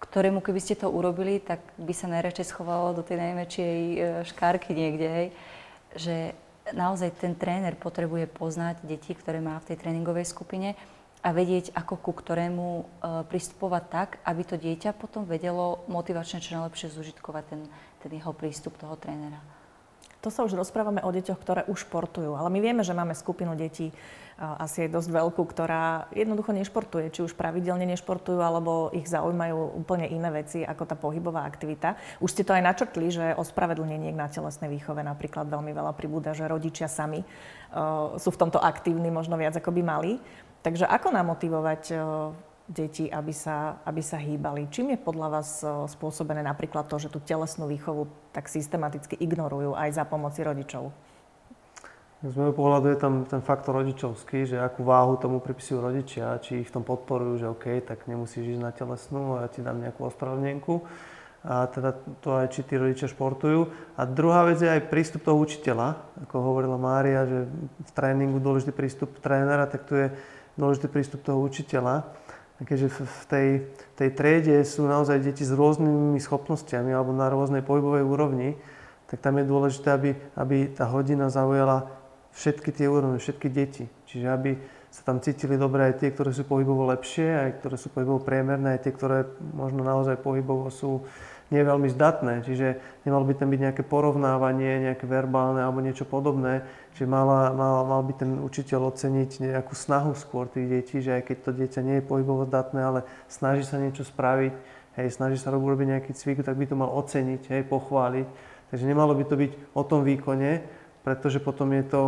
ktorému 0.00 0.40
keby 0.40 0.60
ste 0.62 0.78
to 0.78 0.88
urobili, 0.88 1.42
tak 1.42 1.60
by 1.76 1.92
sa 1.92 2.08
najradšej 2.08 2.48
schovalo 2.48 2.94
do 2.94 3.02
tej 3.02 3.18
najväčšej 3.18 3.76
e, 3.76 3.96
škárky 4.28 4.76
niekde, 4.76 5.34
že 5.96 6.36
naozaj 6.74 7.14
ten 7.20 7.38
tréner 7.38 7.78
potrebuje 7.78 8.26
poznať 8.30 8.82
deti, 8.82 9.14
ktoré 9.14 9.38
má 9.38 9.58
v 9.62 9.74
tej 9.74 9.76
tréningovej 9.82 10.26
skupine 10.26 10.74
a 11.26 11.34
vedieť, 11.34 11.74
ako 11.74 11.94
ku 11.98 12.12
ktorému 12.14 12.66
e, 12.66 12.82
pristupovať 13.26 13.84
tak, 13.90 14.08
aby 14.22 14.42
to 14.46 14.56
dieťa 14.58 14.94
potom 14.94 15.26
vedelo 15.26 15.82
motivačne 15.90 16.38
čo 16.38 16.54
najlepšie 16.54 16.94
zužitkovať 16.94 17.44
ten, 17.50 17.60
ten 18.02 18.10
jeho 18.14 18.30
prístup 18.30 18.78
toho 18.78 18.94
trénera. 18.94 19.55
To 20.24 20.28
sa 20.32 20.42
už 20.42 20.58
rozprávame 20.58 21.04
o 21.04 21.10
deťoch, 21.12 21.38
ktoré 21.38 21.62
už 21.68 21.86
športujú, 21.86 22.34
ale 22.34 22.48
my 22.50 22.58
vieme, 22.58 22.82
že 22.82 22.96
máme 22.96 23.14
skupinu 23.14 23.54
detí, 23.54 23.94
asi 24.36 24.84
je 24.84 24.92
dosť 24.92 25.16
veľkú, 25.16 25.48
ktorá 25.48 26.12
jednoducho 26.12 26.52
nešportuje, 26.52 27.08
či 27.08 27.24
už 27.24 27.32
pravidelne 27.32 27.88
nešportujú, 27.88 28.36
alebo 28.36 28.92
ich 28.92 29.08
zaujímajú 29.08 29.80
úplne 29.80 30.04
iné 30.12 30.28
veci 30.28 30.60
ako 30.60 30.84
tá 30.84 30.92
pohybová 30.92 31.48
aktivita. 31.48 31.96
Už 32.20 32.36
ste 32.36 32.44
to 32.44 32.52
aj 32.52 32.60
načrtli, 32.60 33.08
že 33.08 33.32
ospravedlnenie 33.32 34.12
na 34.12 34.28
telesnej 34.28 34.68
výchove 34.68 35.00
napríklad 35.00 35.48
veľmi 35.48 35.72
veľa 35.72 35.96
pribúda, 35.96 36.36
že 36.36 36.44
rodičia 36.44 36.84
sami 36.84 37.24
uh, 37.24 38.20
sú 38.20 38.28
v 38.28 38.40
tomto 38.44 38.60
aktívni 38.60 39.08
možno 39.08 39.40
viac 39.40 39.56
ako 39.56 39.72
by 39.72 39.80
mali. 39.80 40.20
Takže 40.60 40.84
ako 40.84 41.16
namotivovať 41.16 41.82
uh, 41.96 42.36
deti, 42.66 43.06
aby 43.06 43.30
sa, 43.30 43.78
aby 43.86 44.02
sa 44.02 44.18
hýbali? 44.18 44.66
Čím 44.70 44.94
je 44.94 44.98
podľa 44.98 45.28
vás 45.30 45.62
uh, 45.62 45.86
spôsobené 45.86 46.42
napríklad 46.42 46.90
to, 46.90 46.98
že 46.98 47.08
tú 47.10 47.22
telesnú 47.22 47.70
výchovu 47.70 48.10
tak 48.34 48.50
systematicky 48.50 49.14
ignorujú 49.18 49.78
aj 49.78 50.02
za 50.02 50.04
pomoci 50.04 50.42
rodičov? 50.42 50.90
Z 52.26 52.32
môjho 52.32 52.56
pohľadu 52.56 52.90
je 52.90 52.98
tam 52.98 53.14
ten 53.28 53.44
faktor 53.44 53.76
rodičovský, 53.84 54.48
že 54.48 54.56
akú 54.56 54.82
váhu 54.82 55.20
tomu 55.20 55.38
pripisujú 55.38 55.78
rodičia, 55.78 56.40
či 56.42 56.64
ich 56.64 56.68
v 56.72 56.80
tom 56.80 56.84
podporujú, 56.84 57.44
že 57.44 57.46
OK, 57.46 57.84
tak 57.84 58.08
nemusíš 58.08 58.56
ísť 58.56 58.62
na 58.64 58.72
telesnú, 58.72 59.36
ja 59.38 59.46
ti 59.52 59.60
dám 59.60 59.78
nejakú 59.84 60.08
ospravedlnenku. 60.08 60.80
A 61.46 61.70
teda 61.70 61.94
to 62.24 62.34
aj, 62.34 62.50
či 62.50 62.66
tí 62.66 62.74
rodičia 62.74 63.06
športujú. 63.06 63.70
A 63.94 64.02
druhá 64.02 64.42
vec 64.42 64.58
je 64.58 64.66
aj 64.66 64.90
prístup 64.90 65.22
toho 65.22 65.38
učiteľa. 65.38 65.94
Ako 66.26 66.42
hovorila 66.42 66.74
Mária, 66.74 67.22
že 67.22 67.46
v 67.86 67.90
tréningu 67.94 68.42
dôležitý 68.42 68.74
prístup 68.74 69.14
trénera, 69.22 69.70
tak 69.70 69.86
tu 69.86 69.94
je 69.94 70.10
dôležitý 70.58 70.90
prístup 70.90 71.22
toho 71.22 71.38
učiteľa. 71.38 72.02
Keďže 72.56 72.88
v 72.88 73.24
tej, 73.28 73.48
tej 74.00 74.10
triede 74.16 74.56
sú 74.64 74.88
naozaj 74.88 75.20
deti 75.20 75.44
s 75.44 75.52
rôznymi 75.52 76.16
schopnosťami 76.16 76.88
alebo 76.88 77.12
na 77.12 77.28
rôznej 77.28 77.60
pohybovej 77.60 78.00
úrovni, 78.00 78.56
tak 79.12 79.20
tam 79.20 79.36
je 79.36 79.44
dôležité, 79.44 79.88
aby, 79.92 80.10
aby 80.34 80.56
tá 80.72 80.88
hodina 80.88 81.28
zaujala 81.28 81.92
všetky 82.32 82.72
tie 82.72 82.88
úrovne, 82.88 83.20
všetky 83.20 83.52
deti. 83.52 83.84
Čiže 84.08 84.26
aby 84.32 84.50
sa 84.88 85.04
tam 85.04 85.20
cítili 85.20 85.60
dobre 85.60 85.92
aj 85.92 86.00
tie, 86.00 86.08
ktoré 86.08 86.32
sú 86.32 86.48
pohybovo 86.48 86.88
lepšie, 86.88 87.28
aj 87.28 87.50
ktoré 87.60 87.76
sú 87.76 87.92
pohybovo 87.92 88.24
priemerné, 88.24 88.80
aj 88.80 88.88
tie, 88.88 88.92
ktoré 88.96 89.28
možno 89.52 89.84
naozaj 89.84 90.16
pohybovo 90.24 90.72
sú 90.72 91.04
nie 91.50 91.62
veľmi 91.62 91.86
zdatné. 91.86 92.42
Čiže 92.42 92.80
nemalo 93.06 93.22
by 93.26 93.34
tam 93.38 93.48
byť 93.54 93.60
nejaké 93.70 93.82
porovnávanie, 93.86 94.90
nejaké 94.90 95.06
verbálne 95.06 95.62
alebo 95.62 95.78
niečo 95.78 96.02
podobné. 96.02 96.66
Čiže 96.98 97.06
mala, 97.06 97.54
mal, 97.54 97.86
mal 97.86 98.02
by 98.02 98.12
ten 98.18 98.30
učiteľ 98.42 98.90
oceniť 98.90 99.46
nejakú 99.46 99.74
snahu 99.76 100.18
skôr 100.18 100.50
tých 100.50 100.66
detí, 100.66 100.96
že 100.98 101.14
aj 101.14 101.22
keď 101.30 101.36
to 101.44 101.50
dieťa 101.54 101.80
nie 101.86 101.96
je 102.02 102.08
pohybovo 102.08 102.48
zdatné, 102.50 102.80
ale 102.82 103.00
snaží 103.30 103.62
sa 103.62 103.78
niečo 103.78 104.02
spraviť, 104.02 104.54
hej, 104.98 105.08
snaží 105.14 105.38
sa 105.38 105.54
robiť 105.54 105.86
nejaký 105.86 106.12
cvik, 106.16 106.42
tak 106.42 106.58
by 106.58 106.66
to 106.66 106.74
mal 106.74 106.90
oceniť, 106.98 107.42
hej, 107.52 107.62
pochváliť. 107.68 108.26
Takže 108.74 108.84
nemalo 108.88 109.14
by 109.14 109.24
to 109.30 109.36
byť 109.38 109.52
o 109.78 109.82
tom 109.86 110.02
výkone, 110.02 110.66
pretože 111.06 111.38
potom 111.38 111.70
je 111.70 111.84
to 111.86 112.00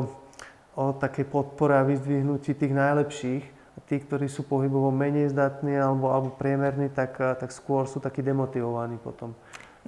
o 0.75 0.95
takej 0.95 1.27
podpore 1.31 1.75
a 1.75 1.87
vyzdvihnutí 1.87 2.55
tých 2.55 2.75
najlepších. 2.75 3.58
Tí, 3.89 3.97
ktorí 3.97 4.29
sú 4.29 4.45
pohybovo 4.45 4.93
menej 4.93 5.33
zdatní 5.33 5.73
alebo, 5.81 6.13
alebo 6.13 6.29
priemerní, 6.37 6.93
tak, 6.93 7.17
tak 7.17 7.49
skôr 7.49 7.89
sú 7.89 8.05
takí 8.05 8.21
demotivovaní 8.21 9.01
potom. 9.01 9.33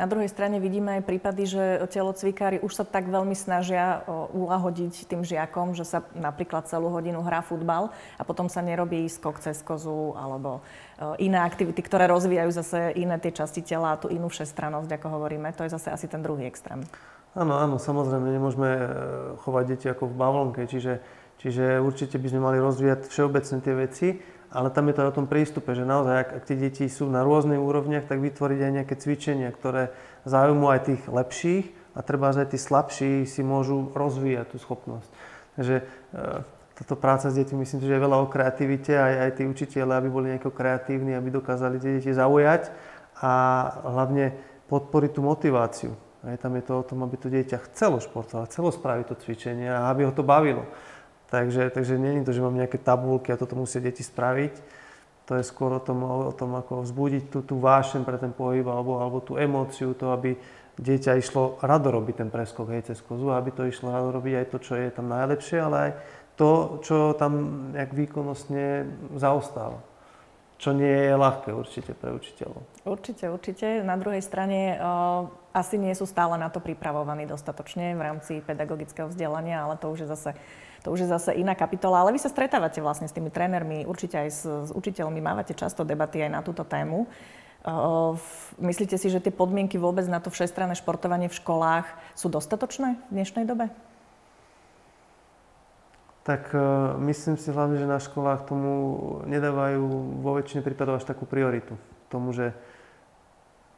Na 0.01 0.09
druhej 0.09 0.33
strane 0.33 0.57
vidíme 0.57 0.97
aj 0.97 1.05
prípady, 1.05 1.45
že 1.45 1.85
telocvikári 1.93 2.65
už 2.65 2.73
sa 2.73 2.89
tak 2.89 3.13
veľmi 3.13 3.37
snažia 3.37 4.01
ulahodiť 4.33 5.05
tým 5.05 5.21
žiakom, 5.21 5.77
že 5.77 5.85
sa 5.85 6.01
napríklad 6.17 6.65
celú 6.65 6.89
hodinu 6.89 7.21
hrá 7.21 7.45
futbal 7.45 7.93
a 8.17 8.23
potom 8.25 8.49
sa 8.49 8.65
nerobí 8.65 9.05
skok 9.13 9.45
cez 9.45 9.61
kozu 9.61 10.17
alebo 10.17 10.65
iné 11.21 11.45
aktivity, 11.45 11.85
ktoré 11.85 12.09
rozvíjajú 12.09 12.51
zase 12.57 12.97
iné 12.97 13.21
tie 13.21 13.37
časti 13.37 13.61
tela 13.61 13.93
a 13.93 14.01
tú 14.01 14.09
inú 14.09 14.33
všestrannosť, 14.33 14.89
ako 14.89 15.07
hovoríme. 15.21 15.53
To 15.53 15.69
je 15.69 15.77
zase 15.77 15.93
asi 15.93 16.09
ten 16.09 16.25
druhý 16.25 16.49
extrém. 16.49 16.81
Áno, 17.37 17.61
áno, 17.61 17.77
samozrejme, 17.77 18.27
nemôžeme 18.27 18.71
chovať 19.45 19.65
deti 19.69 19.87
ako 19.87 20.09
v 20.09 20.15
bavlnke, 20.17 20.63
čiže, 20.65 20.99
čiže 21.41 21.81
určite 21.81 22.21
by 22.21 22.29
sme 22.29 22.41
mali 22.41 22.59
rozvíjať 22.61 23.09
všeobecne 23.09 23.59
tie 23.65 23.75
veci, 23.75 24.09
ale 24.51 24.69
tam 24.75 24.91
je 24.91 24.95
to 24.99 25.03
o 25.07 25.17
tom 25.17 25.27
prístupe, 25.31 25.73
že 25.73 25.87
naozaj, 25.87 26.15
ak, 26.15 26.29
ak 26.43 26.43
tie 26.47 26.57
deti 26.59 26.85
sú 26.91 27.07
na 27.07 27.23
rôznych 27.23 27.59
úrovniach, 27.59 28.07
tak 28.11 28.19
vytvoriť 28.19 28.61
aj 28.61 28.73
nejaké 28.83 28.95
cvičenia, 28.99 29.49
ktoré 29.55 29.95
zaujímujú 30.27 30.71
aj 30.71 30.81
tých 30.85 31.03
lepších 31.07 31.65
a 31.95 32.01
treba 32.03 32.35
aj 32.35 32.51
tí 32.51 32.59
slabší 32.59 33.13
si 33.31 33.41
môžu 33.47 33.95
rozvíjať 33.95 34.47
tú 34.51 34.57
schopnosť. 34.59 35.11
Takže 35.55 35.77
e, 35.79 35.85
táto 36.83 36.95
práca 36.99 37.31
s 37.31 37.39
deťmi 37.39 37.63
myslím, 37.63 37.79
že 37.87 37.95
je 37.95 38.05
veľa 38.05 38.19
o 38.19 38.27
kreativite, 38.27 38.99
aj, 38.99 39.15
aj 39.29 39.31
tí 39.39 39.43
učiteľe, 39.47 39.93
aby 40.03 40.09
boli 40.11 40.27
nejako 40.35 40.51
kreatívni, 40.51 41.15
aby 41.15 41.31
dokázali 41.31 41.79
tie 41.79 42.03
deti 42.03 42.11
zaujať 42.11 42.75
a 43.23 43.33
hlavne 43.87 44.35
podporiť 44.67 45.11
tú 45.15 45.23
motiváciu 45.23 45.95
aj 46.21 46.37
tam 46.37 46.53
je 46.57 46.65
to 46.69 46.75
o 46.77 46.85
tom, 46.85 47.01
aby 47.01 47.17
to 47.17 47.33
dieťa 47.33 47.73
chcelo 47.73 47.97
športovať, 47.97 48.53
chcelo 48.53 48.69
spraviť 48.69 49.05
to 49.09 49.17
cvičenie 49.25 49.73
a 49.73 49.89
aby 49.89 50.05
ho 50.05 50.13
to 50.13 50.21
bavilo. 50.21 50.69
Takže, 51.31 51.71
takže 51.71 51.95
je 51.95 52.27
to, 52.27 52.35
že 52.35 52.43
mám 52.43 52.59
nejaké 52.59 52.79
tabulky 52.79 53.31
a 53.31 53.39
toto 53.39 53.55
musia 53.55 53.79
deti 53.79 54.03
spraviť. 54.03 54.55
To 55.31 55.39
je 55.39 55.47
skôr 55.47 55.71
o 55.71 55.83
tom, 55.83 56.03
o 56.03 56.35
tom 56.35 56.59
ako 56.59 56.83
vzbudiť 56.83 57.25
tú, 57.31 57.39
tú 57.47 57.63
vášen 57.63 58.03
pre 58.03 58.19
ten 58.19 58.35
pohyb 58.35 58.67
alebo, 58.67 58.99
alebo 58.99 59.23
tú 59.23 59.39
emóciu, 59.39 59.95
to, 59.95 60.11
aby 60.11 60.35
dieťa 60.75 61.15
išlo 61.23 61.63
rado 61.63 61.95
robiť 61.95 62.27
ten 62.27 62.31
preskok 62.35 62.75
hej, 62.75 62.91
cez 62.91 62.99
kozu, 62.99 63.31
aby 63.31 63.55
to 63.55 63.63
išlo 63.63 63.95
rado 63.95 64.11
robiť 64.11 64.43
aj 64.43 64.47
to, 64.51 64.59
čo 64.59 64.73
je 64.75 64.91
tam 64.91 65.07
najlepšie, 65.07 65.59
ale 65.63 65.77
aj 65.79 65.93
to, 66.35 66.83
čo 66.83 66.97
tam 67.15 67.33
nejak 67.79 67.95
výkonnostne 67.95 68.91
zaostáva 69.15 69.90
čo 70.61 70.77
nie 70.77 71.09
je 71.09 71.17
ľahké 71.17 71.57
určite 71.57 71.97
pre 71.97 72.13
učiteľov. 72.13 72.61
Určite, 72.85 73.33
určite. 73.33 73.81
Na 73.81 73.97
druhej 73.97 74.21
strane 74.21 74.77
uh, 74.77 75.25
asi 75.57 75.81
nie 75.81 75.97
sú 75.97 76.05
stále 76.05 76.37
na 76.37 76.53
to 76.53 76.61
pripravovaní 76.61 77.25
dostatočne 77.25 77.97
v 77.97 78.01
rámci 78.05 78.45
pedagogického 78.45 79.09
vzdelania, 79.09 79.65
ale 79.65 79.81
to 79.81 79.89
už 79.89 80.05
je 80.05 80.09
zase 80.13 80.31
to 80.81 80.97
už 80.97 81.05
je 81.05 81.13
zase 81.13 81.37
iná 81.37 81.53
kapitola, 81.53 82.01
ale 82.01 82.17
vy 82.17 82.21
sa 82.21 82.33
stretávate 82.33 82.81
vlastne 82.81 83.05
s 83.05 83.13
tými 83.13 83.29
trénermi, 83.29 83.85
určite 83.85 84.17
aj 84.17 84.29
s, 84.33 84.43
s 84.49 84.71
učiteľmi, 84.73 85.21
mávate 85.21 85.53
často 85.53 85.85
debaty 85.85 86.25
aj 86.25 86.33
na 86.33 86.41
túto 86.41 86.65
tému. 86.65 87.05
Uh, 87.61 88.17
myslíte 88.57 88.97
si, 88.97 89.13
že 89.13 89.21
tie 89.21 89.29
podmienky 89.29 89.77
vôbec 89.77 90.09
na 90.09 90.25
to 90.25 90.33
všestranné 90.33 90.73
športovanie 90.73 91.29
v 91.29 91.37
školách 91.37 91.85
sú 92.17 92.33
dostatočné 92.33 92.97
v 92.97 93.13
dnešnej 93.13 93.45
dobe? 93.45 93.69
Tak 96.31 96.55
e, 96.55 96.63
myslím 97.11 97.35
si 97.35 97.51
hlavne, 97.51 97.75
že 97.75 97.91
na 97.91 97.99
školách 97.99 98.47
tomu 98.47 98.71
nedávajú 99.27 99.83
vo 100.23 100.39
väčšine 100.39 100.63
prípadov 100.63 101.03
až 101.03 101.11
takú 101.11 101.27
prioritu. 101.27 101.75
Tomu, 102.07 102.31
že 102.31 102.55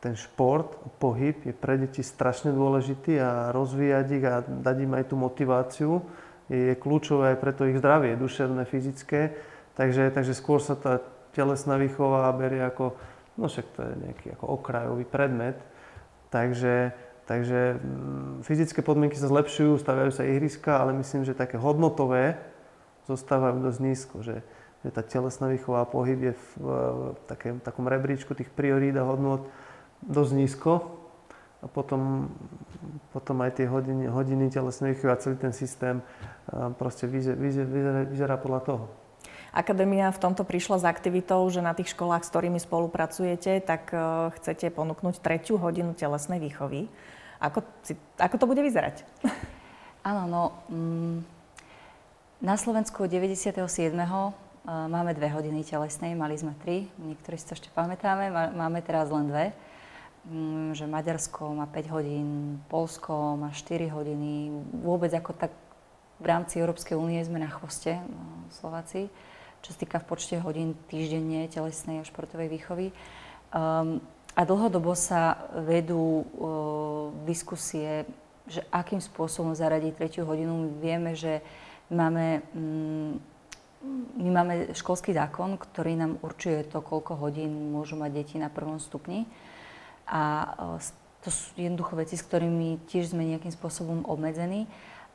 ten 0.04 0.12
šport, 0.12 0.76
pohyb 1.00 1.40
je 1.48 1.56
pre 1.56 1.80
deti 1.80 2.04
strašne 2.04 2.52
dôležitý 2.52 3.16
a 3.16 3.56
rozvíjať 3.56 4.06
ich 4.12 4.24
a 4.28 4.44
dať 4.44 4.76
im 4.84 4.92
aj 5.00 5.04
tú 5.08 5.16
motiváciu 5.16 6.04
je 6.52 6.76
kľúčové 6.76 7.32
aj 7.32 7.38
pre 7.40 7.52
to 7.56 7.64
ich 7.72 7.80
zdravie, 7.80 8.12
duševné, 8.20 8.68
fyzické. 8.68 9.32
Takže, 9.72 10.12
takže 10.12 10.36
skôr 10.36 10.60
sa 10.60 10.76
tá 10.76 11.00
telesná 11.32 11.80
výchova 11.80 12.28
berie 12.36 12.60
ako, 12.60 12.92
no 13.40 13.48
však 13.48 13.66
to 13.72 13.80
je 13.80 13.92
nejaký 14.04 14.26
ako 14.36 14.44
okrajový 14.60 15.08
predmet. 15.08 15.56
Takže 16.28 16.92
Takže 17.32 17.80
mm, 17.80 18.44
fyzické 18.44 18.84
podmienky 18.84 19.16
sa 19.16 19.32
zlepšujú, 19.32 19.80
staviajú 19.80 20.12
sa 20.12 20.28
ihriska, 20.28 20.76
ale 20.76 20.92
myslím, 21.00 21.24
že 21.24 21.32
také 21.32 21.56
hodnotové 21.56 22.36
zostávajú 23.08 23.64
dosť 23.64 23.80
nízko, 23.80 24.20
že, 24.20 24.44
že 24.84 24.88
tá 24.92 25.00
telesná 25.00 25.48
výchova 25.48 25.80
a 25.80 25.88
pohyb 25.88 26.28
je 26.28 26.34
v, 26.36 26.48
takém, 27.24 27.56
takom 27.56 27.88
rebríčku 27.88 28.36
tých 28.36 28.52
priorít 28.52 29.00
a 29.00 29.08
hodnot 29.08 29.48
dosť 30.04 30.32
nízko. 30.36 30.72
A 31.64 31.70
potom, 31.72 32.28
potom 33.16 33.40
aj 33.40 33.62
tie 33.62 33.66
hodiny, 33.70 34.12
hodiny 34.12 34.52
telesnej 34.52 34.92
výchovy 34.92 35.10
a 35.14 35.22
celý 35.22 35.36
ten 35.40 35.56
systém 35.56 36.04
proste 36.76 37.08
vyzerá, 37.08 38.04
vyzerá, 38.12 38.36
podľa 38.36 38.60
toho. 38.60 38.84
Akadémia 39.56 40.12
v 40.12 40.20
tomto 40.20 40.44
prišla 40.44 40.82
s 40.82 40.84
aktivitou, 40.84 41.48
že 41.48 41.64
na 41.64 41.72
tých 41.72 41.96
školách, 41.96 42.26
s 42.26 42.32
ktorými 42.34 42.60
spolupracujete, 42.60 43.62
tak 43.62 43.88
uh, 43.94 44.34
chcete 44.36 44.68
ponúknuť 44.74 45.22
tretiu 45.22 45.56
hodinu 45.56 45.94
telesnej 45.94 46.42
výchovy. 46.42 46.92
Ako, 47.42 47.66
si, 47.82 47.98
ako 48.22 48.36
to 48.38 48.46
bude 48.46 48.62
vyzerať? 48.62 49.02
Áno, 50.06 50.30
no... 50.30 50.42
Mm, 50.70 51.26
na 52.42 52.58
Slovensku 52.58 53.06
97. 53.06 53.54
Uh, 53.94 54.30
máme 54.66 55.14
dve 55.14 55.30
hodiny 55.30 55.62
telesnej, 55.62 56.14
mali 56.14 56.34
sme 56.38 56.54
tri, 56.62 56.90
niektorí 56.98 57.38
si 57.38 57.46
to 57.46 57.54
ešte 57.54 57.70
pamätáme, 57.70 58.30
máme 58.54 58.82
teraz 58.82 59.10
len 59.10 59.30
dve. 59.30 59.54
Mm, 60.26 60.74
že 60.74 60.86
Maďarsko 60.86 61.54
má 61.54 61.66
5 61.66 61.94
hodín, 61.94 62.58
Polsko 62.70 63.38
má 63.38 63.50
4 63.50 63.90
hodiny, 63.90 64.54
vôbec 64.82 65.10
ako 65.10 65.34
tak 65.34 65.50
v 66.22 66.26
rámci 66.26 66.62
Európskej 66.62 66.94
únie 66.94 67.18
sme 67.26 67.42
na 67.42 67.50
chvoste, 67.50 67.98
no, 67.98 68.46
Slováci 68.54 69.10
čo 69.62 69.70
sa 69.70 69.78
týka 69.78 70.02
v 70.02 70.08
počte 70.10 70.36
hodín 70.42 70.74
týždenne 70.90 71.46
telesnej 71.46 72.02
a 72.02 72.04
športovej 72.06 72.50
výchovy. 72.50 72.90
Um, 73.54 74.02
a 74.32 74.48
dlhodobo 74.48 74.96
sa 74.96 75.36
vedú 75.60 76.24
uh, 76.24 76.24
diskusie, 77.28 78.08
že 78.48 78.64
akým 78.72 78.98
spôsobom 78.98 79.52
zaradiť 79.52 79.92
tretiu 79.92 80.24
hodinu. 80.24 80.56
My 80.56 80.68
vieme, 80.80 81.12
že 81.12 81.44
máme, 81.92 82.40
um, 82.56 83.20
my 84.16 84.30
máme 84.32 84.54
školský 84.72 85.12
zákon, 85.12 85.60
ktorý 85.60 86.00
nám 86.00 86.12
určuje 86.24 86.64
to, 86.64 86.80
koľko 86.80 87.20
hodín 87.20 87.76
môžu 87.76 88.00
mať 88.00 88.10
deti 88.24 88.36
na 88.40 88.48
prvom 88.48 88.80
stupni. 88.80 89.28
A 90.08 90.48
uh, 90.48 90.80
to 91.20 91.28
sú 91.28 91.52
jednoducho 91.54 92.00
veci, 92.00 92.16
s 92.16 92.24
ktorými 92.24 92.88
tiež 92.88 93.12
sme 93.12 93.28
nejakým 93.28 93.52
spôsobom 93.52 94.08
obmedzení. 94.08 94.64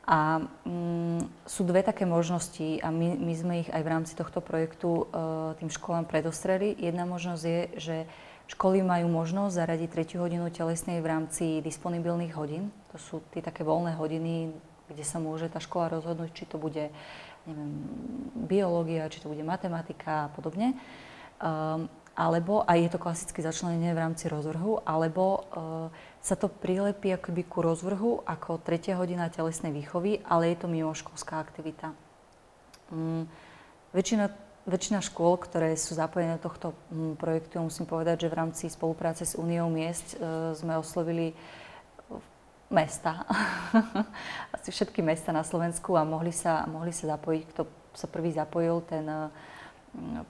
A 0.08 0.40
mm, 0.64 1.44
sú 1.44 1.68
dve 1.68 1.84
také 1.84 2.08
možnosti 2.08 2.80
a 2.80 2.94
my, 2.94 3.20
my 3.20 3.34
sme 3.36 3.54
ich 3.66 3.70
aj 3.74 3.82
v 3.84 3.92
rámci 3.92 4.14
tohto 4.16 4.40
projektu 4.40 5.04
uh, 5.10 5.52
tým 5.60 5.68
školám 5.68 6.08
predostreli. 6.08 6.78
Jedna 6.80 7.04
možnosť 7.04 7.44
je, 7.44 7.62
že 7.76 7.98
školy 8.48 8.84
majú 8.84 9.12
možnosť 9.12 9.54
zaradiť 9.54 9.90
tretiu 9.92 10.24
hodinu 10.24 10.48
telesnej 10.48 11.04
v 11.04 11.08
rámci 11.08 11.46
disponibilných 11.60 12.34
hodín. 12.36 12.72
To 12.96 12.98
sú 12.98 13.16
tie 13.36 13.44
také 13.44 13.68
voľné 13.68 14.00
hodiny, 14.00 14.56
kde 14.88 15.04
sa 15.04 15.20
môže 15.20 15.52
tá 15.52 15.60
škola 15.60 15.92
rozhodnúť, 16.00 16.32
či 16.32 16.44
to 16.48 16.56
bude 16.56 16.90
neviem, 17.44 17.72
biológia, 18.48 19.12
či 19.12 19.20
to 19.20 19.32
bude 19.32 19.44
matematika 19.44 20.28
a 20.28 20.32
podobne. 20.32 20.76
Um, 21.44 21.92
alebo, 22.18 22.66
a 22.66 22.74
je 22.74 22.90
to 22.90 22.98
klasicky 22.98 23.46
začlenenie 23.46 23.94
v 23.94 24.02
rámci 24.02 24.26
rozvrhu, 24.26 24.82
alebo 24.90 25.24
uh, 25.38 25.94
sa 26.18 26.34
to 26.34 26.50
prilepí 26.50 27.14
akoby 27.14 27.46
ku 27.46 27.62
rozvrhu 27.62 28.26
ako 28.26 28.58
tretia 28.58 28.98
hodina 28.98 29.30
telesnej 29.30 29.70
výchovy, 29.70 30.26
ale 30.26 30.50
je 30.50 30.58
to 30.58 30.66
mimoškolská 30.66 31.38
aktivita. 31.38 31.94
Mm, 32.90 33.30
väčšina, 33.94 34.34
väčšina 34.68 35.00
škôl, 35.00 35.40
ktoré 35.40 35.74
sú 35.80 35.96
zapojené 35.96 36.38
do 36.38 36.46
tohto 36.52 36.68
mm, 36.92 37.16
projektu, 37.18 37.64
musím 37.64 37.88
povedať, 37.88 38.28
že 38.28 38.32
v 38.32 38.38
rámci 38.38 38.64
spolupráce 38.68 39.24
s 39.24 39.40
Úniou 39.40 39.72
miest 39.72 40.20
e, 40.20 40.54
sme 40.54 40.76
oslovili 40.76 41.32
mesta, 42.68 43.24
asi 44.56 44.70
všetky 44.76 45.00
mesta 45.00 45.32
na 45.32 45.48
Slovensku 45.48 45.96
a 45.96 46.04
mohli 46.04 46.36
sa, 46.36 46.68
mohli 46.68 46.92
sa 46.92 47.16
zapojiť, 47.16 47.44
kto 47.56 47.64
sa 47.96 48.12
prvý 48.12 48.36
zapojil, 48.36 48.84
ten 48.84 49.08
e, 49.08 49.32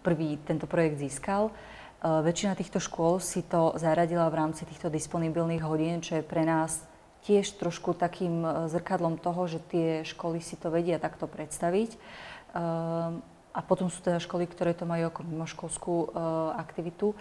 prvý 0.06 0.38
tento 0.46 0.70
projekt 0.70 1.02
získal. 1.02 1.52
Eh, 1.98 2.06
väčšina 2.06 2.54
týchto 2.54 2.78
škôl 2.78 3.18
si 3.18 3.42
to 3.42 3.74
zaradila 3.74 4.30
v 4.30 4.38
rámci 4.38 4.70
týchto 4.70 4.94
disponibilných 4.94 5.66
hodín, 5.66 5.98
čo 6.06 6.22
je 6.22 6.24
pre 6.24 6.46
nás 6.46 6.86
tiež 7.26 7.58
trošku 7.58 7.98
takým 7.98 8.46
eh, 8.46 8.50
zrkadlom 8.70 9.18
toho, 9.18 9.50
že 9.50 9.58
tie 9.66 10.06
školy 10.06 10.38
si 10.38 10.62
to 10.62 10.70
vedia 10.70 11.02
takto 11.02 11.26
predstaviť. 11.26 11.90
Eh, 11.98 13.37
a 13.58 13.60
potom 13.66 13.90
sú 13.90 14.06
teda 14.06 14.22
školy, 14.22 14.46
ktoré 14.46 14.78
to 14.78 14.86
majú 14.86 15.10
ako 15.10 15.26
mimoškolskú 15.26 16.14
aktivitu. 16.54 17.18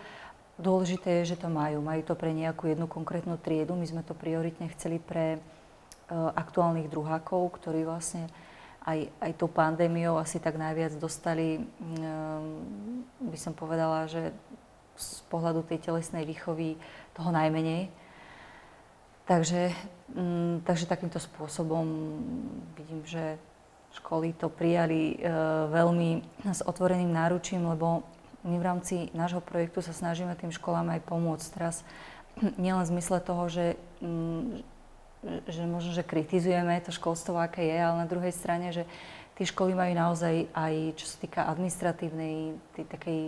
Dôležité 0.60 1.24
je, 1.24 1.32
že 1.32 1.40
to 1.40 1.48
majú. 1.48 1.80
Majú 1.80 2.12
to 2.12 2.12
pre 2.12 2.36
nejakú 2.36 2.68
jednu 2.68 2.84
konkrétnu 2.84 3.40
triedu. 3.40 3.72
My 3.72 3.88
sme 3.88 4.04
to 4.04 4.12
prioritne 4.12 4.68
chceli 4.76 5.00
pre 5.00 5.40
aktuálnych 6.12 6.92
druhákov, 6.92 7.56
ktorí 7.56 7.88
vlastne 7.88 8.28
aj, 8.84 9.08
aj 9.18 9.32
tou 9.40 9.48
pandémiou 9.48 10.20
asi 10.20 10.36
tak 10.38 10.60
najviac 10.60 10.94
dostali, 11.00 11.64
by 13.18 13.38
som 13.40 13.56
povedala, 13.56 14.06
že 14.06 14.30
z 14.96 15.20
pohľadu 15.28 15.66
tej 15.66 15.82
telesnej 15.88 16.24
výchovy 16.24 16.76
toho 17.16 17.32
najmenej. 17.32 17.88
Takže, 19.26 19.74
mm, 20.14 20.62
takže 20.62 20.86
takýmto 20.86 21.18
spôsobom 21.18 21.84
vidím, 22.78 23.02
že 23.02 23.36
školy 24.00 24.36
to 24.36 24.52
prijali 24.52 25.16
e, 25.16 25.28
veľmi 25.72 26.10
s 26.46 26.60
otvoreným 26.62 27.10
náručím, 27.10 27.64
lebo 27.66 28.04
my 28.46 28.56
v 28.62 28.66
rámci 28.66 28.94
nášho 29.10 29.42
projektu 29.42 29.82
sa 29.82 29.90
snažíme 29.90 30.36
tým 30.38 30.54
školám 30.54 30.94
aj 30.94 31.00
pomôcť. 31.08 31.46
Teraz 31.56 31.82
nielen 32.62 32.84
v 32.86 32.92
zmysle 32.96 33.18
toho, 33.24 33.50
že, 33.50 33.74
mm, 34.04 34.62
že 35.50 35.62
možno, 35.66 35.90
že 35.96 36.06
kritizujeme 36.06 36.78
to 36.84 36.94
školstvo, 36.94 37.40
aké 37.40 37.66
je, 37.66 37.78
ale 37.80 38.04
na 38.04 38.06
druhej 38.06 38.30
strane, 38.30 38.70
že 38.70 38.86
tie 39.36 39.44
školy 39.44 39.76
majú 39.76 39.92
naozaj 39.92 40.48
aj, 40.56 40.74
čo 40.96 41.04
sa 41.04 41.16
týka 41.20 41.40
administratívnej, 41.44 42.56
tý, 42.72 42.82
takej, 42.88 43.20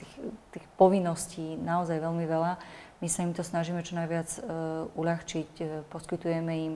tých, 0.00 0.12
tých 0.56 0.66
povinností, 0.80 1.60
naozaj 1.60 2.00
veľmi 2.00 2.24
veľa. 2.24 2.56
My 3.04 3.08
sa 3.08 3.24
im 3.24 3.36
to 3.36 3.44
snažíme 3.44 3.84
čo 3.84 3.96
najviac 3.96 4.28
uh, 4.40 4.88
uľahčiť, 4.96 5.50
uh, 5.60 5.68
poskytujeme 5.92 6.52
im 6.52 6.74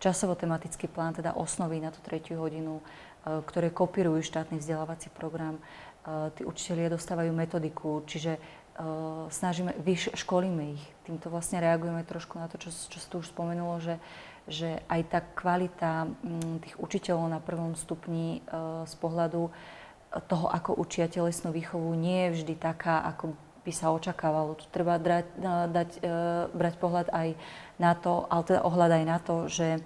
časovo-tematický 0.00 0.88
plán, 0.88 1.12
teda 1.12 1.36
osnovy 1.36 1.78
na 1.78 1.92
tú 1.92 2.00
tretiu 2.00 2.40
hodinu, 2.40 2.80
uh, 2.80 3.44
ktoré 3.44 3.68
kopírujú 3.70 4.24
štátny 4.24 4.58
vzdelávací 4.58 5.12
program. 5.12 5.60
Uh, 6.02 6.32
tí 6.34 6.42
učitelia 6.42 6.88
dostávajú 6.88 7.30
metodiku, 7.36 8.00
čiže 8.08 8.40
uh, 8.40 9.28
snažíme, 9.28 9.76
vyš, 9.84 10.16
školíme 10.16 10.80
ich. 10.80 10.84
Týmto 11.04 11.28
vlastne 11.28 11.60
reagujeme 11.60 12.00
trošku 12.08 12.40
na 12.40 12.48
to, 12.48 12.56
čo, 12.56 12.72
čo 12.72 12.98
sa 12.98 13.08
tu 13.12 13.20
už 13.20 13.28
spomenulo, 13.28 13.76
že, 13.78 14.00
že 14.48 14.80
aj 14.88 15.00
tá 15.12 15.20
kvalita 15.20 16.08
m, 16.24 16.58
tých 16.64 16.80
učiteľov 16.80 17.28
na 17.28 17.38
prvom 17.38 17.76
stupni 17.76 18.40
z 18.88 18.94
pohľadu 18.98 19.52
toho, 20.26 20.46
ako 20.50 20.74
učia 20.74 21.06
telesnú 21.06 21.54
výchovu, 21.54 21.94
nie 21.94 22.26
je 22.26 22.42
vždy 22.42 22.54
taká, 22.58 23.04
ako 23.06 23.38
by 23.62 23.72
sa 23.72 23.92
očakávalo. 23.92 24.56
Tu 24.56 24.64
treba 24.72 24.96
drať, 24.96 25.26
dať, 25.70 25.90
uh, 26.00 26.48
brať 26.52 26.74
pohľad 26.80 27.08
aj 27.12 27.28
na 27.76 27.92
to, 27.96 28.24
ale 28.28 28.42
teda 28.44 28.60
ohľad 28.64 28.90
aj 29.00 29.04
na 29.04 29.18
to, 29.20 29.36
že 29.48 29.80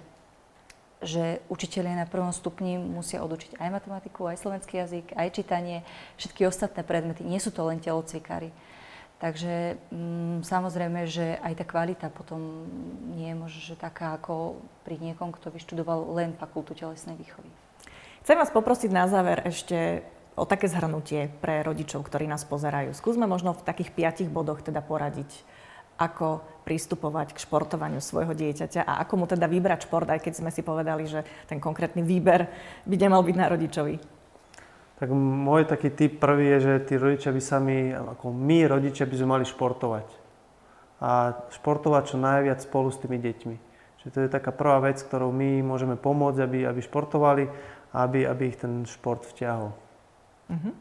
že 1.05 1.43
učiteľia 1.53 2.01
na 2.01 2.09
prvom 2.09 2.33
stupni 2.33 2.81
musia 2.81 3.21
odučiť 3.21 3.61
aj 3.61 3.69
matematiku, 3.69 4.25
aj 4.25 4.41
slovenský 4.41 4.81
jazyk, 4.81 5.13
aj 5.13 5.37
čítanie, 5.37 5.85
všetky 6.17 6.47
ostatné 6.49 6.81
predmety. 6.81 7.21
Nie 7.21 7.37
sú 7.37 7.53
to 7.53 7.61
len 7.67 7.77
telocvikári. 7.77 8.49
Takže 9.15 9.79
mm, 9.95 10.43
samozrejme, 10.43 11.07
že 11.07 11.39
aj 11.39 11.63
tá 11.63 11.65
kvalita 11.67 12.11
potom 12.11 12.67
nie 13.15 13.31
je 13.31 13.37
možno 13.37 13.59
že 13.63 13.75
taká 13.79 14.19
ako 14.19 14.59
pri 14.83 14.99
niekom, 14.99 15.31
kto 15.31 15.55
vyštudoval 15.55 16.11
len 16.19 16.35
fakultu 16.35 16.75
telesnej 16.75 17.15
výchovy. 17.15 17.47
Chcem 18.27 18.35
vás 18.35 18.51
poprosiť 18.51 18.91
na 18.91 19.07
záver 19.07 19.45
ešte 19.47 20.03
o 20.35 20.43
také 20.43 20.67
zhrnutie 20.67 21.31
pre 21.39 21.63
rodičov, 21.63 22.03
ktorí 22.03 22.27
nás 22.27 22.43
pozerajú. 22.43 22.91
Skúsme 22.91 23.23
možno 23.23 23.55
v 23.55 23.63
takých 23.63 23.95
piatich 23.95 24.29
bodoch 24.29 24.59
teda 24.59 24.83
poradiť, 24.83 25.31
ako 25.95 26.43
pristupovať 26.67 27.31
k 27.31 27.41
športovaniu 27.47 28.03
svojho 28.03 28.35
dieťaťa 28.35 28.83
a 28.83 28.99
ako 29.07 29.13
mu 29.15 29.25
teda 29.31 29.47
vybrať 29.47 29.87
šport, 29.87 30.07
aj 30.11 30.19
keď 30.19 30.33
sme 30.43 30.51
si 30.51 30.59
povedali, 30.59 31.07
že 31.07 31.23
ten 31.47 31.61
konkrétny 31.63 32.03
výber 32.03 32.51
by 32.83 32.95
nemal 32.99 33.23
byť 33.23 33.35
na 33.39 33.47
rodičovi. 33.47 33.95
Tak 34.95 35.11
môj 35.11 35.67
taký 35.67 35.91
typ 35.91 36.23
prvý 36.23 36.55
je, 36.55 36.59
že 36.71 36.73
tí 36.87 36.93
rodičia 36.95 37.31
by 37.31 37.41
sami, 37.43 37.91
ako 37.91 38.31
my 38.31 38.67
rodičia 38.67 39.03
by 39.07 39.15
sme 39.15 39.27
mali 39.39 39.45
športovať. 39.47 40.07
A 41.03 41.35
športovať 41.51 42.15
čo 42.15 42.17
najviac 42.19 42.63
spolu 42.63 42.91
s 42.91 42.99
tými 43.03 43.19
deťmi. 43.19 43.55
Čiže 43.99 44.11
to 44.15 44.19
je 44.23 44.29
taká 44.31 44.55
prvá 44.55 44.79
vec, 44.79 44.99
ktorou 45.03 45.35
my 45.35 45.59
môžeme 45.63 45.99
pomôcť, 45.99 46.39
aby, 46.39 46.59
aby 46.63 46.79
športovali 46.79 47.43
a 47.91 48.07
aby, 48.07 48.23
aby 48.23 48.43
ich 48.51 48.59
ten 48.59 48.87
šport 48.87 49.27
vťahol. 49.27 49.84
Uh-huh. 50.51 50.73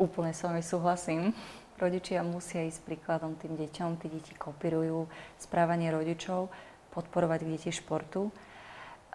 Úplne 0.00 0.32
s 0.32 0.40
vami 0.42 0.62
súhlasím. 0.64 1.36
Rodičia 1.74 2.22
musia 2.22 2.64
ísť 2.64 2.86
príkladom 2.86 3.34
tým 3.34 3.58
deťom, 3.58 3.98
tí 3.98 4.06
deti 4.06 4.32
kopírujú 4.34 5.10
správanie 5.42 5.90
rodičov, 5.90 6.48
podporovať 6.94 7.40
deti 7.50 7.74
športu. 7.74 8.30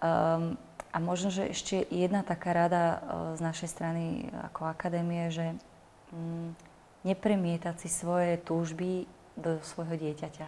Um, 0.00 0.60
a 0.90 0.98
možno, 0.98 1.30
že 1.30 1.46
ešte 1.46 1.86
jedna 1.86 2.26
taká 2.26 2.50
rada 2.50 2.82
e, 2.82 2.98
z 3.38 3.40
našej 3.46 3.68
strany 3.70 4.26
ako 4.50 4.66
akadémie, 4.66 5.30
že 5.30 5.54
mm, 6.10 6.48
nepremietať 7.06 7.86
si 7.86 7.88
svoje 7.88 8.42
túžby 8.42 9.06
do 9.38 9.62
svojho 9.62 9.94
dieťaťa. 9.94 10.46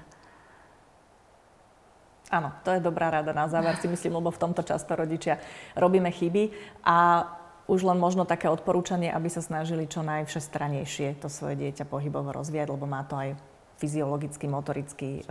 Áno, 2.33 2.49
to 2.67 2.75
je 2.75 2.83
dobrá 2.83 3.13
rada 3.13 3.31
na 3.31 3.47
záver, 3.47 3.77
si 3.79 3.87
myslím, 3.87 4.19
lebo 4.19 4.35
v 4.35 4.41
tomto 4.41 4.67
často 4.67 4.97
rodičia 4.97 5.39
robíme 5.77 6.11
chyby 6.11 6.51
a 6.83 7.29
už 7.71 7.87
len 7.87 7.99
možno 7.99 8.27
také 8.27 8.51
odporúčanie, 8.51 9.13
aby 9.13 9.29
sa 9.31 9.45
snažili 9.45 9.87
čo 9.87 10.03
najvšestranejšie 10.03 11.23
to 11.23 11.29
svoje 11.31 11.59
dieťa 11.61 11.87
pohybovo 11.87 12.35
rozvíjať, 12.35 12.69
lebo 12.75 12.87
má 12.89 13.07
to 13.07 13.15
aj 13.15 13.52
fyziologický, 13.81 14.47
motorický 14.49 15.11
e, 15.21 15.23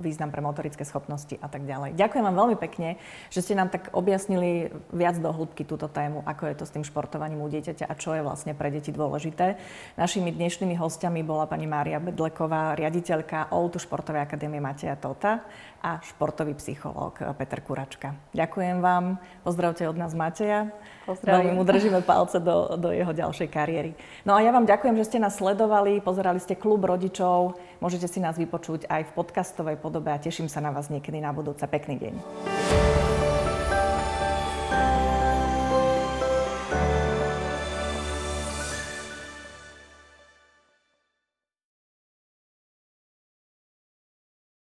význam 0.00 0.30
pre 0.34 0.42
motorické 0.42 0.82
schopnosti 0.82 1.36
a 1.38 1.48
tak 1.48 1.66
ďalej. 1.68 1.94
Ďakujem 1.94 2.24
vám 2.24 2.36
veľmi 2.36 2.56
pekne, 2.58 3.00
že 3.30 3.40
ste 3.44 3.54
nám 3.54 3.70
tak 3.70 3.92
objasnili 3.94 4.72
viac 4.90 5.18
do 5.18 5.30
hĺbky 5.30 5.66
túto 5.66 5.86
tému, 5.86 6.22
ako 6.26 6.50
je 6.50 6.56
to 6.58 6.64
s 6.66 6.74
tým 6.74 6.84
športovaním 6.84 7.44
u 7.44 7.48
dieťaťa 7.48 7.86
a 7.86 7.94
čo 7.94 8.16
je 8.16 8.22
vlastne 8.26 8.52
pre 8.52 8.68
deti 8.70 8.90
dôležité. 8.90 9.56
Našimi 10.00 10.34
dnešnými 10.34 10.74
hostiami 10.78 11.20
bola 11.22 11.46
pani 11.46 11.68
Mária 11.68 12.02
Bedleková, 12.02 12.76
riaditeľka 12.76 13.52
OUTU 13.54 13.78
Športovej 13.80 14.24
akadémie 14.24 14.58
Mateja 14.58 14.98
Tota 14.98 15.44
a 15.84 16.00
športový 16.00 16.56
psychológ 16.56 17.20
Peter 17.36 17.60
Kuračka. 17.60 18.16
Ďakujem 18.32 18.80
vám, 18.80 19.20
pozdravte 19.44 19.84
od 19.84 20.00
nás 20.00 20.16
Mateja. 20.16 20.72
Veľmi 21.04 21.52
mu 21.52 21.68
držíme 21.68 22.00
palce 22.00 22.40
do, 22.40 22.80
do 22.80 22.88
jeho 22.88 23.12
ďalšej 23.12 23.48
kariéry. 23.52 23.92
No 24.24 24.32
a 24.32 24.40
ja 24.40 24.48
vám 24.48 24.64
ďakujem, 24.64 24.96
že 24.96 25.04
ste 25.12 25.18
nás 25.20 25.36
sledovali, 25.36 26.00
pozerali 26.00 26.40
ste 26.40 26.56
klub 26.56 26.80
rodičov. 26.88 27.60
Môžete 27.84 28.08
si 28.08 28.16
nás 28.16 28.40
vypočuť 28.40 28.88
aj 28.88 29.12
v 29.12 29.14
podcastovej 29.20 29.76
podobe 29.76 30.08
a 30.08 30.16
teším 30.16 30.48
sa 30.48 30.64
na 30.64 30.72
vás 30.72 30.88
niekedy 30.88 31.20
na 31.20 31.36
budúce. 31.36 31.68
Pekný 31.68 32.00
deň. 32.00 33.13